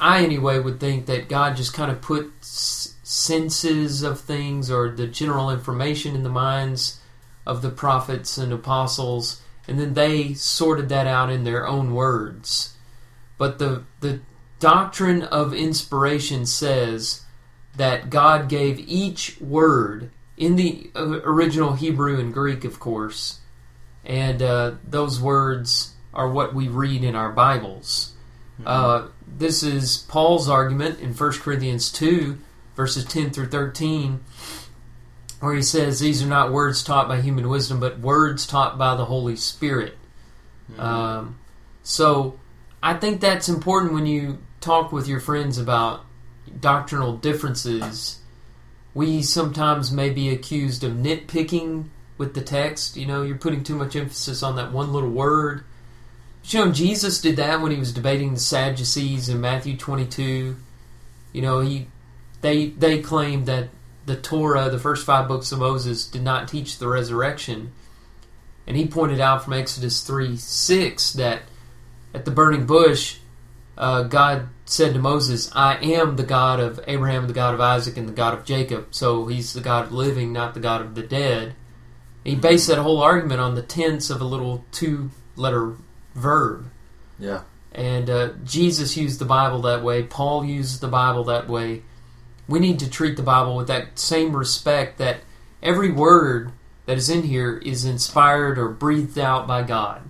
I 0.00 0.22
anyway 0.22 0.60
would 0.60 0.78
think 0.78 1.06
that 1.06 1.28
God 1.28 1.56
just 1.56 1.74
kind 1.74 1.90
of 1.90 2.00
put 2.00 2.32
senses 2.40 4.02
of 4.02 4.20
things 4.20 4.70
or 4.70 4.90
the 4.90 5.06
general 5.06 5.50
information 5.50 6.14
in 6.14 6.22
the 6.22 6.28
minds 6.28 7.00
of 7.47 7.62
the 7.62 7.70
prophets 7.70 8.38
and 8.38 8.53
apostles, 8.53 9.43
and 9.66 9.78
then 9.78 9.95
they 9.95 10.34
sorted 10.34 10.88
that 10.88 11.07
out 11.07 11.30
in 11.30 11.45
their 11.45 11.66
own 11.66 11.95
words. 11.95 12.76
But 13.38 13.59
the 13.59 13.84
the 14.01 14.20
doctrine 14.61 15.22
of 15.22 15.53
inspiration 15.53 16.47
says 16.47 17.24
that 17.76 18.11
God 18.11 18.49
gave 18.49 18.78
each 18.78 19.40
word 19.40 20.11
in 20.36 20.57
the 20.57 20.90
uh, 20.95 21.20
original 21.24 21.74
Hebrew 21.74 22.20
and 22.20 22.32
Greek, 22.32 22.64
of 22.64 22.78
course, 22.78 23.40
and 24.05 24.43
uh, 24.43 24.72
those 24.86 25.20
words 25.20 25.95
are 26.14 26.28
what 26.28 26.55
we 26.55 26.68
read 26.68 27.03
in 27.03 27.16
our 27.16 27.32
Bibles. 27.32 28.12
Uh, 28.64 29.09
this 29.26 29.62
is 29.62 29.99
Paul's 30.09 30.49
argument 30.49 31.01
in 31.01 31.14
1 31.14 31.32
Corinthians 31.40 31.90
2, 31.90 32.38
verses 32.76 33.05
10 33.05 33.30
through 33.30 33.49
13 33.49 34.20
where 35.43 35.55
he 35.55 35.62
says 35.62 35.99
these 35.99 36.22
are 36.22 36.28
not 36.28 36.53
words 36.53 36.84
taught 36.84 37.09
by 37.09 37.20
human 37.20 37.49
wisdom, 37.49 37.80
but 37.80 37.99
words 37.99 38.47
taught 38.47 38.78
by 38.78 38.95
the 38.95 39.07
Holy 39.07 39.34
Spirit. 39.34 39.99
Um, 40.78 41.36
so 41.82 42.38
I 42.80 42.95
think 42.95 43.20
that's 43.20 43.49
important 43.49 43.93
when 43.93 44.07
you 44.07 44.38
talk 44.61 44.93
with 44.93 45.09
your 45.09 45.18
friends 45.18 45.59
about 45.59 46.05
doctrinal 46.61 47.16
differences. 47.16 48.20
We 48.95 49.20
sometimes 49.20 49.90
may 49.90 50.11
be 50.11 50.28
accused 50.28 50.84
of 50.84 50.93
nitpicking 50.93 51.88
with 52.18 52.34
the 52.34 52.40
text. 52.40 52.97
You 52.97 53.07
know, 53.07 53.22
you're 53.22 53.36
putting 53.36 53.64
too 53.64 53.74
much 53.74 53.97
emphasis 53.97 54.45
on 54.45 54.55
that 54.55 54.70
one 54.70 54.93
little 54.93 55.11
word. 55.11 55.64
But, 56.43 56.53
you 56.55 56.64
know, 56.64 56.70
Jesus 56.70 57.20
did 57.20 57.34
that 57.34 57.61
when 57.61 57.72
he 57.72 57.78
was 57.78 57.93
debating 57.93 58.34
the 58.34 58.40
Sadducees 58.40 59.28
in 59.28 59.40
Matthew 59.40 59.76
22. 59.76 60.55
You 61.32 61.43
know, 61.43 61.59
he 61.59 61.88
they 62.43 62.66
they 62.66 63.03
claimed 63.03 63.47
that 63.47 63.70
the 64.07 64.16
Torah, 64.16 64.68
the 64.68 64.78
first 64.78 65.07
five 65.07 65.28
books 65.28 65.53
of 65.53 65.59
Moses, 65.59 66.07
did 66.07 66.22
not 66.22 66.48
teach 66.48 66.78
the 66.78 66.88
resurrection. 66.88 67.72
And 68.66 68.76
he 68.76 68.86
pointed 68.86 69.20
out 69.20 69.44
from 69.44 69.53
Exodus 69.53 70.03
3 70.03 70.36
6 70.36 71.12
that 71.14 71.42
at 72.14 72.24
the 72.24 72.30
burning 72.30 72.66
bush, 72.66 73.18
uh, 73.76 74.03
God 74.05 74.48
said 74.64 74.94
to 74.94 75.00
Moses, 75.00 75.50
I 75.55 75.76
am 75.76 76.16
the 76.16 76.22
God 76.22 76.61
of 76.61 76.80
Abraham, 76.86 77.26
the 77.26 77.32
God 77.32 77.55
of 77.55 77.61
Isaac, 77.61 77.96
and 77.96 78.09
the 78.09 78.12
God 78.12 78.34
of 78.34 78.44
Jacob. 78.44 78.88
So 78.90 79.26
he's 79.26 79.53
the 79.53 79.61
God 79.61 79.86
of 79.86 79.92
living, 79.92 80.32
not 80.32 80.55
the 80.55 80.61
God 80.61 80.80
of 80.80 80.94
the 80.94 81.03
dead. 81.03 81.55
He 82.24 82.34
based 82.36 82.68
that 82.68 82.78
whole 82.78 83.03
argument 83.03 83.40
on 83.40 83.55
the 83.55 83.62
tense 83.62 84.11
of 84.11 84.20
a 84.20 84.24
little 84.24 84.64
two 84.70 85.11
letter 85.36 85.74
verb. 86.14 86.70
Yeah. 87.18 87.42
And 87.72 88.11
uh, 88.11 88.32
Jesus 88.44 88.96
used 88.96 89.18
the 89.18 89.24
Bible 89.24 89.62
that 89.62 89.82
way. 89.82 90.03
Paul 90.03 90.44
used 90.44 90.80
the 90.80 90.88
Bible 90.88 91.24
that 91.24 91.48
way. 91.48 91.82
We 92.49 92.59
need 92.59 92.78
to 92.80 92.90
treat 92.90 93.16
the 93.16 93.22
Bible 93.22 93.57
with 93.57 93.68
that 93.68 93.99
same 93.99 94.36
respect 94.36 94.99
that 94.99 95.20
every 95.62 95.90
word 95.90 96.53
that 96.86 96.99
is 96.99 97.09
in 97.09 97.22
here 97.22 97.57
is 97.59 97.84
inspired 97.84 98.59
or 98.59 98.68
breathed 98.68 99.18
out 99.18 99.47
by 99.47 99.62
God. 99.62 100.03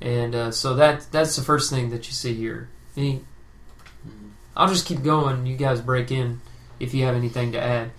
And 0.00 0.34
uh, 0.34 0.50
so 0.50 0.74
that 0.76 1.06
that's 1.10 1.36
the 1.36 1.42
first 1.42 1.70
thing 1.70 1.90
that 1.90 2.06
you 2.06 2.12
see 2.12 2.34
here. 2.34 2.68
Any, 2.96 3.22
I'll 4.56 4.68
just 4.68 4.86
keep 4.86 5.02
going. 5.02 5.46
You 5.46 5.56
guys 5.56 5.80
break 5.80 6.10
in 6.10 6.40
if 6.78 6.94
you 6.94 7.04
have 7.04 7.14
anything 7.14 7.52
to 7.52 7.60
add. 7.60 7.90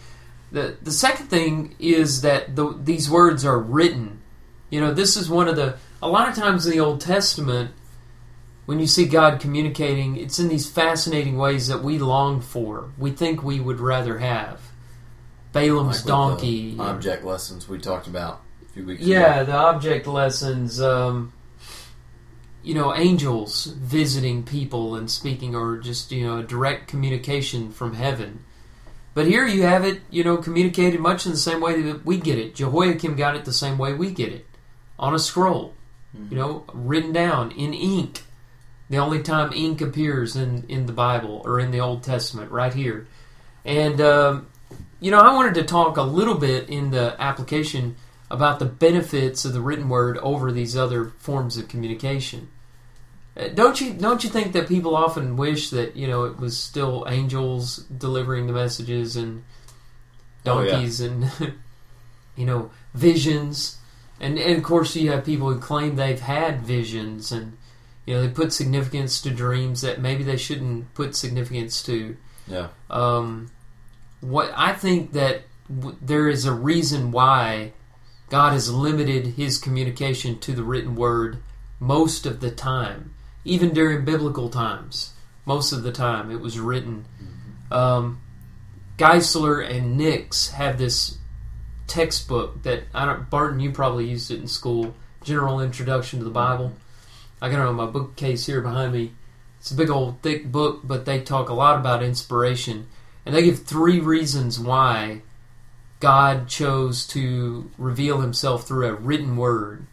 The 0.52 0.78
the 0.82 0.92
second 0.92 1.28
thing 1.28 1.76
is 1.80 2.22
that 2.22 2.56
the, 2.56 2.78
these 2.82 3.10
words 3.10 3.46
are 3.46 3.60
written. 3.60 4.22
You 4.70 4.82
know, 4.82 4.94
this 4.94 5.16
is 5.16 5.30
one 5.30 5.48
of 5.48 5.56
the 5.56 5.78
a 6.02 6.10
lot 6.10 6.28
of 6.28 6.36
times 6.36 6.66
in 6.66 6.72
the 6.72 6.80
Old 6.80 7.02
Testament 7.02 7.72
when 8.72 8.80
you 8.80 8.88
see 8.88 9.04
God 9.06 9.42
communicating, 9.42 10.16
it's 10.16 10.40
in 10.40 10.48
these 10.48 10.66
fascinating 10.66 11.38
ways 11.38 11.68
that 11.68 11.84
we 11.84 12.00
long 12.00 12.40
for. 12.40 12.90
We 12.98 13.12
think 13.12 13.44
we 13.44 13.60
would 13.60 13.82
rather 13.82 14.20
have. 14.20 14.62
Balaam's 15.52 15.98
Like 15.98 16.06
donkey. 16.06 16.78
object 16.80 17.26
lessons 17.26 17.68
we 17.68 17.80
talked 17.80 18.08
about 18.08 18.40
a 18.62 18.70
few 18.72 18.86
weeks 18.86 19.02
ago. 19.04 19.12
Yeah, 19.12 19.42
ago. 19.42 19.52
the 19.52 19.58
object 19.58 20.08
lessons. 20.08 20.80
Um, 20.80 21.34
you 22.64 22.74
know, 22.74 22.96
angels 22.96 23.66
visiting 23.66 24.44
people 24.44 24.96
and 24.96 25.12
speaking, 25.12 25.54
or 25.54 25.78
just 25.78 26.10
you 26.14 26.26
know, 26.26 26.38
a 26.38 26.44
direct 26.44 26.88
communication 26.88 27.74
from 27.74 27.96
heaven. 27.96 28.46
But 29.14 29.28
here 29.28 29.46
you 29.46 29.64
have 29.64 29.84
it, 29.84 30.00
you 30.10 30.24
know, 30.24 30.38
communicated 30.38 31.02
much 31.02 31.26
in 31.26 31.34
the 31.34 31.38
same 31.38 31.60
way 31.60 31.82
that 31.82 32.06
we 32.06 32.20
get 32.20 32.40
it. 32.40 32.56
Jehoiakim 32.56 33.18
got 33.18 33.36
it 33.36 33.44
the 33.44 33.52
same 33.52 33.78
way 33.78 33.92
we 33.92 34.12
get 34.12 34.32
it, 34.32 34.46
on 34.98 35.14
a 35.14 35.20
scroll, 35.20 35.74
you 36.30 36.38
know, 36.38 36.64
written 36.72 37.12
down 37.12 37.52
in 37.52 37.74
ink. 37.74 38.24
The 38.92 38.98
only 38.98 39.24
time 39.24 39.52
ink 39.54 39.82
appears 39.82 40.36
in 40.36 40.66
in 40.70 40.86
the 40.86 40.94
Bible 40.94 41.42
or 41.46 41.60
in 41.60 41.72
the 41.72 41.80
Old 41.80 42.04
Testament, 42.04 42.52
right 42.52 42.74
here. 42.74 43.08
And 43.66 44.00
um, 44.02 44.48
you 45.00 45.10
know, 45.12 45.20
I 45.20 45.34
wanted 45.34 45.56
to 45.56 45.64
talk 45.64 45.98
a 45.98 46.04
little 46.04 46.36
bit 46.36 46.70
in 46.70 46.92
the 46.92 47.16
application 47.20 47.96
about 48.30 48.60
the 48.60 48.66
benefits 48.66 49.44
of 49.46 49.54
the 49.54 49.62
written 49.62 49.90
word 49.90 50.18
over 50.20 50.52
these 50.52 50.76
other 50.78 51.06
forms 51.20 51.58
of 51.58 51.68
communication. 51.68 52.50
Uh, 53.36 53.48
Don't 53.48 53.80
you 53.80 53.94
don't 53.94 54.24
you 54.26 54.30
think 54.30 54.52
that 54.54 54.68
people 54.68 54.94
often 54.96 55.38
wish 55.38 55.70
that 55.70 55.96
you 55.96 56.08
know 56.08 56.26
it 56.26 56.38
was 56.38 56.58
still 56.58 57.06
angels 57.08 57.78
delivering 57.86 58.48
the 58.48 58.54
messages 58.54 59.16
and 59.16 59.44
Oh, 60.46 60.62
yeah. 60.62 60.72
donkeys 60.72 61.00
and 61.02 61.32
you 62.36 62.46
know 62.46 62.72
visions 62.94 63.78
and 64.20 64.38
and 64.38 64.58
of 64.58 64.64
course 64.64 64.96
you 64.96 65.12
have 65.12 65.24
people 65.24 65.52
who 65.54 65.60
claim 65.60 65.96
they've 65.96 66.20
had 66.20 66.62
visions 66.64 67.32
and 67.32 67.58
you 68.12 68.18
know 68.18 68.24
they 68.24 68.34
put 68.34 68.52
significance 68.52 69.22
to 69.22 69.30
dreams 69.30 69.80
that 69.84 70.02
maybe 70.02 70.22
they 70.22 70.36
shouldn't 70.36 70.94
put 70.96 71.16
significance 71.16 71.82
to 71.84 72.18
Yeah. 72.46 72.68
um, 72.90 73.50
what 74.20 74.52
I 74.54 74.74
think 74.74 75.14
that 75.14 75.44
w- 75.74 75.96
there 76.02 76.28
is 76.28 76.44
a 76.46 76.52
reason 76.52 77.12
why 77.12 77.72
God 78.30 78.52
has 78.52 78.70
limited 78.70 79.36
His 79.38 79.58
communication 79.58 80.40
to 80.40 80.52
the 80.52 80.64
written 80.64 80.96
word 80.96 81.38
most 81.80 82.26
of 82.26 82.42
the 82.42 82.52
time, 82.52 83.14
even 83.46 83.74
during 83.74 84.04
biblical 84.04 84.50
times. 84.50 85.14
Most 85.46 85.72
of 85.72 85.84
the 85.84 85.92
time, 85.94 86.30
it 86.32 86.42
was 86.42 86.60
written. 86.60 87.06
Um, 87.72 88.20
Geisler 88.98 89.66
and 89.68 89.98
Nix 89.98 90.50
have 90.52 90.78
this 90.78 91.18
textbook 91.88 92.64
that 92.64 92.84
I 92.94 93.06
don't. 93.06 93.30
Barton, 93.30 93.60
you 93.62 93.72
probably 93.72 94.08
used 94.10 94.30
it 94.32 94.40
in 94.40 94.48
school. 94.48 94.94
General 95.24 95.62
Introduction 95.62 96.20
to 96.20 96.26
the 96.26 96.32
Bible. 96.32 96.74
I 97.42 97.50
got 97.50 97.62
it 97.62 97.68
on 97.68 97.76
my 97.76 97.88
bookcase 97.88 98.46
here 98.46 98.62
behind 98.62 98.94
me. 98.94 99.14
It's 99.60 99.72
a 99.72 99.76
big 99.76 99.90
old 99.90 100.22
thick 100.22 100.52
book, 100.52 100.82
but 100.84 101.06
they 101.06 101.22
talk 101.22 101.50
a 101.50 101.54
lot 101.54 101.80
about 101.80 102.04
inspiration. 102.04 102.88
And 103.26 103.36
they 103.36 103.44
give 103.44 103.64
three 103.64 104.00
reasons 104.00 104.60
why 104.60 105.22
God 106.00 106.48
chose 106.48 107.06
to 107.08 107.70
reveal 107.78 108.22
himself 108.22 108.68
through 108.68 108.88
a 108.88 108.94
written 108.94 109.38
word. 109.38 109.86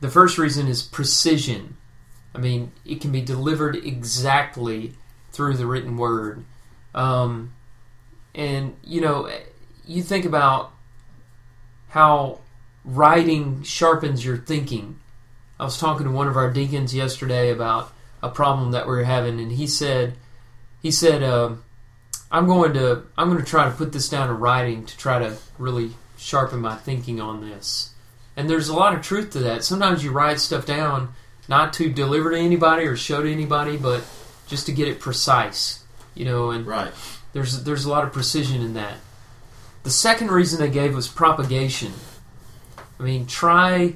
The 0.00 0.10
first 0.10 0.38
reason 0.38 0.66
is 0.66 0.82
precision. 0.82 1.76
I 2.34 2.38
mean, 2.38 2.72
it 2.84 3.00
can 3.00 3.12
be 3.12 3.20
delivered 3.20 3.76
exactly 3.76 4.94
through 5.30 5.56
the 5.56 5.66
written 5.66 5.96
word. 5.96 6.44
Um, 6.94 7.52
and, 8.34 8.76
you 8.82 9.00
know, 9.00 9.30
you 9.86 10.02
think 10.02 10.24
about 10.24 10.72
how 11.88 12.40
writing 12.84 13.62
sharpens 13.62 14.24
your 14.24 14.38
thinking. 14.38 14.98
I 15.62 15.64
was 15.64 15.78
talking 15.78 16.06
to 16.06 16.10
one 16.10 16.26
of 16.26 16.36
our 16.36 16.52
deacons 16.52 16.92
yesterday 16.92 17.52
about 17.52 17.92
a 18.20 18.28
problem 18.28 18.72
that 18.72 18.84
we 18.88 18.94
are 18.94 19.04
having, 19.04 19.38
and 19.38 19.52
he 19.52 19.68
said, 19.68 20.14
he 20.82 20.90
said, 20.90 21.22
uh, 21.22 21.52
I'm 22.32 22.48
going 22.48 22.74
to 22.74 23.04
I'm 23.16 23.30
going 23.30 23.38
to 23.38 23.48
try 23.48 23.66
to 23.66 23.70
put 23.70 23.92
this 23.92 24.08
down 24.08 24.28
in 24.28 24.40
writing 24.40 24.84
to 24.86 24.96
try 24.98 25.20
to 25.20 25.36
really 25.58 25.92
sharpen 26.18 26.58
my 26.58 26.74
thinking 26.74 27.20
on 27.20 27.48
this. 27.48 27.90
And 28.36 28.50
there's 28.50 28.68
a 28.68 28.74
lot 28.74 28.92
of 28.92 29.02
truth 29.02 29.30
to 29.34 29.38
that. 29.38 29.62
Sometimes 29.62 30.02
you 30.02 30.10
write 30.10 30.40
stuff 30.40 30.66
down 30.66 31.14
not 31.46 31.72
to 31.74 31.92
deliver 31.92 32.32
to 32.32 32.38
anybody 32.38 32.84
or 32.84 32.96
show 32.96 33.22
to 33.22 33.30
anybody, 33.32 33.76
but 33.76 34.02
just 34.48 34.66
to 34.66 34.72
get 34.72 34.88
it 34.88 34.98
precise, 34.98 35.84
you 36.16 36.24
know. 36.24 36.50
And 36.50 36.66
Right. 36.66 36.92
there's 37.34 37.62
there's 37.62 37.84
a 37.84 37.90
lot 37.90 38.02
of 38.02 38.12
precision 38.12 38.62
in 38.62 38.74
that. 38.74 38.96
The 39.84 39.90
second 39.90 40.32
reason 40.32 40.58
they 40.58 40.70
gave 40.70 40.92
was 40.92 41.06
propagation. 41.06 41.92
I 42.98 43.04
mean, 43.04 43.26
try 43.26 43.94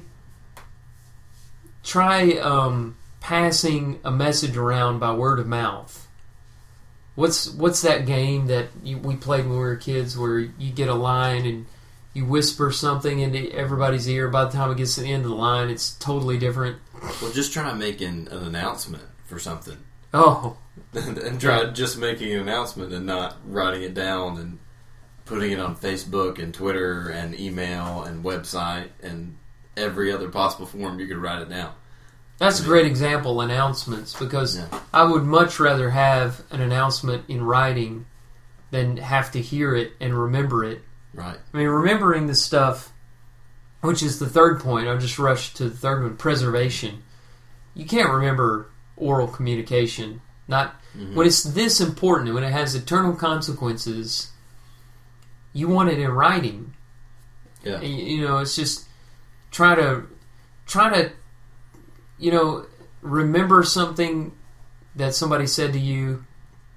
try 1.87 2.33
um, 2.33 2.97
passing 3.21 3.99
a 4.03 4.11
message 4.11 4.57
around 4.57 4.99
by 4.99 5.13
word 5.13 5.39
of 5.39 5.47
mouth. 5.47 6.07
What's 7.15 7.49
what's 7.49 7.81
that 7.81 8.05
game 8.05 8.47
that 8.47 8.67
you, 8.83 8.99
we 8.99 9.15
played 9.15 9.45
when 9.45 9.53
we 9.53 9.59
were 9.59 9.75
kids, 9.77 10.15
where 10.17 10.37
you 10.39 10.71
get 10.71 10.89
a 10.89 10.93
line 10.93 11.45
and 11.45 11.65
you 12.13 12.25
whisper 12.25 12.71
something 12.71 13.19
into 13.19 13.51
everybody's 13.53 14.07
ear. 14.07 14.27
By 14.27 14.45
the 14.45 14.51
time 14.51 14.69
it 14.69 14.77
gets 14.77 14.95
to 14.95 15.01
the 15.01 15.11
end 15.11 15.23
of 15.23 15.29
the 15.29 15.35
line, 15.35 15.69
it's 15.69 15.95
totally 15.95 16.37
different. 16.37 16.77
Well, 17.21 17.31
just 17.31 17.53
try 17.53 17.73
making 17.73 18.27
an 18.29 18.43
announcement 18.43 19.03
for 19.25 19.39
something, 19.39 19.77
Oh, 20.13 20.57
and, 20.93 21.17
and 21.17 21.41
try 21.41 21.65
just 21.71 21.97
making 21.97 22.33
an 22.33 22.41
announcement 22.41 22.93
and 22.93 23.05
not 23.05 23.37
writing 23.45 23.81
it 23.81 23.93
down 23.93 24.37
and 24.37 24.59
putting 25.25 25.51
it 25.51 25.59
on 25.59 25.75
Facebook 25.75 26.41
and 26.41 26.53
Twitter 26.53 27.09
and 27.09 27.39
email 27.39 28.03
and 28.03 28.23
website 28.23 28.89
and 29.01 29.37
every 29.77 30.11
other 30.11 30.29
possible 30.29 30.65
form 30.65 30.99
you 30.99 31.07
could 31.07 31.17
write 31.17 31.41
it 31.41 31.49
down. 31.49 31.71
That's 32.39 32.59
a 32.59 32.63
great 32.63 32.85
example, 32.85 33.41
announcements, 33.41 34.13
because 34.13 34.57
Yeah. 34.57 34.67
I 34.93 35.03
would 35.03 35.23
much 35.23 35.59
rather 35.59 35.89
have 35.89 36.43
an 36.51 36.61
announcement 36.61 37.23
in 37.27 37.43
writing 37.43 38.05
than 38.69 38.97
have 38.97 39.31
to 39.31 39.41
hear 39.41 39.73
it 39.75 39.93
and 39.99 40.13
remember 40.19 40.63
it. 40.63 40.83
Right. 41.13 41.37
I 41.53 41.57
mean, 41.57 41.67
remembering 41.67 42.27
the 42.27 42.35
stuff, 42.35 42.91
which 43.81 44.03
is 44.03 44.19
the 44.19 44.29
third 44.29 44.59
point, 44.59 44.87
I'll 44.87 44.97
just 44.99 45.17
rush 45.17 45.53
to 45.55 45.69
the 45.69 45.75
third 45.77 46.03
one 46.03 46.17
preservation. 46.17 47.01
You 47.73 47.85
can't 47.85 48.09
remember 48.11 48.67
oral 48.97 49.27
communication. 49.27 50.21
Not 50.47 50.75
Mhm. 50.95 51.13
when 51.15 51.27
it's 51.27 51.43
this 51.43 51.81
important, 51.81 52.29
and 52.29 52.35
when 52.35 52.43
it 52.43 52.51
has 52.53 52.73
eternal 52.75 53.13
consequences, 53.13 54.29
you 55.53 55.67
want 55.67 55.89
it 55.89 55.99
in 55.99 56.11
writing. 56.11 56.73
Yeah. 57.63 57.75
And, 57.75 57.87
you 57.87 58.21
know, 58.21 58.37
it's 58.37 58.55
just 58.55 58.86
try 59.51 59.75
to 59.75 60.03
try 60.65 60.89
to 60.89 61.11
you 62.17 62.31
know 62.31 62.65
remember 63.01 63.63
something 63.63 64.33
that 64.95 65.13
somebody 65.13 65.47
said 65.47 65.73
to 65.73 65.79
you. 65.79 66.25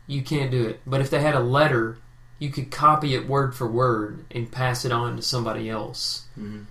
You 0.07 0.23
can't 0.23 0.51
do 0.51 0.67
it. 0.67 0.81
But 0.87 1.01
if 1.01 1.11
they 1.11 1.21
had 1.21 1.35
a 1.35 1.41
letter, 1.41 1.99
you 2.39 2.51
could 2.51 2.71
copy 2.71 3.15
it 3.15 3.29
word 3.29 3.55
for 3.55 3.67
word 3.67 4.25
and 4.31 4.51
pass 4.51 4.85
it 4.85 4.93
on 4.93 5.17
to 5.17 5.23
somebody 5.23 5.71
else. 5.71 6.27
Mhm. 6.39 6.67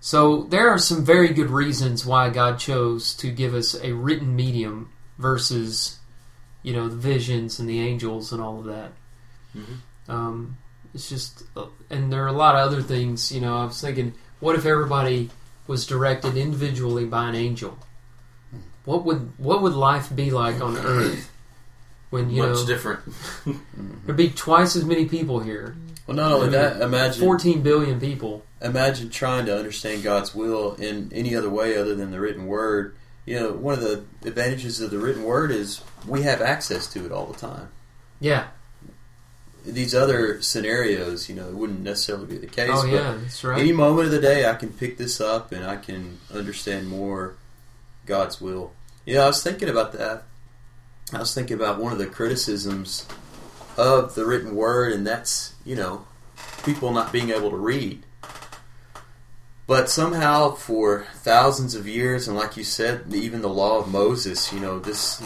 So 0.00 0.44
there 0.44 0.68
are 0.68 0.78
some 0.78 1.04
very 1.04 1.28
good 1.28 1.50
reasons 1.50 2.06
why 2.06 2.30
God 2.30 2.58
chose 2.58 3.14
to 3.16 3.30
give 3.30 3.52
us 3.52 3.74
a 3.74 3.92
written 3.92 4.34
medium 4.34 4.90
versus, 5.18 5.98
you 6.62 6.72
know, 6.72 6.88
the 6.88 6.96
visions 6.96 7.58
and 7.58 7.68
the 7.68 7.80
angels 7.80 8.32
and 8.32 8.40
all 8.40 8.60
of 8.60 8.66
that. 8.66 8.92
Mhm. 9.56 10.12
Um, 10.12 10.56
it's 10.94 11.08
just, 11.08 11.42
and 11.90 12.12
there 12.12 12.24
are 12.24 12.28
a 12.28 12.32
lot 12.32 12.54
of 12.54 12.60
other 12.66 12.80
things. 12.82 13.32
You 13.32 13.40
know, 13.40 13.56
I 13.56 13.64
was 13.64 13.80
thinking, 13.80 14.14
what 14.40 14.56
if 14.56 14.64
everybody 14.64 15.30
was 15.68 15.86
directed 15.86 16.36
individually 16.36 17.04
by 17.04 17.28
an 17.28 17.36
angel? 17.36 17.78
What 18.84 19.04
would 19.04 19.32
what 19.38 19.62
would 19.62 19.74
life 19.74 20.14
be 20.14 20.30
like 20.32 20.60
on 20.60 20.76
Earth 20.76 21.30
when 22.10 22.30
you 22.30 22.42
Much 22.42 22.56
know 22.56 22.66
different. 22.66 23.00
there'd 24.06 24.16
be 24.16 24.30
twice 24.30 24.74
as 24.74 24.84
many 24.84 25.04
people 25.06 25.40
here, 25.40 25.76
Well, 26.06 26.16
not 26.16 26.32
only 26.32 26.48
that, 26.50 26.80
imagine 26.80 27.20
fourteen 27.20 27.62
billion 27.62 28.00
people. 28.00 28.44
imagine 28.62 29.10
trying 29.10 29.44
to 29.46 29.56
understand 29.56 30.02
God's 30.02 30.34
will 30.34 30.74
in 30.76 31.10
any 31.14 31.36
other 31.36 31.50
way 31.50 31.76
other 31.76 31.94
than 31.94 32.10
the 32.10 32.18
written 32.20 32.46
word. 32.46 32.96
You 33.26 33.38
know, 33.38 33.52
one 33.52 33.74
of 33.74 33.80
the 33.82 34.04
advantages 34.24 34.80
of 34.80 34.90
the 34.90 34.98
written 34.98 35.22
word 35.24 35.50
is 35.50 35.82
we 36.06 36.22
have 36.22 36.40
access 36.40 36.86
to 36.94 37.04
it 37.04 37.12
all 37.12 37.26
the 37.26 37.38
time. 37.38 37.68
Yeah. 38.20 38.46
These 39.72 39.94
other 39.94 40.40
scenarios, 40.40 41.28
you 41.28 41.34
know, 41.34 41.48
it 41.48 41.54
wouldn't 41.54 41.80
necessarily 41.80 42.26
be 42.26 42.38
the 42.38 42.46
case. 42.46 42.70
Oh 42.72 42.82
but 42.82 42.90
yeah, 42.90 43.18
that's 43.20 43.44
right. 43.44 43.60
Any 43.60 43.72
moment 43.72 44.06
of 44.06 44.12
the 44.12 44.20
day, 44.20 44.48
I 44.48 44.54
can 44.54 44.70
pick 44.72 44.96
this 44.96 45.20
up 45.20 45.52
and 45.52 45.64
I 45.64 45.76
can 45.76 46.18
understand 46.32 46.88
more 46.88 47.36
God's 48.06 48.40
will. 48.40 48.72
You 49.04 49.14
know, 49.14 49.24
I 49.24 49.26
was 49.26 49.42
thinking 49.42 49.68
about 49.68 49.92
that. 49.92 50.24
I 51.12 51.18
was 51.18 51.34
thinking 51.34 51.56
about 51.56 51.78
one 51.78 51.92
of 51.92 51.98
the 51.98 52.06
criticisms 52.06 53.06
of 53.76 54.14
the 54.14 54.26
written 54.26 54.54
word, 54.54 54.92
and 54.92 55.06
that's, 55.06 55.54
you 55.64 55.76
know, 55.76 56.06
people 56.64 56.92
not 56.92 57.12
being 57.12 57.30
able 57.30 57.50
to 57.50 57.56
read. 57.56 58.02
But 59.66 59.90
somehow, 59.90 60.52
for 60.52 61.06
thousands 61.14 61.74
of 61.74 61.86
years, 61.86 62.26
and 62.26 62.36
like 62.36 62.56
you 62.56 62.64
said, 62.64 63.12
even 63.12 63.42
the 63.42 63.48
law 63.48 63.78
of 63.78 63.88
Moses, 63.88 64.52
you 64.52 64.60
know, 64.60 64.78
this, 64.78 65.20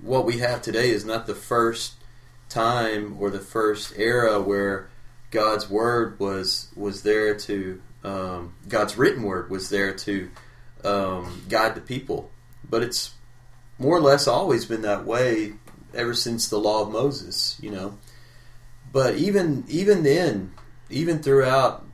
what 0.00 0.24
we 0.24 0.38
have 0.38 0.62
today 0.62 0.90
is 0.90 1.04
not 1.04 1.26
the 1.26 1.34
first 1.34 1.94
time 2.52 3.16
or 3.18 3.30
the 3.30 3.40
first 3.40 3.94
era 3.96 4.40
where 4.40 4.88
God's 5.30 5.68
word 5.68 6.20
was 6.20 6.68
was 6.76 7.02
there 7.02 7.34
to 7.36 7.80
um, 8.04 8.54
God's 8.68 8.96
written 8.98 9.22
word 9.22 9.50
was 9.50 9.70
there 9.70 9.94
to 9.94 10.30
um, 10.84 11.42
guide 11.48 11.74
the 11.74 11.80
people, 11.80 12.30
but 12.68 12.82
it's 12.82 13.14
more 13.78 13.96
or 13.96 14.00
less 14.00 14.26
always 14.26 14.64
been 14.64 14.82
that 14.82 15.04
way 15.04 15.54
ever 15.94 16.14
since 16.14 16.48
the 16.48 16.58
law 16.58 16.82
of 16.82 16.90
Moses, 16.90 17.58
you 17.60 17.70
know. 17.70 17.98
But 18.92 19.16
even 19.16 19.64
even 19.68 20.02
then, 20.02 20.52
even 20.90 21.22
throughout, 21.22 21.86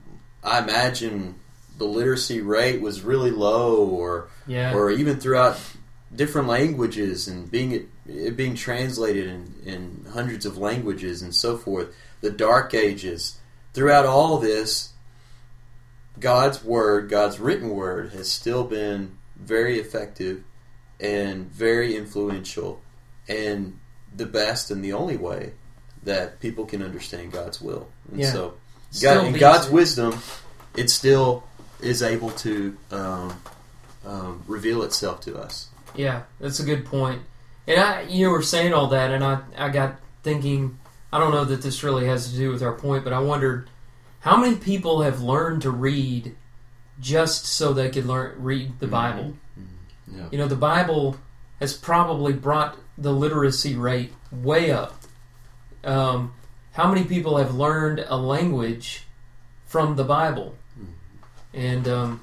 I 0.43 0.59
imagine 0.59 1.37
the 1.77 1.85
literacy 1.85 2.41
rate 2.41 2.81
was 2.81 3.03
really 3.03 3.31
low, 3.31 3.87
or 3.87 4.29
yeah. 4.47 4.75
or 4.75 4.91
even 4.91 5.21
throughout 5.21 5.61
different 6.15 6.49
languages 6.49 7.29
and 7.29 7.51
being 7.51 7.89
it, 8.09 8.37
being 8.37 8.55
translated 8.55 9.27
in, 9.29 9.55
in 9.65 10.07
hundreds 10.13 10.47
of 10.47 10.59
languages 10.59 11.23
and 11.23 11.35
so 11.35 11.57
forth. 11.57 11.95
The 12.21 12.31
Dark 12.31 12.75
Ages, 12.75 13.39
throughout 13.75 14.07
all 14.07 14.39
this, 14.39 14.93
God's 16.19 16.65
word, 16.65 17.09
God's 17.09 17.39
written 17.39 17.71
word, 17.71 18.13
has 18.13 18.31
still 18.31 18.65
been 18.65 19.19
very 19.37 19.79
effective 19.79 20.43
and 21.01 21.47
very 21.47 21.95
influential, 21.97 22.83
and 23.29 23.79
the 24.15 24.27
best 24.27 24.71
and 24.71 24.83
the 24.85 24.93
only 24.93 25.17
way 25.17 25.53
that 26.03 26.41
people 26.41 26.65
can 26.65 26.83
understand 26.83 27.31
God's 27.31 27.61
will. 27.61 27.89
And 28.11 28.21
Yeah. 28.21 28.33
so, 28.33 28.55
God, 29.01 29.27
in 29.27 29.35
God's 29.35 29.69
wisdom, 29.69 30.19
it 30.77 30.91
still 30.91 31.45
is 31.81 32.03
able 32.03 32.31
to 32.31 32.77
um, 32.91 33.41
um, 34.05 34.43
reveal 34.49 34.83
itself 34.83 35.21
to 35.21 35.39
us. 35.39 35.69
Yeah, 35.95 36.23
that's 36.41 36.59
a 36.59 36.65
good 36.65 36.85
point. 36.85 37.23
And 37.69 37.79
I, 37.79 38.03
you 38.03 38.31
were 38.31 38.43
saying 38.43 38.73
all 38.73 38.87
that, 38.89 39.11
and 39.13 39.23
I, 39.23 39.41
I 39.57 39.69
got 39.69 39.97
thinking. 40.23 40.79
I 41.13 41.19
don't 41.19 41.33
know 41.33 41.45
that 41.45 41.63
this 41.63 41.85
really 41.85 42.07
has 42.07 42.31
to 42.33 42.37
do 42.37 42.51
with 42.51 42.63
our 42.63 42.73
point, 42.73 43.05
but 43.05 43.13
I 43.13 43.19
wondered 43.21 43.69
how 44.21 44.37
many 44.37 44.57
people 44.57 45.03
have 45.03 45.21
learned 45.23 45.63
to 45.63 45.71
read 45.71 46.35
just 47.01 47.47
so 47.47 47.73
they 47.73 47.89
could 47.91 48.07
learn 48.07 48.35
read 48.39 48.81
the 48.81 48.87
Mhm. 48.87 48.91
Bible. 48.91 49.35
Yeah. 50.11 50.25
You 50.33 50.39
know, 50.39 50.49
the 50.49 50.57
Bible 50.57 51.17
has 51.61 51.75
probably 51.77 52.33
brought 52.33 52.79
the 52.97 53.13
literacy 53.13 53.77
rate 53.77 54.13
way 54.33 54.71
up. 54.73 54.97
Um, 55.85 56.33
how 56.73 56.89
many 56.89 57.05
people 57.05 57.37
have 57.37 57.55
learned 57.55 58.05
a 58.09 58.17
language 58.17 59.05
from 59.67 59.97
the 59.97 60.05
Bible? 60.05 60.55
And 61.55 61.87
um, 61.89 62.21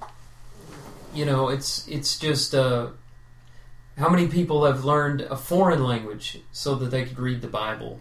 you 1.13 1.25
know, 1.25 1.49
it's 1.49 1.87
it's 1.87 2.17
just 2.19 2.53
uh, 2.53 2.87
how 3.97 4.09
many 4.09 4.27
people 4.27 4.65
have 4.65 4.83
learned 4.85 5.21
a 5.21 5.35
foreign 5.37 5.83
language 5.83 6.39
so 6.51 6.75
that 6.75 6.91
they 6.91 7.05
could 7.05 7.19
read 7.19 7.41
the 7.41 7.47
Bible, 7.47 7.99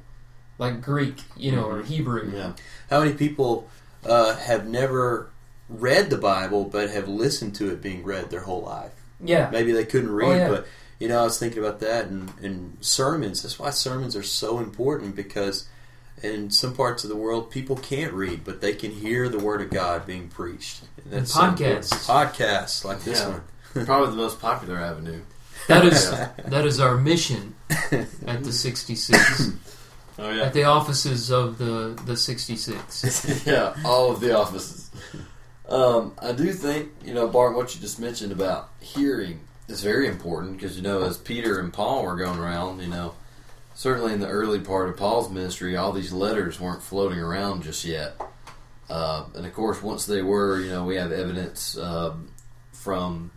like 0.58 0.80
Greek, 0.82 1.16
you 1.36 1.52
know, 1.52 1.64
or 1.64 1.82
Hebrew. 1.82 2.30
Yeah. 2.34 2.52
How 2.90 3.00
many 3.00 3.12
people 3.14 3.68
uh, 4.04 4.34
have 4.36 4.66
never 4.66 5.30
read 5.68 6.10
the 6.10 6.18
Bible 6.18 6.64
but 6.64 6.90
have 6.90 7.08
listened 7.08 7.54
to 7.56 7.70
it 7.70 7.80
being 7.82 8.02
read 8.04 8.30
their 8.30 8.40
whole 8.40 8.62
life? 8.62 8.92
Yeah, 9.22 9.48
Maybe 9.50 9.72
they 9.72 9.84
couldn't 9.84 10.10
read, 10.12 10.28
Oh, 10.28 10.34
yeah. 10.34 10.48
but 10.48 10.66
you 10.98 11.08
know, 11.08 11.20
I 11.20 11.24
was 11.24 11.38
thinking 11.38 11.58
about 11.60 11.80
that 11.80 12.06
and, 12.06 12.32
and 12.42 12.76
sermons. 12.80 13.42
That's 13.42 13.58
why 13.58 13.70
sermons 13.70 14.14
are 14.16 14.22
so 14.22 14.58
important 14.58 15.14
because 15.16 15.66
in 16.22 16.50
some 16.50 16.74
parts 16.74 17.04
of 17.04 17.10
the 17.10 17.16
world, 17.16 17.50
people 17.50 17.76
can't 17.76 18.12
read, 18.12 18.44
but 18.44 18.60
they 18.60 18.72
can 18.74 18.90
hear 18.90 19.28
the 19.28 19.38
Word 19.38 19.60
of 19.60 19.70
God 19.70 20.06
being 20.06 20.28
preached. 20.28 20.82
And 21.02 21.12
that's 21.12 21.32
so 21.34 21.40
podcasts. 21.40 22.06
podcasts 22.06 22.84
like 22.84 23.02
this 23.02 23.20
Yeah. 23.20 23.40
one. 23.74 23.84
Probably 23.86 24.10
the 24.10 24.16
most 24.16 24.40
popular 24.40 24.78
avenue. 24.78 25.22
That 25.68 25.84
is 25.84 26.10
that 26.46 26.66
is 26.66 26.80
our 26.80 26.96
mission 26.96 27.54
at 27.70 28.44
the 28.44 28.52
sixty 28.52 28.94
six. 28.94 29.50
Oh 30.16 30.30
At 30.30 30.52
the 30.52 30.62
offices 30.62 31.30
of 31.32 31.58
the 31.58 32.00
the 32.06 32.16
66. 32.16 33.46
yeah, 33.46 33.74
all 33.84 34.12
of 34.12 34.20
the 34.20 34.36
offices. 34.36 34.90
Um, 35.68 36.12
I 36.22 36.30
do 36.30 36.52
think 36.52 36.90
you 37.04 37.14
know, 37.14 37.26
Bart, 37.26 37.56
what 37.56 37.74
you 37.74 37.80
just 37.80 37.98
mentioned 37.98 38.30
about 38.30 38.70
hearing 38.80 39.40
is 39.66 39.82
very 39.82 40.06
important 40.06 40.56
because 40.56 40.76
you 40.76 40.82
know, 40.82 41.02
as 41.02 41.18
Peter 41.18 41.58
and 41.58 41.72
Paul 41.72 42.04
were 42.04 42.14
going 42.14 42.38
around, 42.38 42.80
you 42.80 42.86
know, 42.86 43.14
certainly 43.74 44.12
in 44.12 44.20
the 44.20 44.28
early 44.28 44.60
part 44.60 44.88
of 44.88 44.96
Paul's 44.96 45.30
ministry, 45.30 45.76
all 45.76 45.90
these 45.90 46.12
letters 46.12 46.60
weren't 46.60 46.82
floating 46.82 47.18
around 47.18 47.64
just 47.64 47.84
yet. 47.84 48.14
Uh, 48.88 49.24
and 49.34 49.44
of 49.44 49.54
course, 49.54 49.82
once 49.82 50.06
they 50.06 50.22
were, 50.22 50.60
you 50.60 50.70
know, 50.70 50.84
we 50.84 50.94
have 50.94 51.10
evidence 51.10 51.76
um, 51.76 52.30
from 52.72 53.32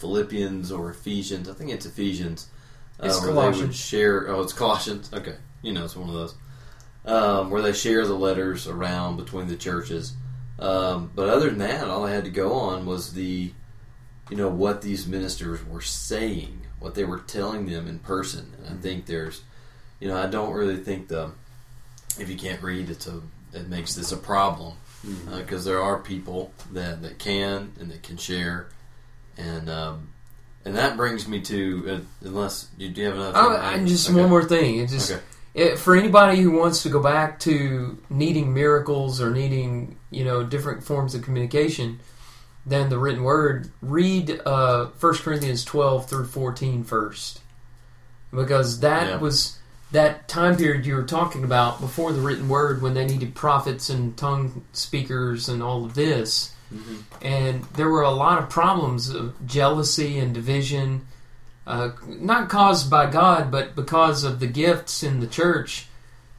Philippians 0.00 0.72
or 0.72 0.90
Ephesians. 0.90 1.48
I 1.48 1.52
think 1.54 1.70
it's 1.70 1.86
Ephesians. 1.86 2.48
Uh, 3.02 3.06
It's 3.06 3.20
where 3.20 3.28
they 3.30 3.34
would 3.36 3.42
Colossians. 3.42 3.76
share. 3.76 4.28
Oh, 4.28 4.40
it's 4.42 4.52
Colossians. 4.52 5.10
Okay, 5.12 5.36
you 5.62 5.72
know, 5.72 5.84
it's 5.84 5.96
one 5.96 6.08
of 6.08 6.14
those 6.14 6.34
um, 7.04 7.50
where 7.50 7.62
they 7.62 7.72
share 7.72 8.06
the 8.06 8.14
letters 8.14 8.66
around 8.66 9.16
between 9.16 9.46
the 9.48 9.56
churches. 9.56 10.14
Um, 10.58 11.10
but 11.14 11.28
other 11.30 11.48
than 11.48 11.58
that, 11.58 11.88
all 11.88 12.04
I 12.04 12.10
had 12.10 12.24
to 12.24 12.30
go 12.30 12.52
on 12.52 12.84
was 12.84 13.14
the, 13.14 13.52
you 14.30 14.36
know, 14.36 14.48
what 14.48 14.82
these 14.82 15.06
ministers 15.06 15.64
were 15.66 15.80
saying, 15.80 16.66
what 16.78 16.94
they 16.94 17.04
were 17.04 17.20
telling 17.20 17.64
them 17.66 17.86
in 17.88 17.98
person. 18.00 18.52
And 18.58 18.78
I 18.78 18.82
think 18.82 19.06
there's, 19.06 19.40
you 20.00 20.08
know, 20.08 20.16
I 20.22 20.26
don't 20.26 20.52
really 20.52 20.76
think 20.76 21.08
the, 21.08 21.30
if 22.18 22.28
you 22.28 22.36
can't 22.36 22.62
read, 22.62 22.90
it's 22.90 23.06
a, 23.06 23.22
it 23.54 23.68
makes 23.68 23.94
this 23.94 24.12
a 24.12 24.18
problem 24.18 24.74
because 25.34 25.64
there 25.64 25.80
are 25.80 25.98
people 25.98 26.52
that 26.72 27.00
that 27.00 27.18
can 27.18 27.72
and 27.80 27.90
that 27.90 28.02
can 28.02 28.18
share, 28.18 28.68
and 29.40 29.70
um, 29.70 30.08
and 30.64 30.76
that 30.76 30.96
brings 30.96 31.26
me 31.26 31.40
to 31.40 31.84
uh, 32.22 32.26
unless 32.26 32.68
you 32.78 32.88
do 32.90 33.00
you 33.00 33.06
have 33.08 33.16
another. 33.16 33.38
Oh, 33.38 33.56
and 33.56 33.86
just 33.88 34.10
Okay. 34.10 34.20
one 34.20 34.28
more 34.28 34.44
thing. 34.44 34.78
It 34.78 34.88
just 34.88 35.10
Okay. 35.10 35.22
it, 35.54 35.78
for 35.78 35.96
anybody 35.96 36.40
who 36.40 36.50
wants 36.52 36.82
to 36.82 36.88
go 36.88 37.00
back 37.02 37.40
to 37.40 37.98
needing 38.10 38.52
miracles 38.52 39.20
or 39.20 39.30
needing 39.30 39.96
you 40.10 40.24
know 40.24 40.42
different 40.44 40.84
forms 40.84 41.14
of 41.14 41.22
communication 41.22 42.00
than 42.66 42.90
the 42.90 42.98
written 42.98 43.22
word, 43.24 43.70
read 43.80 44.40
uh, 44.44 44.86
1 45.00 45.14
Corinthians 45.16 45.64
12 45.64 46.08
through 46.08 46.26
14 46.26 46.84
first, 46.84 47.40
because 48.32 48.80
that 48.80 49.06
Yeah. 49.08 49.16
was 49.16 49.56
that 49.92 50.28
time 50.28 50.56
period 50.56 50.86
you 50.86 50.94
were 50.94 51.02
talking 51.02 51.42
about 51.42 51.80
before 51.80 52.12
the 52.12 52.20
written 52.20 52.48
word 52.48 52.80
when 52.82 52.94
they 52.94 53.04
needed 53.06 53.34
prophets 53.34 53.88
and 53.90 54.16
tongue 54.16 54.62
speakers 54.72 55.48
and 55.48 55.62
all 55.62 55.84
of 55.84 55.94
this. 55.94 56.52
Mhm. 56.72 57.02
And 57.22 57.64
there 57.74 57.88
were 57.88 58.02
a 58.02 58.10
lot 58.10 58.38
of 58.42 58.48
problems 58.48 59.08
of 59.10 59.34
jealousy 59.46 60.18
and 60.18 60.32
division, 60.32 61.06
uh, 61.66 61.90
not 62.06 62.48
caused 62.48 62.88
by 62.90 63.06
God, 63.10 63.50
but 63.50 63.74
because 63.76 64.24
of 64.24 64.40
the 64.40 64.46
gifts 64.46 65.02
in 65.02 65.20
the 65.20 65.26
church 65.26 65.88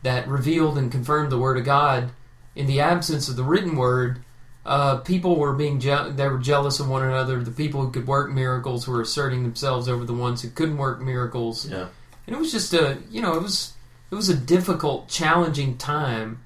that 0.03 0.27
revealed 0.27 0.77
and 0.77 0.91
confirmed 0.91 1.31
the 1.31 1.37
Word 1.37 1.57
of 1.57 1.65
God. 1.65 2.11
In 2.55 2.65
the 2.67 2.81
absence 2.81 3.29
of 3.29 3.35
the 3.35 3.43
written 3.43 3.75
Word, 3.75 4.19
uh, 4.65 4.97
people 4.97 5.37
were 5.37 5.53
being 5.53 5.79
je- 5.79 6.11
they 6.15 6.27
were 6.27 6.37
jealous 6.37 6.79
of 6.79 6.87
one 6.87 7.03
another. 7.03 7.43
The 7.43 7.51
people 7.51 7.81
who 7.81 7.91
could 7.91 8.07
work 8.07 8.31
miracles 8.31 8.87
were 8.87 9.01
asserting 9.01 9.43
themselves 9.43 9.87
over 9.89 10.05
the 10.05 10.13
ones 10.13 10.41
who 10.41 10.49
couldn't 10.49 10.77
work 10.77 11.01
miracles 11.01 11.65
Yeah. 11.65 11.85
and 12.27 12.35
it 12.35 12.39
was 12.39 12.51
just 12.51 12.73
a 12.73 12.97
you 13.09 13.21
know 13.21 13.33
it 13.33 13.41
was 13.41 13.73
it 14.11 14.15
was 14.15 14.29
a 14.29 14.35
difficult 14.35 15.07
challenging 15.07 15.77
time 15.77 16.39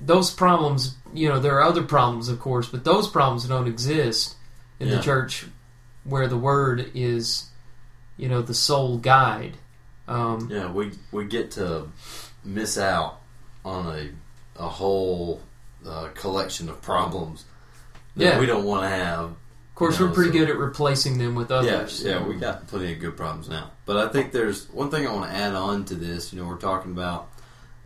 those 0.00 0.30
problems 0.30 0.96
you 1.14 1.28
know 1.28 1.38
there 1.40 1.56
are 1.58 1.62
other 1.62 1.82
problems 1.82 2.28
of 2.28 2.38
course 2.40 2.68
but 2.68 2.84
those 2.84 3.08
problems 3.08 3.46
don't 3.46 3.66
exist 3.66 4.36
in 4.80 4.88
Yeah. 4.88 4.96
the 4.96 5.02
church 5.02 5.46
where 6.04 6.26
the 6.28 6.36
word 6.36 6.90
is 6.94 7.46
you 8.16 8.28
know 8.28 8.42
the 8.42 8.54
sole 8.54 8.98
guide 8.98 9.56
um, 10.06 10.48
Yeah, 10.50 10.70
we 10.72 10.92
we 11.12 11.26
get 11.26 11.50
to 11.52 11.88
miss 12.44 12.78
out 12.78 13.20
on 13.64 13.86
a 13.86 14.10
a 14.62 14.68
whole 14.68 15.40
uh, 15.86 16.08
collection 16.14 16.68
of 16.68 16.80
problems 16.82 17.44
that 18.16 18.24
Yeah. 18.24 18.40
we 18.40 18.46
don't 18.46 18.64
want 18.64 18.82
to 18.82 18.88
have. 18.88 19.20
of 19.24 19.36
course 19.74 20.00
No, 20.00 20.06
we're 20.06 20.12
pretty 20.12 20.30
so- 20.32 20.38
good 20.38 20.50
at 20.50 20.56
replacing 20.58 21.18
them 21.18 21.34
with 21.36 21.50
others 21.52 22.02
Yeah, 22.02 22.18
yeah, 22.20 22.26
we 22.26 22.34
got 22.36 22.66
plenty 22.66 22.92
of 22.92 22.98
good 23.00 23.16
problems 23.16 23.48
now. 23.48 23.70
But 23.86 23.96
I 23.98 24.08
think 24.08 24.32
there's 24.32 24.68
one 24.70 24.90
thing 24.90 25.06
I 25.06 25.12
want 25.12 25.30
to 25.30 25.36
add 25.36 25.54
on 25.54 25.84
to 25.86 25.94
this. 25.94 26.32
You 26.32 26.40
know, 26.40 26.48
we're 26.48 26.56
talking 26.56 26.90
about 26.92 27.28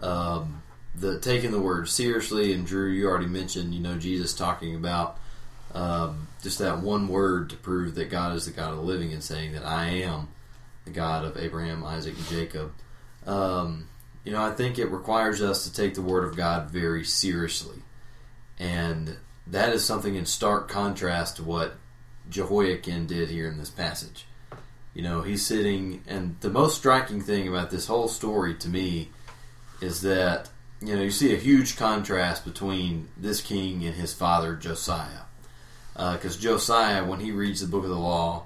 um, 0.01 0.62
the 0.95 1.19
taking 1.19 1.51
the 1.51 1.61
word 1.61 1.89
seriously, 1.89 2.53
and 2.53 2.67
Drew, 2.67 2.91
you 2.91 3.09
already 3.09 3.27
mentioned. 3.27 3.75
You 3.75 3.81
know, 3.81 3.97
Jesus 3.97 4.35
talking 4.35 4.75
about 4.75 5.19
um, 5.75 6.29
just 6.43 6.59
that 6.59 6.81
one 6.81 7.09
word 7.09 7.51
to 7.51 7.57
prove 7.57 7.95
that 7.95 8.11
God 8.11 8.35
is 8.37 8.47
the 8.47 8.53
God 8.53 8.73
of 8.73 8.77
the 8.77 8.83
living, 8.83 9.13
and 9.13 9.23
saying 9.23 9.53
that 9.53 9.65
I 9.65 9.87
am 9.87 10.29
the 10.85 10.91
God 10.91 11.25
of 11.25 11.37
Abraham, 11.37 11.85
Isaac, 11.85 12.17
and 12.17 12.27
Jacob. 12.27 12.73
Um, 13.27 13.89
you 14.25 14.33
know, 14.33 14.43
I 14.43 14.51
think 14.51 14.79
it 14.79 14.91
requires 14.91 15.43
us 15.43 15.65
to 15.65 15.73
take 15.73 15.95
the 15.95 16.03
word 16.03 16.25
of 16.25 16.37
God 16.37 16.71
very 16.71 17.05
seriously, 17.05 17.83
and 18.59 19.17
that 19.47 19.73
is 19.73 19.85
something 19.85 20.15
in 20.15 20.27
stark 20.27 20.69
contrast 20.69 21.37
to 21.37 21.43
what 21.43 21.75
Jehoiakim 22.29 23.07
did 23.07 23.31
here 23.31 23.49
in 23.49 23.59
this 23.59 23.71
passage. 23.71 24.27
You 24.95 25.03
know, 25.03 25.23
he's 25.23 25.45
sitting, 25.45 26.03
and 26.07 26.37
the 26.41 26.51
most 26.51 26.77
striking 26.77 27.21
thing 27.21 27.49
about 27.49 27.71
this 27.71 27.87
whole 27.87 28.09
story 28.09 28.55
to 28.57 28.69
me 28.69 29.11
is 29.81 30.03
that, 30.03 30.49
you 30.85 30.97
know, 30.97 31.03
you 31.03 31.11
see 31.11 31.33
a 31.33 31.39
huge 31.39 31.77
contrast 31.77 32.45
between 32.45 33.09
this 33.17 33.41
king 33.41 33.85
and 33.85 33.95
his 33.95 34.13
father, 34.13 34.55
Josiah. 34.57 35.23
Uh, 35.95 36.15
because 36.15 36.37
Josiah, 36.37 37.05
when 37.05 37.21
he 37.21 37.31
reads 37.31 37.61
the 37.61 37.67
book 37.67 37.85
of 37.85 37.91
the 37.91 37.99
law, 37.99 38.45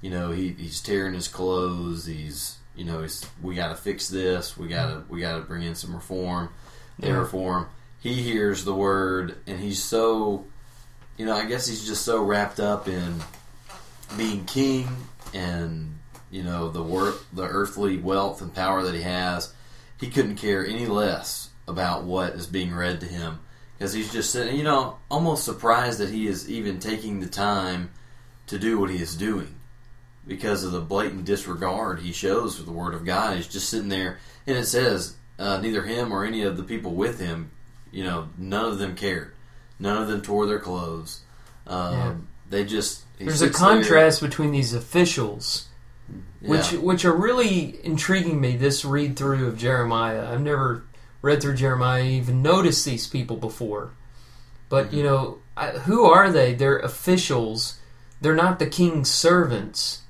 you 0.00 0.10
know, 0.10 0.30
he, 0.30 0.50
he's 0.50 0.80
tearing 0.80 1.14
his 1.14 1.26
clothes, 1.28 2.06
he's, 2.06 2.56
you 2.76 2.84
know, 2.84 3.02
he's, 3.02 3.24
we 3.42 3.54
got 3.54 3.68
to 3.68 3.74
fix 3.74 4.08
this, 4.08 4.56
we 4.56 4.68
got 4.68 4.86
to 4.88 5.04
we 5.08 5.20
got 5.20 5.36
to 5.36 5.42
bring 5.42 5.62
in 5.62 5.74
some 5.74 5.94
reform, 5.94 6.50
they 6.98 7.08
Yeah. 7.08 7.14
reform. 7.18 7.66
He 8.00 8.14
hears 8.14 8.64
the 8.64 8.74
word, 8.74 9.36
and 9.46 9.58
he's 9.60 9.82
so, 9.82 10.44
you 11.16 11.24
know, 11.26 11.34
I 11.34 11.46
guess 11.46 11.66
he's 11.66 11.84
just 11.86 12.04
so 12.04 12.22
wrapped 12.22 12.58
up 12.60 12.88
in 12.88 13.20
being 14.16 14.44
king 14.44 14.88
and 15.32 15.98
you 16.30 16.42
know 16.42 16.68
the 16.68 16.82
wor- 16.82 17.14
the 17.32 17.44
earthly 17.44 17.96
wealth 17.96 18.42
and 18.42 18.52
power 18.54 18.82
that 18.82 18.94
he 18.94 19.02
has, 19.02 19.52
he 19.98 20.10
couldn't 20.10 20.36
care 20.36 20.66
any 20.66 20.86
less 20.86 21.48
about 21.68 22.04
what 22.04 22.34
is 22.34 22.46
being 22.46 22.74
read 22.74 23.00
to 23.00 23.06
him 23.06 23.38
because 23.78 23.92
he's 23.92 24.12
just 24.12 24.30
sitting, 24.30 24.56
you 24.56 24.62
know, 24.62 24.98
almost 25.10 25.44
surprised 25.44 25.98
that 25.98 26.10
he 26.10 26.26
is 26.26 26.48
even 26.50 26.78
taking 26.78 27.20
the 27.20 27.26
time 27.26 27.90
to 28.46 28.58
do 28.58 28.78
what 28.78 28.90
he 28.90 29.02
is 29.02 29.16
doing 29.16 29.54
because 30.26 30.62
of 30.62 30.72
the 30.72 30.80
blatant 30.80 31.24
disregard 31.24 32.00
he 32.00 32.12
shows 32.12 32.56
for 32.56 32.62
the 32.62 32.72
word 32.72 32.94
of 32.94 33.04
God. 33.04 33.36
He's 33.36 33.48
just 33.48 33.68
sitting 33.68 33.88
there, 33.88 34.18
and 34.46 34.56
it 34.56 34.66
says 34.66 35.16
uh, 35.38 35.58
neither 35.60 35.82
him 35.82 36.12
or 36.12 36.24
any 36.24 36.42
of 36.42 36.56
the 36.56 36.62
people 36.62 36.94
with 36.94 37.18
him, 37.18 37.50
you 37.90 38.04
know, 38.04 38.28
none 38.38 38.66
of 38.66 38.78
them 38.78 38.94
cared. 38.94 39.34
None 39.78 40.00
of 40.00 40.08
them 40.08 40.22
tore 40.22 40.46
their 40.46 40.60
clothes. 40.60 41.20
Um, 41.66 41.92
Yeah. 41.92 42.14
They 42.50 42.64
just 42.66 43.02
there's 43.18 43.40
a 43.40 43.46
sits 43.46 43.58
there- 43.58 43.68
contrast 43.68 44.20
between 44.20 44.52
these 44.52 44.74
officials 44.74 45.68
which 46.40 46.72
which 46.72 47.04
are 47.04 47.14
really 47.14 47.78
intriguing 47.84 48.40
me 48.40 48.56
this 48.56 48.84
read 48.84 49.16
through 49.16 49.46
of 49.46 49.56
Jeremiah. 49.56 50.30
I've 50.30 50.42
never 50.42 50.84
read 51.22 51.40
through 51.40 51.54
Jeremiah 51.54 52.02
even 52.04 52.42
noticed 52.42 52.84
these 52.84 53.06
people 53.06 53.36
before. 53.36 53.92
But 54.68 54.92
you 54.92 55.02
know, 55.02 55.38
I, 55.56 55.68
who 55.70 56.04
are 56.04 56.30
they? 56.30 56.54
They're 56.54 56.78
officials. 56.78 57.78
They're 58.20 58.34
not 58.34 58.58
the 58.58 58.66
king's 58.66 59.10
servants. 59.10 60.02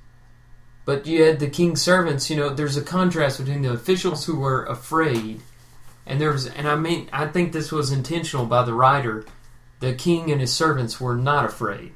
But 0.85 1.07
you 1.07 1.23
had 1.23 1.39
the 1.39 1.49
king's 1.49 1.81
servants. 1.81 2.29
You 2.29 2.37
know, 2.37 2.49
there's 2.51 2.77
a 2.77 2.83
contrast 2.83 3.39
between 3.39 3.63
the 3.63 3.73
officials 3.73 4.25
who 4.27 4.37
were 4.39 4.65
afraid, 4.65 5.41
and 6.07 6.21
there 6.21 6.33
was, 6.33 6.47
and 6.47 6.67
I 6.67 6.75
mean, 6.75 7.09
I 7.13 7.27
think 7.27 7.53
this 7.53 7.71
was 7.71 7.93
intentional 7.93 8.47
by 8.47 8.65
the 8.65 8.75
writer. 8.75 9.25
The 9.79 9.93
king 9.95 10.31
and 10.33 10.41
his 10.41 10.53
servants 10.53 11.01
were 11.01 11.17
not 11.17 11.45
afraid. 11.45 11.93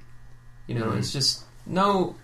You 0.68 0.76
know, 0.76 0.86
Mhm. 0.86 0.98
it's 0.98 1.12
just 1.12 1.44
no, 1.66 2.16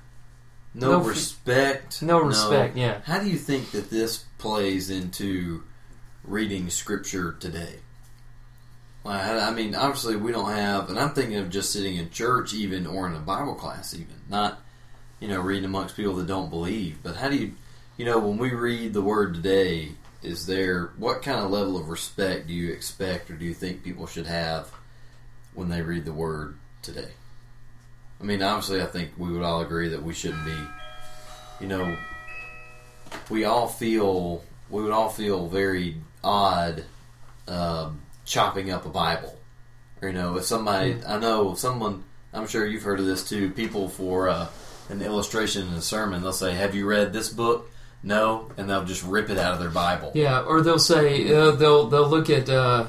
No, 0.74 0.92
No 0.92 1.00
respect. 1.02 2.00
no 2.00 2.18
respect. 2.20 2.76
Yeah. 2.78 3.00
How 3.04 3.18
do 3.18 3.28
you 3.28 3.36
think 3.36 3.72
that 3.72 3.90
this 3.90 4.24
plays 4.38 4.88
into 4.88 5.64
reading 6.24 6.70
scripture 6.70 7.36
today? 7.38 7.76
I 9.04 9.50
mean, 9.50 9.74
obviously 9.74 10.14
we 10.14 10.30
don't 10.30 10.52
have, 10.52 10.88
and 10.88 10.98
I'm 10.98 11.10
thinking 11.10 11.38
of 11.38 11.50
just 11.50 11.72
sitting 11.72 11.96
in 11.96 12.10
church, 12.10 12.54
even 12.54 12.86
or 12.86 13.06
in 13.08 13.14
a 13.14 13.20
Bible 13.20 13.54
class, 13.56 13.94
even 13.94 14.14
not, 14.28 14.60
you 15.18 15.26
know, 15.26 15.40
reading 15.40 15.64
amongst 15.64 15.96
people 15.96 16.14
that 16.14 16.28
don't 16.28 16.50
believe. 16.50 16.98
But 17.02 17.16
how 17.16 17.28
do 17.28 17.36
you, 17.36 17.52
you 17.96 18.04
know, 18.04 18.20
when 18.20 18.38
we 18.38 18.50
read 18.50 18.92
the 18.92 19.02
Word 19.02 19.34
today, 19.34 19.92
is 20.22 20.46
there 20.46 20.92
what 20.98 21.22
kind 21.22 21.40
of 21.40 21.50
level 21.50 21.76
of 21.76 21.88
respect 21.88 22.46
do 22.46 22.54
you 22.54 22.72
expect, 22.72 23.28
or 23.28 23.34
do 23.34 23.44
you 23.44 23.54
think 23.54 23.82
people 23.82 24.06
should 24.06 24.26
have 24.26 24.70
when 25.54 25.68
they 25.68 25.82
read 25.82 26.04
the 26.04 26.12
Word 26.12 26.56
today? 26.80 27.10
I 28.20 28.24
mean, 28.24 28.40
obviously, 28.40 28.80
I 28.80 28.86
think 28.86 29.10
we 29.18 29.32
would 29.32 29.42
all 29.42 29.62
agree 29.62 29.88
that 29.88 30.02
we 30.04 30.14
shouldn't 30.14 30.44
be, 30.44 30.56
you 31.60 31.66
know, 31.66 31.96
we 33.28 33.44
all 33.44 33.66
feel 33.66 34.44
we 34.70 34.80
would 34.80 34.92
all 34.92 35.10
feel 35.10 35.48
very 35.48 35.96
odd 36.24 36.84
um, 37.48 38.00
chopping 38.24 38.70
up 38.70 38.86
a 38.86 38.88
Bible. 38.88 39.38
Or, 40.00 40.08
you 40.08 40.14
know, 40.14 40.36
if 40.36 40.44
somebody, 40.44 40.96
I 41.06 41.18
know 41.18 41.54
someone, 41.54 42.04
I'm 42.32 42.46
sure 42.46 42.66
you've 42.66 42.82
heard 42.82 43.00
of 43.00 43.06
this 43.06 43.28
too. 43.28 43.50
People 43.50 43.88
for 43.88 44.28
uh, 44.28 44.48
an 44.88 45.00
illustration 45.02 45.68
in 45.68 45.74
a 45.74 45.82
sermon, 45.82 46.22
they'll 46.22 46.32
say, 46.32 46.54
"Have 46.54 46.74
you 46.74 46.86
read 46.86 47.12
this 47.12 47.28
book?" 47.28 47.70
No, 48.02 48.50
and 48.56 48.68
they'll 48.68 48.84
just 48.84 49.04
rip 49.04 49.30
it 49.30 49.38
out 49.38 49.52
of 49.54 49.60
their 49.60 49.70
Bible. 49.70 50.10
Yeah, 50.14 50.40
or 50.40 50.60
they'll 50.60 50.78
say 50.80 51.32
uh, 51.32 51.52
they'll 51.52 51.86
they'll 51.88 52.08
look 52.08 52.30
at 52.30 52.48
uh, 52.48 52.88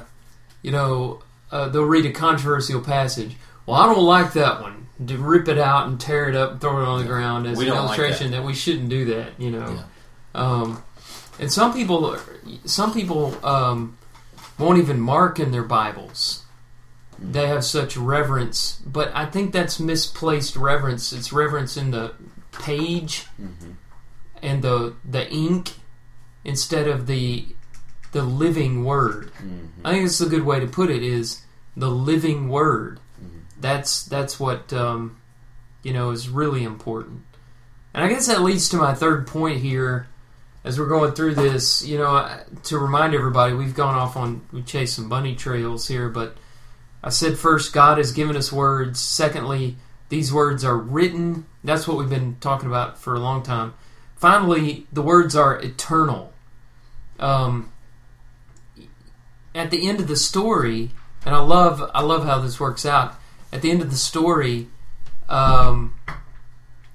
you 0.62 0.72
know 0.72 1.22
uh, 1.52 1.68
they'll 1.68 1.84
read 1.84 2.04
a 2.06 2.10
controversial 2.12 2.80
passage. 2.80 3.36
Well, 3.66 3.76
I 3.76 3.86
don't 3.86 4.02
like 4.04 4.32
that 4.32 4.60
one. 4.60 4.88
To 5.06 5.16
rip 5.18 5.46
it 5.48 5.58
out 5.58 5.86
and 5.88 6.00
tear 6.00 6.28
it 6.28 6.34
up 6.36 6.52
and 6.52 6.60
throw 6.60 6.80
it 6.82 6.86
on 6.88 6.98
the 6.98 7.04
Yeah. 7.04 7.10
ground 7.10 7.46
as 7.46 7.58
We 7.58 7.64
an 7.68 7.74
don't 7.74 7.86
like 7.86 7.98
illustration 7.98 8.30
that. 8.32 8.42
we 8.44 8.54
shouldn't 8.54 8.88
do 8.88 9.04
that. 9.06 9.38
You 9.38 9.50
know, 9.52 9.68
Yeah. 9.74 9.82
um, 10.40 10.82
and 11.38 11.52
some 11.52 11.72
people 11.72 12.16
some 12.64 12.92
people 12.92 13.34
um, 13.44 13.96
won't 14.58 14.78
even 14.78 15.00
mark 15.00 15.38
in 15.40 15.50
their 15.50 15.62
Bibles. 15.64 16.42
They 17.18 17.46
have 17.46 17.64
such 17.64 17.96
reverence, 17.96 18.80
but 18.84 19.10
I 19.14 19.26
think 19.26 19.52
that's 19.52 19.78
misplaced 19.78 20.56
reverence. 20.56 21.12
It's 21.12 21.32
reverence 21.32 21.76
in 21.76 21.90
the 21.92 22.14
page 22.52 23.26
Mhm. 23.40 23.76
and 24.42 24.62
the 24.62 24.94
the 25.04 25.30
ink 25.32 25.74
instead 26.44 26.88
of 26.88 27.06
the 27.06 27.46
the 28.12 28.22
living 28.22 28.84
word. 28.84 29.32
Mhm. 29.42 29.68
I 29.84 29.92
think 29.92 30.06
it's 30.06 30.20
a 30.20 30.28
good 30.28 30.44
way 30.44 30.60
to 30.60 30.66
put 30.66 30.90
it. 30.90 31.02
Is 31.02 31.42
the 31.76 31.90
living 31.90 32.48
word? 32.48 33.00
Mhm. 33.22 33.42
That's 33.60 34.02
that's 34.04 34.38
what 34.40 34.72
um, 34.72 35.16
you 35.82 35.92
know 35.92 36.10
is 36.10 36.28
really 36.28 36.64
important. 36.64 37.22
And 37.94 38.04
I 38.04 38.08
guess 38.08 38.26
that 38.26 38.42
leads 38.42 38.68
to 38.70 38.76
my 38.76 38.92
third 38.92 39.26
point 39.26 39.60
here. 39.60 40.08
As 40.64 40.78
we're 40.78 40.88
going 40.88 41.12
through 41.12 41.34
this, 41.34 41.84
you 41.84 41.98
know, 41.98 42.40
to 42.64 42.78
remind 42.78 43.14
everybody, 43.14 43.52
we've 43.52 43.74
gone 43.74 43.94
off 43.94 44.16
on 44.16 44.46
we 44.50 44.62
chased 44.62 44.96
some 44.96 45.08
bunny 45.08 45.36
trails 45.36 45.88
here, 45.88 46.08
but 46.08 46.36
I 47.02 47.10
said 47.10 47.36
first, 47.38 47.74
God 47.74 47.98
has 47.98 48.12
given 48.12 48.34
us 48.34 48.50
words. 48.50 48.98
Secondly, 48.98 49.76
these 50.08 50.32
words 50.32 50.64
are 50.64 50.76
written. 50.76 51.46
That's 51.62 51.86
what 51.86 51.98
we've 51.98 52.08
been 52.08 52.36
talking 52.40 52.68
about 52.68 52.98
for 52.98 53.14
a 53.14 53.20
long 53.20 53.42
time. 53.42 53.74
Finally, 54.16 54.86
the 54.90 55.02
words 55.02 55.36
are 55.36 55.60
eternal. 55.60 56.32
Um, 57.18 57.70
at 59.54 59.70
the 59.70 59.86
end 59.86 60.00
of 60.00 60.08
the 60.08 60.16
story, 60.16 60.90
and 61.24 61.34
I 61.34 61.40
love 61.40 61.90
I 61.94 62.00
love 62.00 62.24
how 62.24 62.38
this 62.38 62.58
works 62.58 62.84
out. 62.86 63.14
At 63.52 63.62
the 63.62 63.70
end 63.70 63.82
of 63.82 63.90
the 63.90 63.96
story, 63.96 64.68
um, 65.28 65.94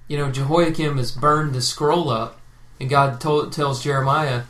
you 0.07 0.17
know 0.17 0.31
Jehoiakim 0.31 0.97
has 0.97 1.11
burned 1.11 1.53
the 1.53 1.61
scroll 1.61 2.09
up, 2.09 2.38
and 2.79 2.89
God 2.89 3.19
told, 3.19 3.51
tells 3.53 3.83
Jeremiah, 3.83 4.43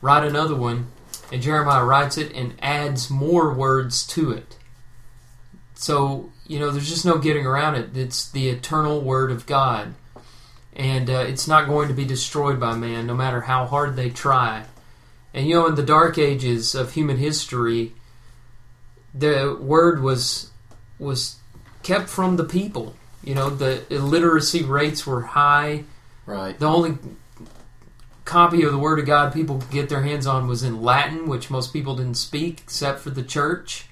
write 0.00 0.24
another 0.24 0.54
one, 0.54 0.88
and 1.32 1.42
Jeremiah 1.42 1.84
writes 1.84 2.18
it 2.18 2.32
and 2.32 2.54
adds 2.60 3.10
more 3.10 3.52
words 3.52 4.06
to 4.08 4.32
it. 4.32 4.56
So 5.74 6.30
you 6.48 6.58
know, 6.58 6.70
there's 6.70 6.88
just 6.88 7.04
no 7.04 7.18
getting 7.18 7.46
around 7.46 7.74
it. 7.74 7.96
It's 7.96 8.30
the 8.30 8.48
eternal 8.48 9.00
word 9.00 9.30
of 9.30 9.46
God, 9.46 9.94
and 10.74 11.10
uh, 11.10 11.24
it's 11.26 11.48
not 11.48 11.66
going 11.66 11.88
to 11.88 11.94
be 11.94 12.04
destroyed 12.04 12.60
by 12.60 12.76
man, 12.76 13.06
no 13.06 13.14
matter 13.14 13.42
how 13.42 13.66
hard 13.66 13.96
they 13.96 14.10
try. 14.10 14.64
And 15.34 15.46
you 15.46 15.54
know, 15.54 15.66
in 15.66 15.74
the 15.74 15.82
dark 15.82 16.18
ages 16.18 16.74
of 16.74 16.92
human 16.92 17.18
history, 17.18 17.92
the 19.14 19.56
word 19.60 20.02
was 20.02 20.50
was 20.98 21.36
kept 21.82 22.08
from 22.08 22.36
the 22.36 22.44
people. 22.44 22.94
You 23.22 23.34
know, 23.34 23.50
the 23.50 23.82
illiteracy 23.92 24.62
rates 24.62 25.06
were 25.06 25.22
high. 25.22 25.84
Right. 26.26 26.58
The 26.58 26.66
only 26.66 26.98
copy 28.26 28.62
of 28.64 28.72
the 28.72 28.78
Word 28.78 28.98
of 28.98 29.06
God 29.06 29.32
people 29.32 29.58
could 29.58 29.70
get 29.70 29.88
their 29.88 30.02
hands 30.02 30.26
on 30.26 30.46
was 30.46 30.62
in 30.62 30.82
Latin, 30.82 31.28
which 31.28 31.50
most 31.50 31.72
people 31.72 31.96
didn't 31.96 32.16
speak 32.16 32.60
except 32.60 33.00
for 33.00 33.10
the 33.10 33.22
church. 33.22 33.86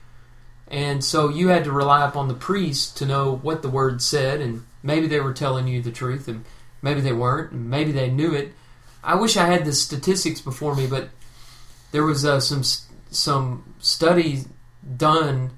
And 0.68 1.02
so 1.02 1.28
you 1.28 1.48
had 1.48 1.64
to 1.64 1.72
rely 1.72 2.06
upon 2.06 2.28
the 2.28 2.34
priest 2.34 2.96
to 2.98 3.06
know 3.06 3.36
what 3.36 3.62
the 3.62 3.68
Word 3.68 4.02
said, 4.02 4.40
and 4.40 4.64
maybe 4.82 5.06
they 5.06 5.20
were 5.20 5.32
telling 5.32 5.68
you 5.68 5.80
the 5.80 5.92
truth, 5.92 6.28
and 6.28 6.44
maybe 6.82 7.00
they 7.00 7.12
weren't, 7.12 7.52
and 7.52 7.70
maybe 7.70 7.92
they 7.92 8.10
knew 8.10 8.34
it. 8.34 8.52
I 9.02 9.14
wish 9.14 9.36
I 9.36 9.46
had 9.46 9.64
the 9.64 9.72
statistics 9.72 10.40
before 10.40 10.74
me, 10.74 10.86
but 10.86 11.10
there 11.92 12.04
was 12.04 12.24
uh, 12.24 12.40
some 12.40 12.64
some 13.10 13.74
studies 13.78 14.48
done, 14.96 15.50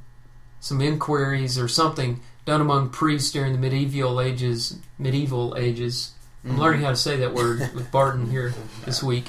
some 0.60 0.82
inquiries 0.82 1.58
or 1.58 1.66
something 1.66 2.20
done 2.44 2.60
among 2.60 2.90
priests 2.90 3.32
during 3.32 3.52
the 3.52 3.58
medieval 3.58 4.20
ages. 4.20 4.78
Medieval 4.98 5.56
ages. 5.56 6.12
I'm 6.46 6.58
learning 6.58 6.82
how 6.82 6.90
to 6.90 6.96
say 6.96 7.16
that 7.18 7.34
word 7.34 7.58
with 7.74 7.90
Barton 7.90 8.30
here 8.30 8.54
this 8.84 9.02
week. 9.02 9.26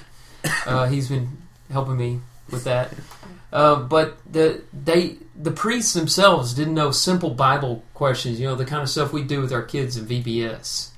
Uh, 0.65 0.85
he's 0.85 1.09
been 1.09 1.37
helping 1.71 1.97
me 1.97 2.21
with 2.51 2.65
that. 2.65 2.93
Uh, 3.51 3.75
but 3.75 4.17
the 4.31 4.61
they 4.73 5.17
the 5.35 5.51
priests 5.51 5.93
themselves 5.93 6.53
didn't 6.53 6.73
know 6.73 6.91
simple 6.91 7.31
Bible 7.31 7.83
questions. 7.93 8.39
You 8.39 8.47
know 8.47 8.55
the 8.55 8.65
kind 8.65 8.83
of 8.83 8.89
stuff 8.89 9.13
we 9.13 9.23
do 9.23 9.41
with 9.41 9.53
our 9.53 9.63
kids 9.63 9.97
in 9.97 10.05
VBS, 10.05 10.89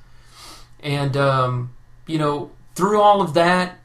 and 0.82 1.15
um, 1.15 1.76
you 2.07 2.17
know 2.17 2.51
through 2.76 2.99
all 2.99 3.22
of 3.22 3.36
that, 3.36 3.78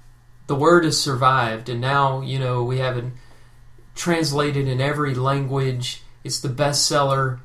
the 0.47 0.55
word 0.55 0.85
has 0.85 0.99
survived, 1.01 1.69
and 1.69 1.81
now 1.81 2.21
you 2.23 2.39
know 2.39 2.65
we 2.65 2.79
have 2.79 2.97
it 2.97 3.05
translated 3.95 4.67
in 4.67 4.81
every 4.81 5.15
language. 5.15 6.03
It's 6.25 6.41
the 6.41 6.49
bestseller 6.49 7.41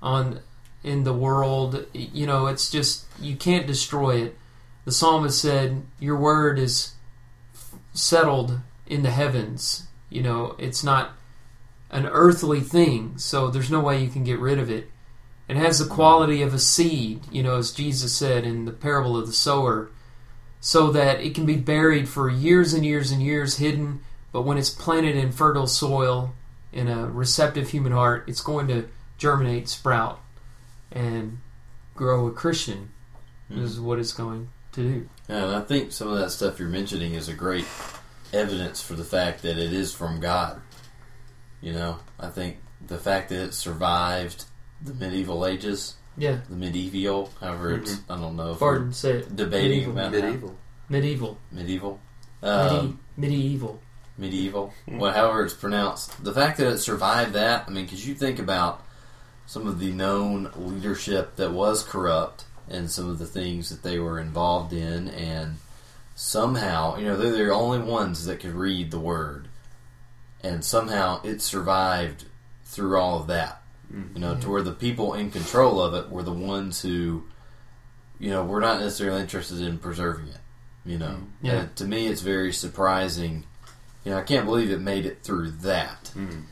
on 0.00 0.40
in 0.84 1.04
the 1.04 1.12
world. 1.12 1.86
You 1.92 2.26
know, 2.26 2.46
it's 2.46 2.70
just 2.70 3.06
you 3.20 3.36
can't 3.36 3.66
destroy 3.66 4.22
it. 4.22 4.36
The 4.84 4.92
psalmist 4.92 5.40
said, 5.40 5.82
"Your 5.98 6.16
word 6.16 6.58
is 6.58 6.92
settled 7.92 8.60
in 8.86 9.02
the 9.02 9.10
heavens." 9.10 9.84
You 10.10 10.22
know, 10.22 10.56
it's 10.58 10.84
not 10.84 11.12
an 11.90 12.06
earthly 12.06 12.60
thing, 12.60 13.14
so 13.16 13.48
there's 13.48 13.70
no 13.70 13.80
way 13.80 14.02
you 14.02 14.10
can 14.10 14.24
get 14.24 14.38
rid 14.38 14.58
of 14.58 14.70
it. 14.70 14.90
It 15.48 15.56
has 15.56 15.78
the 15.78 15.86
quality 15.86 16.40
of 16.40 16.54
a 16.54 16.58
seed, 16.58 17.22
you 17.30 17.42
know, 17.42 17.56
as 17.56 17.72
Jesus 17.72 18.14
said 18.14 18.44
in 18.44 18.64
the 18.64 18.72
parable 18.72 19.16
of 19.16 19.26
the 19.26 19.32
sower, 19.32 19.90
so 20.60 20.90
that 20.92 21.20
it 21.20 21.34
can 21.34 21.44
be 21.44 21.56
buried 21.56 22.08
for 22.08 22.30
years 22.30 22.72
and 22.72 22.84
years 22.84 23.10
and 23.10 23.22
years 23.22 23.56
hidden, 23.56 24.00
but 24.32 24.42
when 24.42 24.56
it's 24.56 24.70
planted 24.70 25.16
in 25.16 25.32
fertile 25.32 25.66
soil 25.66 26.32
in 26.72 26.88
a 26.88 27.06
receptive 27.06 27.68
human 27.70 27.92
heart, 27.92 28.24
it's 28.26 28.40
going 28.40 28.68
to 28.68 28.88
germinate, 29.18 29.68
sprout, 29.68 30.20
and 30.94 31.38
grow 31.94 32.26
a 32.26 32.32
Christian. 32.32 32.90
Hmm. 33.48 33.60
Is 33.62 33.80
what 33.80 33.98
it's 33.98 34.12
going 34.12 34.48
to 34.72 34.82
do. 34.82 35.08
Yeah, 35.28 35.44
and 35.44 35.54
I 35.56 35.60
think 35.60 35.92
some 35.92 36.08
of 36.08 36.18
that 36.18 36.30
stuff 36.30 36.58
you're 36.58 36.68
mentioning 36.68 37.14
is 37.14 37.28
a 37.28 37.34
great 37.34 37.66
evidence 38.32 38.80
for 38.82 38.94
the 38.94 39.04
fact 39.04 39.42
that 39.42 39.58
it 39.58 39.72
is 39.72 39.92
from 39.92 40.20
God. 40.20 40.60
You 41.60 41.72
know, 41.72 41.98
I 42.18 42.28
think 42.28 42.58
the 42.86 42.98
fact 42.98 43.28
that 43.28 43.40
it 43.42 43.54
survived 43.54 44.44
the 44.82 44.94
medieval 44.94 45.46
ages, 45.46 45.94
Yeah, 46.16 46.38
the 46.48 46.56
medieval, 46.56 47.30
however 47.40 47.74
it's, 47.74 47.92
mm-hmm. 47.96 48.12
I 48.12 48.16
don't 48.16 48.36
know 48.36 48.52
if 48.52 48.58
Barton 48.60 48.92
said 48.92 49.14
it. 49.16 49.30
we're 49.30 49.36
debating 49.36 49.78
Medieval. 49.80 49.92
about 49.92 50.12
how- 50.14 50.20
Medieval. 50.28 50.56
medieval, 50.88 51.38
medieval, 51.52 52.00
Medi- 52.42 52.74
um, 52.76 53.00
medieval. 53.16 53.80
medieval, 54.18 54.72
hmm. 54.88 54.98
well, 54.98 55.12
however 55.12 55.44
it's 55.44 55.54
pronounced. 55.54 56.24
The 56.24 56.32
fact 56.32 56.58
that 56.58 56.72
it 56.72 56.78
survived 56.78 57.34
that, 57.34 57.64
I 57.68 57.70
mean, 57.70 57.84
because 57.84 58.06
you 58.06 58.14
think 58.14 58.38
about 58.38 58.82
some 59.46 59.66
of 59.66 59.78
the 59.78 59.92
known 59.92 60.50
leadership 60.56 61.36
that 61.36 61.52
was 61.52 61.82
corrupt 61.82 62.44
and 62.68 62.90
some 62.90 63.08
of 63.08 63.18
the 63.18 63.26
things 63.26 63.68
that 63.70 63.82
they 63.82 63.98
were 63.98 64.18
involved 64.18 64.72
in, 64.72 65.08
and 65.08 65.56
somehow, 66.14 66.96
you 66.96 67.04
know, 67.04 67.16
they're 67.16 67.46
the 67.46 67.52
only 67.52 67.78
ones 67.78 68.24
that 68.26 68.40
could 68.40 68.54
read 68.54 68.90
the 68.90 68.98
word. 69.00 69.48
and 70.44 70.64
somehow 70.64 71.20
it 71.22 71.40
survived 71.40 72.24
through 72.64 72.98
all 72.98 73.20
of 73.20 73.28
that. 73.28 73.62
Mm. 73.92 74.14
You 74.14 74.20
know, 74.20 74.36
to 74.36 74.50
where 74.50 74.62
the 74.62 74.72
people 74.72 75.14
in 75.14 75.30
control 75.30 75.80
of 75.80 75.94
it 75.94 76.10
were 76.10 76.24
the 76.24 76.32
ones 76.32 76.82
who, 76.82 77.22
you 78.18 78.30
know, 78.30 78.42
were 78.44 78.58
not 78.60 78.80
necessarily 78.80 79.20
interested 79.20 79.60
in 79.60 79.78
preserving 79.78 80.26
it. 80.28 80.40
You 80.84 80.98
know, 80.98 81.18
Yeah. 81.42 81.52
And 81.60 81.76
to 81.76 81.84
me, 81.84 82.08
it's 82.08 82.22
very 82.22 82.52
surprising. 82.52 83.44
You 84.04 84.10
know, 84.12 84.18
I 84.18 84.22
can't 84.22 84.44
believe 84.46 84.70
it 84.72 84.80
made 84.80 85.06
it 85.06 85.22
through 85.22 85.52
that. 85.62 86.10
Mm. 86.16 86.42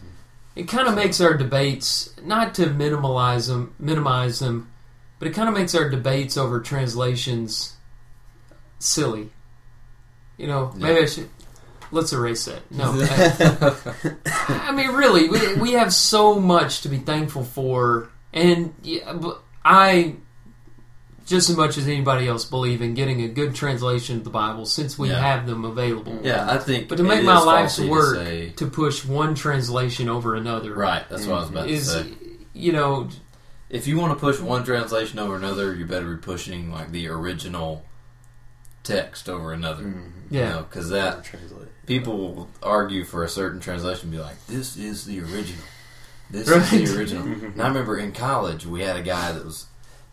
It 0.60 0.68
kind 0.68 0.86
of 0.86 0.94
makes 0.94 1.22
our 1.22 1.38
debates 1.38 2.14
not 2.22 2.54
to 2.56 2.66
minimize 2.66 3.46
them, 3.46 3.74
minimize 3.78 4.40
them, 4.40 4.70
but 5.18 5.26
it 5.26 5.30
kind 5.30 5.48
of 5.48 5.54
makes 5.54 5.74
our 5.74 5.88
debates 5.88 6.36
over 6.36 6.60
translations 6.60 7.76
silly. 8.78 9.30
You 10.36 10.48
know, 10.48 10.70
maybe 10.76 11.00
I 11.00 11.06
should 11.06 11.30
let's 11.90 12.12
erase 12.12 12.44
that. 12.44 12.70
No, 12.70 12.92
I, 12.94 14.68
I 14.68 14.72
mean, 14.72 14.90
really, 14.90 15.30
we, 15.30 15.54
we 15.54 15.72
have 15.72 15.94
so 15.94 16.38
much 16.38 16.82
to 16.82 16.90
be 16.90 16.98
thankful 16.98 17.44
for, 17.44 18.10
and 18.34 18.74
yeah, 18.82 19.18
I 19.64 20.16
just 21.30 21.48
as 21.48 21.56
much 21.56 21.78
as 21.78 21.86
anybody 21.86 22.26
else 22.26 22.44
believe 22.44 22.82
in 22.82 22.92
getting 22.94 23.22
a 23.22 23.28
good 23.28 23.54
translation 23.54 24.18
of 24.18 24.24
the 24.24 24.30
Bible 24.30 24.66
since 24.66 24.98
we 24.98 25.08
Yeah. 25.08 25.20
have 25.20 25.46
them 25.46 25.64
available. 25.64 26.18
Yeah, 26.22 26.44
I 26.50 26.58
think. 26.58 26.88
But 26.88 26.96
to 26.98 27.04
make 27.04 27.24
my 27.24 27.38
is 27.38 27.44
life's 27.46 27.76
faulty 27.76 27.86
to 27.88 27.90
work 27.90 28.16
say- 28.16 28.48
to 28.56 28.66
push 28.66 29.04
one 29.04 29.34
translation 29.34 30.08
over 30.08 30.34
another, 30.34 30.74
right? 30.74 31.08
That's 31.08 31.26
what 31.26 31.36
I 31.36 31.40
was 31.40 31.48
about 31.50 31.66
to 31.68 31.72
is 31.72 31.90
say. 31.92 32.06
you 32.52 32.72
know 32.72 33.08
If 33.70 33.86
you 33.86 33.96
want 33.98 34.12
to 34.12 34.18
push 34.18 34.40
one 34.40 34.64
translation 34.64 35.20
over 35.20 35.36
another, 35.36 35.72
you 35.72 35.84
better 35.86 36.10
be 36.14 36.16
pushing 36.20 36.72
like 36.72 36.90
the 36.90 37.06
original 37.08 37.84
text 38.82 39.28
over 39.28 39.52
another. 39.52 39.84
Mm. 39.84 40.10
yeah 40.30 40.58
because 40.58 40.90
that 40.90 41.22
Translate. 41.24 41.68
people 41.86 42.18
will 42.34 42.48
argue 42.62 43.04
for 43.04 43.22
a 43.22 43.28
certain 43.28 43.60
translation, 43.60 44.08
and 44.08 44.12
be 44.12 44.18
like, 44.18 44.44
"This 44.48 44.76
is 44.76 45.04
the 45.04 45.20
original. 45.20 45.62
This 46.30 46.48
Right. 46.48 46.72
is 46.72 46.92
the 46.92 46.98
original." 46.98 47.22
and 47.52 47.62
I 47.62 47.68
remember 47.68 47.96
in 47.96 48.10
college 48.12 48.66
we 48.66 48.80
had 48.82 48.96
a 48.96 49.02
guy 49.02 49.30
that 49.32 49.44
was 49.44 49.66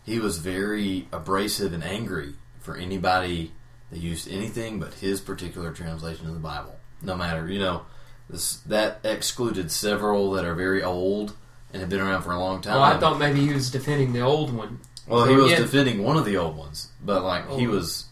he 0.08 0.18
was 0.18 0.38
very 0.38 1.06
abrasive 1.12 1.72
and 1.72 1.84
angry 1.84 2.32
for 2.60 2.76
anybody 2.76 3.52
that 3.90 3.98
used 4.00 4.28
anything 4.28 4.80
but 4.80 4.94
his 4.94 5.20
particular 5.20 5.70
translation 5.72 6.26
of 6.26 6.32
the 6.34 6.40
Bible. 6.40 6.76
No 7.02 7.14
matter 7.14 7.48
you 7.48 7.58
know, 7.58 7.82
this 8.28 8.56
that 8.60 9.00
excluded 9.04 9.70
several 9.70 10.32
that 10.32 10.44
are 10.44 10.54
very 10.54 10.82
old 10.82 11.34
and 11.72 11.80
have 11.80 11.90
been 11.90 12.00
around 12.00 12.22
for 12.22 12.32
a 12.32 12.38
long 12.38 12.60
time. 12.62 12.74
Well, 12.74 12.82
I 12.82 12.98
thought 12.98 13.18
maybe 13.18 13.40
he 13.46 13.52
was 13.52 13.70
defending 13.70 14.12
the 14.12 14.20
old 14.22 14.52
one. 14.52 14.80
Well, 15.06 15.26
he 15.26 15.34
was 15.36 15.50
yeah. 15.50 15.58
defending 15.58 16.02
one 16.02 16.16
of 16.16 16.24
the 16.24 16.36
old 16.36 16.56
ones, 16.56 16.88
but 17.02 17.22
like 17.22 17.48
he 17.50 17.66
Oh. 17.66 17.70
was, 17.70 18.06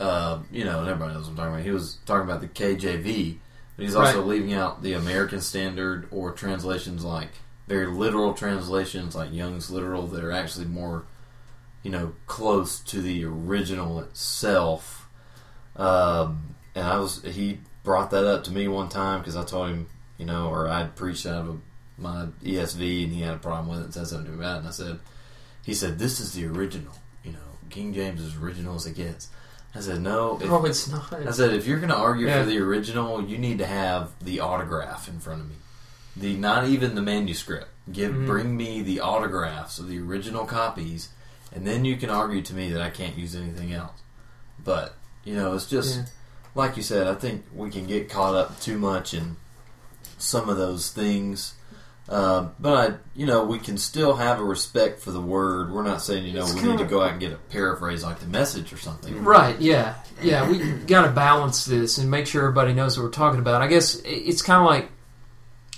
uh, 0.00 0.38
you 0.50 0.64
know, 0.64 0.80
and 0.80 0.88
everybody 0.88 1.14
knows 1.14 1.24
what 1.24 1.30
I'm 1.32 1.36
talking 1.36 1.52
about. 1.54 1.64
He 1.64 1.70
was 1.70 1.98
talking 2.06 2.28
about 2.28 2.40
the 2.40 2.48
KJV, 2.48 3.38
but 3.76 3.82
he's 3.84 3.94
also 3.94 4.18
Right. 4.20 4.26
leaving 4.28 4.54
out 4.54 4.82
the 4.82 4.94
American 4.94 5.40
Standard 5.40 6.08
or 6.10 6.32
translations 6.32 7.04
like 7.04 7.30
very 7.68 7.86
literal 7.86 8.34
translations 8.34 9.14
like 9.14 9.32
Young's 9.32 9.70
literal 9.70 10.06
that 10.08 10.24
are 10.24 10.32
actually 10.32 10.66
more, 10.66 11.04
you 11.82 11.90
know, 11.90 12.12
close 12.26 12.78
to 12.80 13.00
the 13.00 13.24
original 13.24 14.00
itself. 14.00 15.08
Um, 15.76 16.54
and 16.74 16.86
I 16.86 16.98
was 16.98 17.22
he 17.22 17.58
brought 17.84 18.10
that 18.10 18.26
up 18.26 18.44
to 18.44 18.52
me 18.52 18.68
one 18.68 18.88
time 18.88 19.20
because 19.20 19.36
I 19.36 19.44
told 19.44 19.70
him, 19.70 19.88
you 20.18 20.26
know, 20.26 20.48
or 20.48 20.68
I'd 20.68 20.94
preached 20.96 21.26
out 21.26 21.46
of 21.46 21.60
my 21.98 22.26
ESV 22.42 23.04
and 23.04 23.12
he 23.12 23.20
had 23.22 23.34
a 23.34 23.38
problem 23.38 23.68
with 23.68 23.80
it 23.80 23.84
and 23.84 23.94
said 23.94 24.06
something 24.08 24.34
about 24.34 24.56
it, 24.56 24.58
and 24.60 24.68
I 24.68 24.72
said 24.72 24.98
he 25.64 25.74
said, 25.74 25.98
"This 25.98 26.20
is 26.20 26.32
the 26.32 26.46
original. 26.46 26.92
You 27.24 27.32
know, 27.32 27.38
King 27.70 27.94
James 27.94 28.20
is 28.20 28.36
original 28.36 28.74
as 28.74 28.86
it 28.86 28.94
gets." 28.96 29.28
I 29.74 29.80
said, 29.80 30.00
"No." 30.02 30.38
If, 30.40 30.50
oh, 30.50 30.64
it's 30.64 30.88
not. 30.88 31.12
I 31.12 31.30
said, 31.30 31.52
"If 31.54 31.66
you're 31.66 31.78
going 31.78 31.88
to 31.90 31.96
argue 31.96 32.26
Yeah. 32.26 32.40
for 32.42 32.48
the 32.50 32.58
original, 32.58 33.22
you 33.24 33.38
need 33.38 33.58
to 33.58 33.66
have 33.66 34.12
the 34.20 34.40
autograph 34.40 35.08
in 35.08 35.18
front 35.20 35.40
of 35.40 35.48
me. 35.48 35.56
The 36.16 36.36
not 36.36 36.66
even 36.68 36.94
the 36.94 37.00
manuscript. 37.02 37.68
Give 37.90 38.12
Mhm. 38.12 38.26
bring 38.26 38.56
me 38.56 38.82
the 38.82 39.00
autographs 39.00 39.78
of 39.78 39.88
the 39.88 39.98
original 39.98 40.44
copies, 40.44 41.08
and 41.54 41.66
then 41.66 41.84
you 41.84 41.96
can 41.96 42.10
argue 42.10 42.42
to 42.42 42.54
me 42.54 42.70
that 42.72 42.80
I 42.82 42.90
can't 42.90 43.16
use 43.16 43.34
anything 43.36 43.72
else." 43.72 44.00
But 44.62 44.94
you 45.24 45.34
know, 45.34 45.54
it's 45.54 45.66
just 45.66 45.96
Yeah. 45.96 46.04
like 46.54 46.76
you 46.76 46.82
said. 46.82 47.06
I 47.06 47.14
think 47.14 47.44
we 47.54 47.70
can 47.70 47.86
get 47.86 48.08
caught 48.10 48.34
up 48.34 48.60
too 48.60 48.78
much 48.78 49.14
in 49.14 49.36
some 50.18 50.48
of 50.48 50.56
those 50.56 50.90
things. 50.90 51.54
Uh, 52.08 52.48
but 52.58 52.90
I, 52.90 52.94
you 53.14 53.26
know, 53.26 53.44
we 53.44 53.58
can 53.60 53.78
still 53.78 54.16
have 54.16 54.40
a 54.40 54.44
respect 54.44 55.00
for 55.00 55.12
the 55.12 55.20
word. 55.20 55.72
We're 55.72 55.84
not 55.84 56.02
saying, 56.02 56.24
you 56.24 56.32
know, 56.34 56.42
It's 56.42 56.54
we 56.54 56.62
need 56.62 56.78
to 56.78 56.84
go 56.84 57.00
out 57.00 57.12
and 57.12 57.20
get 57.20 57.32
a 57.32 57.36
paraphrase 57.36 58.02
like 58.02 58.18
the 58.18 58.26
message 58.26 58.72
or 58.72 58.76
something. 58.76 59.22
Right, 59.22 59.58
yeah. 59.60 59.94
Yeah, 60.20 60.48
we 60.50 60.58
got 60.58 61.06
to 61.06 61.12
balance 61.12 61.64
this 61.64 61.98
and 61.98 62.10
make 62.10 62.26
sure 62.26 62.42
everybody 62.42 62.74
knows 62.74 62.98
what 62.98 63.04
we're 63.04 63.10
talking 63.10 63.38
about. 63.38 63.62
I 63.62 63.68
guess 63.68 64.00
it's 64.04 64.42
kind 64.42 64.60
of 64.60 64.66
like 64.66 64.90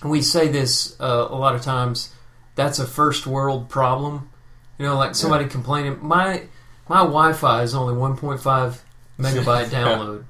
we 0.03 0.23
say 0.23 0.49
this 0.49 0.99
uh, 0.99 1.29
a 1.31 1.37
lot 1.37 1.55
of 1.55 1.61
times 1.63 2.11
that's 2.55 2.79
a 2.79 2.87
first 2.87 3.27
world 3.27 3.69
problem. 3.69 4.31
You 4.79 4.87
know, 4.87 4.97
like 4.97 5.15
somebody 5.15 5.47
complaining, 5.47 5.99
my 6.03 6.43
my 6.89 6.99
Wi-Fi 6.99 7.63
is 7.63 7.75
only 7.75 7.95
1.5 7.95 8.79
megabyte 9.19 9.67
download. 9.71 10.25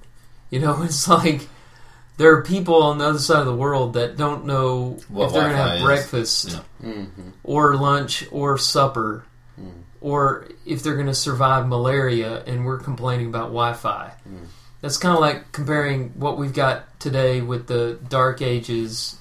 You 0.50 0.60
know, 0.60 0.82
it's 0.82 1.08
like 1.08 1.48
there 2.16 2.32
are 2.36 2.42
people 2.42 2.82
on 2.82 2.98
the 2.98 3.06
other 3.06 3.18
side 3.18 3.40
of 3.40 3.46
the 3.46 3.56
world 3.56 3.94
that 3.94 4.16
don't 4.16 4.44
know 4.46 4.98
What 5.08 5.26
if 5.26 5.32
they're 5.32 5.42
going 5.42 5.52
to 5.56 5.62
have 5.62 5.76
is. 5.78 5.82
breakfast 5.82 6.50
Yeah. 6.82 6.90
Mm-hmm. 6.90 7.28
or 7.42 7.76
lunch 7.76 8.24
or 8.30 8.56
supper 8.58 9.24
Mm. 9.60 9.70
or 10.00 10.48
if 10.66 10.82
they're 10.82 10.94
going 10.96 11.06
to 11.06 11.14
survive 11.14 11.68
malaria 11.68 12.42
and 12.44 12.66
we're 12.66 12.78
complaining 12.78 13.26
about 13.28 13.46
Wi-Fi. 13.50 14.10
Mm. 14.28 14.46
That's 14.80 14.96
kind 14.96 15.14
of 15.14 15.20
like 15.20 15.52
comparing 15.52 16.10
what 16.10 16.36
we've 16.38 16.52
got 16.52 16.98
today 17.00 17.40
with 17.40 17.68
the 17.68 17.98
Dark 18.08 18.42
Ages. 18.42 19.16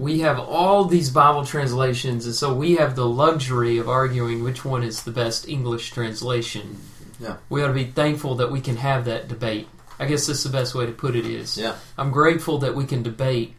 We 0.00 0.20
have 0.20 0.38
all 0.38 0.84
these 0.86 1.10
Bible 1.10 1.44
translations, 1.44 2.24
and 2.26 2.34
so 2.34 2.54
we 2.54 2.76
have 2.76 2.96
the 2.96 3.06
luxury 3.06 3.76
of 3.78 3.88
arguing 3.88 4.42
which 4.42 4.64
one 4.64 4.82
is 4.82 5.02
the 5.02 5.10
best 5.10 5.46
English 5.48 5.90
translation. 5.90 6.78
Yeah. 7.18 7.36
We 7.50 7.62
ought 7.62 7.68
to 7.68 7.74
be 7.74 7.84
thankful 7.84 8.36
that 8.36 8.50
we 8.50 8.60
can 8.62 8.76
have 8.76 9.04
that 9.04 9.28
debate. 9.28 9.68
I 9.98 10.06
guess 10.06 10.26
that's 10.26 10.42
the 10.42 10.48
best 10.48 10.74
way 10.74 10.86
to 10.86 10.92
put 10.92 11.14
it 11.14 11.26
is. 11.26 11.58
Yeah. 11.58 11.74
I'm 11.98 12.10
grateful 12.10 12.56
that 12.58 12.74
we 12.74 12.86
can 12.86 13.02
debate 13.02 13.54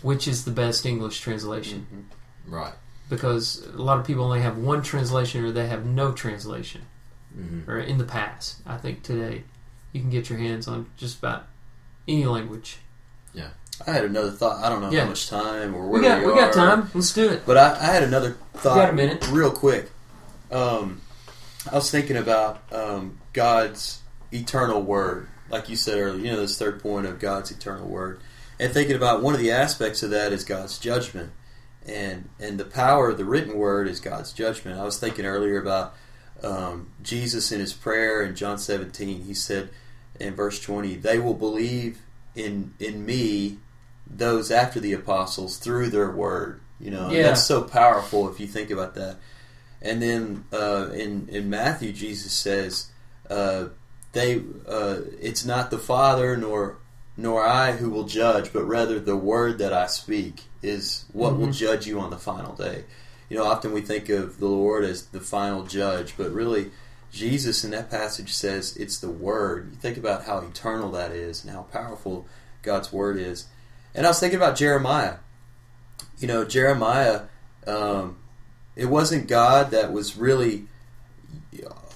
which 0.00 0.26
is 0.26 0.44
the 0.44 0.50
best 0.52 0.86
English 0.86 1.20
translation 1.20 1.86
Mm-hmm. 1.92 2.54
Right. 2.54 2.72
because 3.10 3.66
a 3.66 3.82
lot 3.82 3.98
of 3.98 4.06
people 4.06 4.24
only 4.24 4.40
have 4.40 4.56
one 4.56 4.82
translation 4.82 5.44
or 5.44 5.50
they 5.52 5.66
have 5.66 5.84
no 5.84 6.12
translation 6.12 6.82
hmm 7.34 7.68
or 7.68 7.78
in 7.78 7.98
the 7.98 8.04
past. 8.04 8.62
I 8.64 8.78
think 8.78 9.02
today 9.02 9.42
you 9.92 10.00
can 10.00 10.08
get 10.08 10.30
your 10.30 10.38
hands 10.38 10.66
on 10.68 10.86
just 10.96 11.18
about 11.18 11.46
any 12.06 12.24
language. 12.24 12.78
I 13.86 13.92
had 13.92 14.04
another 14.04 14.30
thought. 14.30 14.62
I 14.64 14.68
don't 14.68 14.80
know 14.80 14.90
Yeah. 14.90 15.02
how 15.02 15.08
much 15.08 15.28
time 15.28 15.74
or 15.74 15.86
where 15.88 16.00
We 16.00 16.06
got 16.06 16.20
we, 16.24 16.32
we, 16.32 16.38
got 16.38 16.52
time. 16.52 16.90
Let's 16.94 17.12
do 17.12 17.28
it. 17.30 17.42
But 17.46 17.56
I, 17.56 17.74
I 17.74 17.84
had 17.92 18.02
another 18.02 18.36
thought. 18.54 18.74
got 18.76 18.90
a 18.90 18.92
minute. 18.92 19.26
real 19.30 19.50
quick. 19.52 19.90
Um, 20.50 21.00
I 21.70 21.74
was 21.76 21.90
thinking 21.90 22.16
about 22.16 22.62
um, 22.72 23.18
God's 23.32 24.00
eternal 24.32 24.82
word, 24.82 25.28
like 25.50 25.68
you 25.68 25.76
said 25.76 25.98
earlier. 25.98 26.24
You 26.24 26.32
know, 26.32 26.40
this 26.40 26.58
third 26.58 26.82
point 26.82 27.06
of 27.06 27.18
God's 27.20 27.50
eternal 27.50 27.86
word, 27.86 28.20
and 28.58 28.72
thinking 28.72 28.96
about 28.96 29.22
one 29.22 29.34
of 29.34 29.40
the 29.40 29.50
aspects 29.52 30.02
of 30.02 30.10
that 30.10 30.32
is 30.32 30.44
God's 30.44 30.78
judgment, 30.78 31.30
and 31.86 32.28
and 32.40 32.58
the 32.58 32.64
power 32.64 33.10
of 33.10 33.18
the 33.18 33.24
written 33.24 33.56
word 33.58 33.86
is 33.88 34.00
God's 34.00 34.32
judgment. 34.32 34.78
I 34.80 34.84
was 34.84 34.98
thinking 34.98 35.24
earlier 35.26 35.60
about 35.60 35.94
um, 36.42 36.90
Jesus 37.02 37.52
in 37.52 37.60
his 37.60 37.72
prayer 37.74 38.22
in 38.22 38.34
John 38.34 38.58
17. 38.58 39.22
He 39.24 39.34
said 39.34 39.68
in 40.18 40.34
verse 40.34 40.58
20, 40.60 40.96
"They 40.96 41.18
will 41.18 41.34
believe 41.34 41.98
in 42.34 42.74
in 42.80 43.04
me." 43.06 43.58
Those 44.10 44.50
after 44.50 44.80
the 44.80 44.92
apostles 44.94 45.58
through 45.58 45.90
their 45.90 46.10
word, 46.10 46.60
you 46.80 46.90
know, 46.90 47.10
Yeah. 47.10 47.24
that's 47.24 47.44
so 47.44 47.62
powerful 47.62 48.28
if 48.30 48.40
you 48.40 48.46
think 48.46 48.70
about 48.70 48.94
that. 48.94 49.16
And 49.82 50.02
then 50.02 50.44
uh, 50.52 50.90
in 50.92 51.28
in 51.30 51.48
Matthew, 51.50 51.92
Jesus 51.92 52.32
says, 52.32 52.86
uh, 53.30 53.66
"They, 54.12 54.42
uh, 54.66 54.96
it's 55.20 55.44
not 55.44 55.70
the 55.70 55.78
Father 55.78 56.36
nor 56.36 56.76
nor 57.16 57.44
I 57.44 57.72
who 57.72 57.90
will 57.90 58.04
judge, 58.04 58.52
but 58.52 58.64
rather 58.64 58.98
the 59.00 59.16
word 59.16 59.58
that 59.58 59.72
I 59.72 59.86
speak 59.88 60.44
is 60.62 61.04
what 61.12 61.36
will 61.36 61.48
Mhm. 61.48 61.52
judge 61.54 61.86
you 61.86 62.00
on 62.00 62.10
the 62.10 62.18
final 62.18 62.54
day." 62.54 62.84
You 63.28 63.36
know, 63.36 63.44
often 63.44 63.72
we 63.72 63.82
think 63.82 64.08
of 64.08 64.38
the 64.40 64.46
Lord 64.46 64.84
as 64.84 65.02
the 65.02 65.20
final 65.20 65.64
judge, 65.64 66.14
but 66.16 66.32
really, 66.32 66.70
Jesus 67.12 67.62
in 67.64 67.70
that 67.72 67.90
passage 67.90 68.32
says 68.32 68.74
it's 68.76 68.98
the 68.98 69.10
word. 69.10 69.68
You 69.72 69.78
think 69.78 69.98
about 69.98 70.24
how 70.24 70.38
eternal 70.38 70.90
that 70.92 71.10
is 71.12 71.44
and 71.44 71.52
how 71.52 71.62
powerful 71.62 72.26
God's 72.62 72.92
word 72.92 73.18
is. 73.18 73.44
And 73.94 74.06
I 74.06 74.10
was 74.10 74.20
thinking 74.20 74.38
about 74.38 74.56
Jeremiah. 74.56 75.16
You 76.18 76.28
know, 76.28 76.44
Jeremiah. 76.44 77.22
Um, 77.66 78.16
it 78.76 78.86
wasn't 78.86 79.28
God 79.28 79.72
that 79.72 79.92
was 79.92 80.16
really 80.16 80.68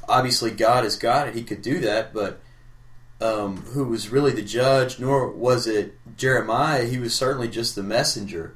obviously 0.09 0.51
God 0.51 0.84
is 0.84 0.97
God 0.97 1.28
and 1.28 1.36
he 1.36 1.43
could 1.43 1.62
do 1.62 1.80
that, 1.80 2.12
but 2.12 2.40
um, 3.20 3.59
who 3.72 3.84
was 3.84 4.11
really 4.11 4.32
the 4.32 4.43
judge, 4.43 4.99
nor 4.99 5.30
was 5.30 5.66
it 5.66 5.95
Jeremiah. 6.16 6.84
He 6.84 6.99
was 6.99 7.14
certainly 7.14 7.49
just 7.49 7.74
the 7.74 7.82
messenger, 7.82 8.55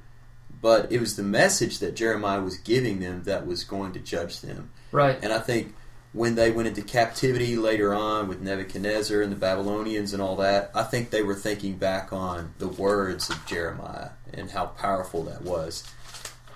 but 0.60 0.90
it 0.90 1.00
was 1.00 1.16
the 1.16 1.22
message 1.22 1.78
that 1.78 1.94
Jeremiah 1.94 2.42
was 2.42 2.58
giving 2.58 3.00
them 3.00 3.22
that 3.24 3.46
was 3.46 3.64
going 3.64 3.92
to 3.92 4.00
judge 4.00 4.40
them. 4.40 4.70
Right. 4.92 5.18
And 5.22 5.32
I 5.32 5.38
think 5.38 5.74
when 6.16 6.34
they 6.34 6.50
went 6.50 6.66
into 6.66 6.80
captivity 6.80 7.56
later 7.56 7.92
on 7.92 8.26
with 8.26 8.40
Nebuchadnezzar 8.40 9.20
and 9.20 9.30
the 9.30 9.36
Babylonians 9.36 10.14
and 10.14 10.22
all 10.22 10.36
that, 10.36 10.70
I 10.74 10.82
think 10.82 11.10
they 11.10 11.22
were 11.22 11.34
thinking 11.34 11.76
back 11.76 12.10
on 12.10 12.54
the 12.58 12.68
words 12.68 13.28
of 13.28 13.44
Jeremiah 13.44 14.10
and 14.32 14.50
how 14.50 14.66
powerful 14.66 15.24
that 15.24 15.42
was. 15.42 15.84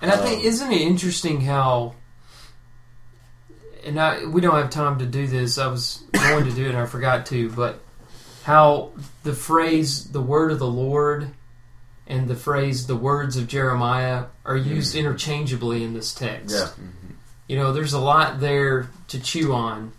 And 0.01 0.11
I 0.11 0.17
think 0.17 0.41
Um, 0.41 0.47
isn't 0.47 0.73
it 0.73 0.81
interesting 0.81 1.43
how 1.43 1.95
and 3.85 4.01
I 4.01 4.25
we 4.25 4.41
don't 4.41 4.57
have 4.57 4.71
time 4.71 4.99
to 4.99 5.07
do 5.07 5.27
this. 5.27 5.59
I 5.59 5.67
was 5.67 6.03
going 6.13 6.47
to 6.47 6.53
do 6.53 6.65
it 6.65 6.71
and 6.71 6.79
I 6.79 6.87
forgot 6.87 7.27
to, 7.27 7.51
but 7.51 7.81
how 8.45 8.93
the 9.25 9.35
phrase 9.35 10.07
the 10.07 10.23
word 10.23 10.53
of 10.53 10.59
the 10.59 10.67
Lord 10.67 11.31
and 12.07 12.29
the 12.29 12.35
phrase 12.35 12.87
the 12.87 12.97
words 12.97 13.37
of 13.37 13.47
Jeremiah 13.47 14.25
are 14.45 14.57
used 14.57 14.95
interchangeably 14.95 15.85
in 15.85 15.93
this 15.93 16.15
text. 16.15 16.55
Yeah. 16.57 16.85
You 17.51 17.57
know, 17.57 17.73
there's 17.73 17.95
a 17.95 18.01
lot 18.01 18.39
there 18.39 18.91
to 19.09 19.19
chew 19.19 19.53
on. 19.53 19.91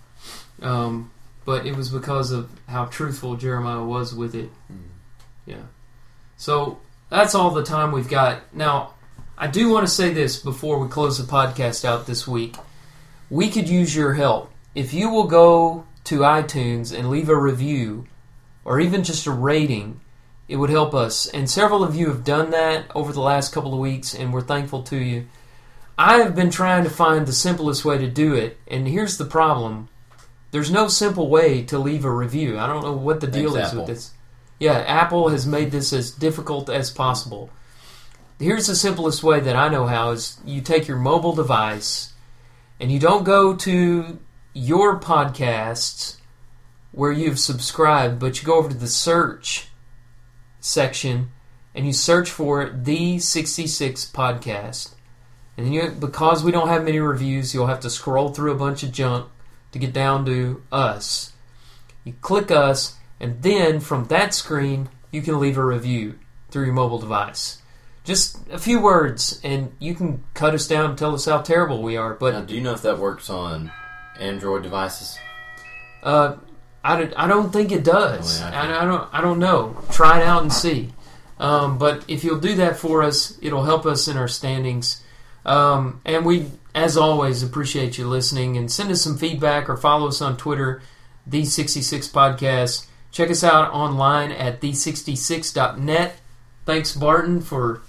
Um, 0.61 1.11
but 1.43 1.65
it 1.65 1.75
was 1.75 1.89
because 1.89 2.31
of 2.31 2.49
how 2.65 2.85
truthful 2.85 3.35
Jeremiah 3.35 3.83
was 3.83 4.15
with 4.15 4.35
it. 4.35 4.49
Yeah. 5.45 5.63
So 6.37 6.79
that's 7.09 7.35
all 7.35 7.51
the 7.51 7.65
time 7.65 7.91
we've 7.91 8.07
got. 8.07 8.55
Now, 8.55 8.93
I 9.37 9.47
do 9.47 9.67
want 9.67 9.85
to 9.85 9.91
say 9.91 10.13
this 10.13 10.39
before 10.39 10.79
we 10.79 10.87
close 10.87 11.17
the 11.17 11.29
podcast 11.29 11.83
out 11.83 12.07
this 12.07 12.25
week. 12.25 12.55
We 13.29 13.49
could 13.49 13.67
use 13.67 13.93
your 13.93 14.13
help. 14.13 14.49
If 14.73 14.93
you 14.93 15.09
will 15.09 15.27
go 15.27 15.85
to 16.05 16.19
iTunes 16.19 16.97
and 16.97 17.09
leave 17.09 17.27
a 17.27 17.35
review 17.35 18.07
or 18.63 18.79
even 18.79 19.03
just 19.03 19.27
a 19.27 19.31
rating, 19.31 19.99
it 20.47 20.55
would 20.55 20.69
help 20.69 20.93
us. 20.93 21.27
And 21.27 21.49
several 21.49 21.83
of 21.83 21.97
you 21.97 22.07
have 22.07 22.23
done 22.23 22.51
that 22.51 22.85
over 22.95 23.11
the 23.11 23.19
last 23.19 23.51
couple 23.51 23.73
of 23.73 23.79
weeks, 23.81 24.13
and 24.13 24.31
we're 24.31 24.39
thankful 24.39 24.83
to 24.83 24.95
you. 24.95 25.27
I 26.03 26.17
have 26.23 26.33
been 26.33 26.49
trying 26.49 26.83
to 26.83 26.89
find 26.89 27.27
the 27.27 27.31
simplest 27.31 27.85
way 27.85 27.99
to 27.99 28.09
do 28.09 28.33
it, 28.33 28.57
and 28.67 28.87
here's 28.87 29.19
the 29.19 29.25
problem. 29.25 29.87
There's 30.49 30.71
no 30.71 30.87
simple 30.87 31.29
way 31.29 31.61
to 31.65 31.77
leave 31.77 32.05
a 32.05 32.09
review. 32.09 32.57
I 32.57 32.65
don't 32.65 32.81
know 32.81 32.93
what 32.93 33.21
the 33.21 33.27
deal 33.27 33.53
Thanks, 33.53 33.67
is 33.67 33.73
Apple. 33.73 33.85
with 33.85 33.95
this. 33.95 34.11
Yeah, 34.59 34.79
Apple 34.79 35.29
has 35.29 35.45
made 35.45 35.69
this 35.69 35.93
as 35.93 36.09
difficult 36.09 36.71
as 36.71 36.89
possible. 36.89 37.51
Here's 38.39 38.65
the 38.65 38.75
simplest 38.75 39.21
way 39.21 39.41
that 39.41 39.55
I 39.55 39.69
know 39.69 39.85
how 39.85 40.09
is 40.09 40.39
you 40.43 40.61
take 40.61 40.87
your 40.87 40.97
mobile 40.97 41.35
device 41.35 42.13
and 42.79 42.91
you 42.91 42.97
don't 42.97 43.23
go 43.23 43.55
to 43.57 44.19
your 44.55 44.99
podcasts 44.99 46.17
where 46.91 47.11
you've 47.11 47.39
subscribed, 47.39 48.17
but 48.17 48.41
you 48.41 48.47
go 48.47 48.55
over 48.55 48.69
to 48.69 48.75
the 48.75 48.87
search 48.87 49.67
section 50.59 51.29
and 51.75 51.85
you 51.85 51.93
search 51.93 52.31
for 52.31 52.71
the 52.71 53.19
66 53.19 54.05
podcast. 54.11 54.95
And 55.63 55.73
you 55.73 55.89
because 55.89 56.43
we 56.43 56.51
don't 56.51 56.67
have 56.69 56.83
many 56.83 56.99
reviews, 56.99 57.53
you'll 57.53 57.67
have 57.67 57.79
to 57.81 57.89
scroll 57.89 58.29
through 58.33 58.51
a 58.51 58.55
bunch 58.55 58.83
of 58.83 58.91
junk 58.91 59.27
to 59.71 59.79
get 59.79 59.93
down 59.93 60.25
to 60.25 60.61
us. 60.71 61.33
You 62.03 62.13
click 62.21 62.51
us 62.51 62.95
and 63.19 63.41
then 63.43 63.79
from 63.79 64.05
that 64.05 64.33
screen 64.33 64.89
you 65.11 65.21
can 65.21 65.39
leave 65.39 65.57
a 65.57 65.63
review 65.65 66.17
through 66.49 66.65
your 66.65 66.73
mobile 66.73 66.99
device. 66.99 67.61
Just 68.03 68.39
a 68.49 68.57
few 68.57 68.81
words 68.81 69.39
and 69.43 69.71
you 69.79 69.93
can 69.93 70.23
cut 70.33 70.53
us 70.55 70.67
down 70.67 70.89
and 70.89 70.97
tell 70.97 71.13
us 71.13 71.25
how 71.25 71.41
terrible 71.41 71.81
we 71.83 71.95
are, 71.97 72.13
but 72.15 72.33
Now, 72.33 72.41
do 72.41 72.55
you 72.55 72.61
know 72.61 72.73
if 72.73 72.81
that 72.81 72.97
works 72.97 73.29
on 73.29 73.71
Android 74.19 74.63
devices? 74.63 75.19
Uh, 76.01 76.37
I, 76.83 76.97
don't- 76.97 77.13
I 77.15 77.27
don't 77.27 77.53
think 77.53 77.71
it 77.71 77.83
does. 77.83 78.41
Oh, 78.41 78.43
yeah, 78.43 78.47
okay. 78.63 78.73
I, 78.73 78.81
I 78.81 78.85
don't 78.85 79.09
I 79.13 79.21
don't 79.21 79.37
know. 79.39 79.77
Try 79.91 80.19
it 80.21 80.25
out 80.25 80.41
and 80.41 80.51
see. 80.51 80.89
Um, 81.39 81.77
but 81.77 82.03
if 82.07 82.23
you'll 82.23 82.39
do 82.39 82.55
that 82.55 82.77
for 82.77 83.01
us, 83.03 83.37
it'll 83.41 83.63
help 83.63 83.85
us 83.85 84.07
in 84.07 84.17
our 84.17 84.27
standings. 84.27 85.03
Um, 85.45 86.01
and 86.05 86.25
we, 86.25 86.47
as 86.75 86.97
always, 86.97 87.41
appreciate 87.43 87.97
you 87.97 88.07
listening 88.07 88.57
and 88.57 88.71
send 88.71 88.91
us 88.91 89.01
some 89.01 89.17
feedback 89.17 89.69
or 89.69 89.77
follow 89.77 90.07
us 90.07 90.21
on 90.21 90.37
Twitter, 90.37 90.81
the 91.25 91.45
66 91.45 92.07
Podcast. 92.09 92.85
Check 93.11 93.29
us 93.29 93.43
out 93.43 93.71
online 93.73 94.31
at 94.31 94.61
the66.net. 94.61 96.15
Thanks, 96.65 96.93
Barton, 96.95 97.41
for 97.41 97.81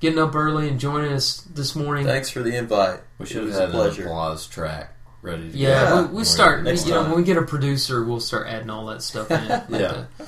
getting 0.00 0.18
up 0.18 0.34
early 0.34 0.68
and 0.68 0.78
joining 0.80 1.12
us 1.12 1.38
this 1.42 1.74
morning. 1.76 2.06
Thanks 2.06 2.30
for 2.30 2.42
the 2.42 2.56
invite. 2.56 3.00
We 3.18 3.26
should 3.26 3.44
was 3.44 3.58
have 3.58 3.74
a 3.74 3.82
had 3.84 3.92
an 3.98 4.02
applause 4.02 4.46
track 4.46 4.94
ready 5.20 5.50
to 5.50 5.56
Yeah, 5.56 5.88
go. 5.90 6.06
we, 6.06 6.18
we 6.18 6.24
start. 6.24 6.62
Next 6.62 6.86
you 6.86 6.94
know, 6.94 7.02
when 7.02 7.16
we 7.16 7.22
get 7.24 7.36
a 7.36 7.42
producer, 7.42 8.02
we'll 8.04 8.20
start 8.20 8.46
adding 8.48 8.70
all 8.70 8.86
that 8.86 9.02
stuff 9.02 9.30
in. 9.30 9.46
But, 9.68 9.80
Yeah. 9.80 9.86
uh, 10.20 10.24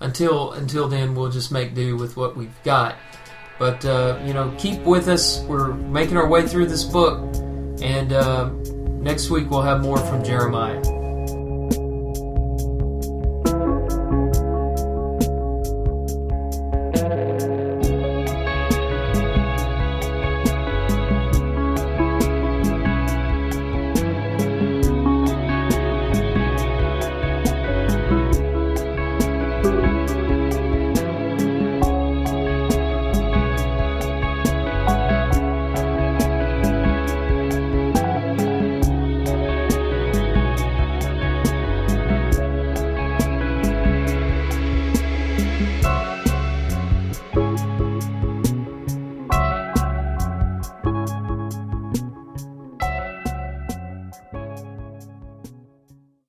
until 0.00 0.52
until 0.52 0.88
then, 0.88 1.14
we'll 1.14 1.30
just 1.30 1.50
make 1.50 1.74
do 1.74 1.96
with 1.96 2.16
what 2.16 2.36
we've 2.36 2.54
got. 2.62 2.94
But 3.58 3.84
uh, 3.84 4.20
you 4.24 4.32
know, 4.32 4.54
keep 4.58 4.80
with 4.82 5.08
us. 5.08 5.40
We're 5.44 5.72
making 5.72 6.16
our 6.16 6.28
way 6.28 6.46
through 6.46 6.66
this 6.66 6.84
book, 6.84 7.18
and 7.82 8.12
uh, 8.12 8.50
next 9.00 9.30
week 9.30 9.50
we'll 9.50 9.62
have 9.62 9.82
more 9.82 9.98
from 9.98 10.22
Jeremiah. 10.22 10.80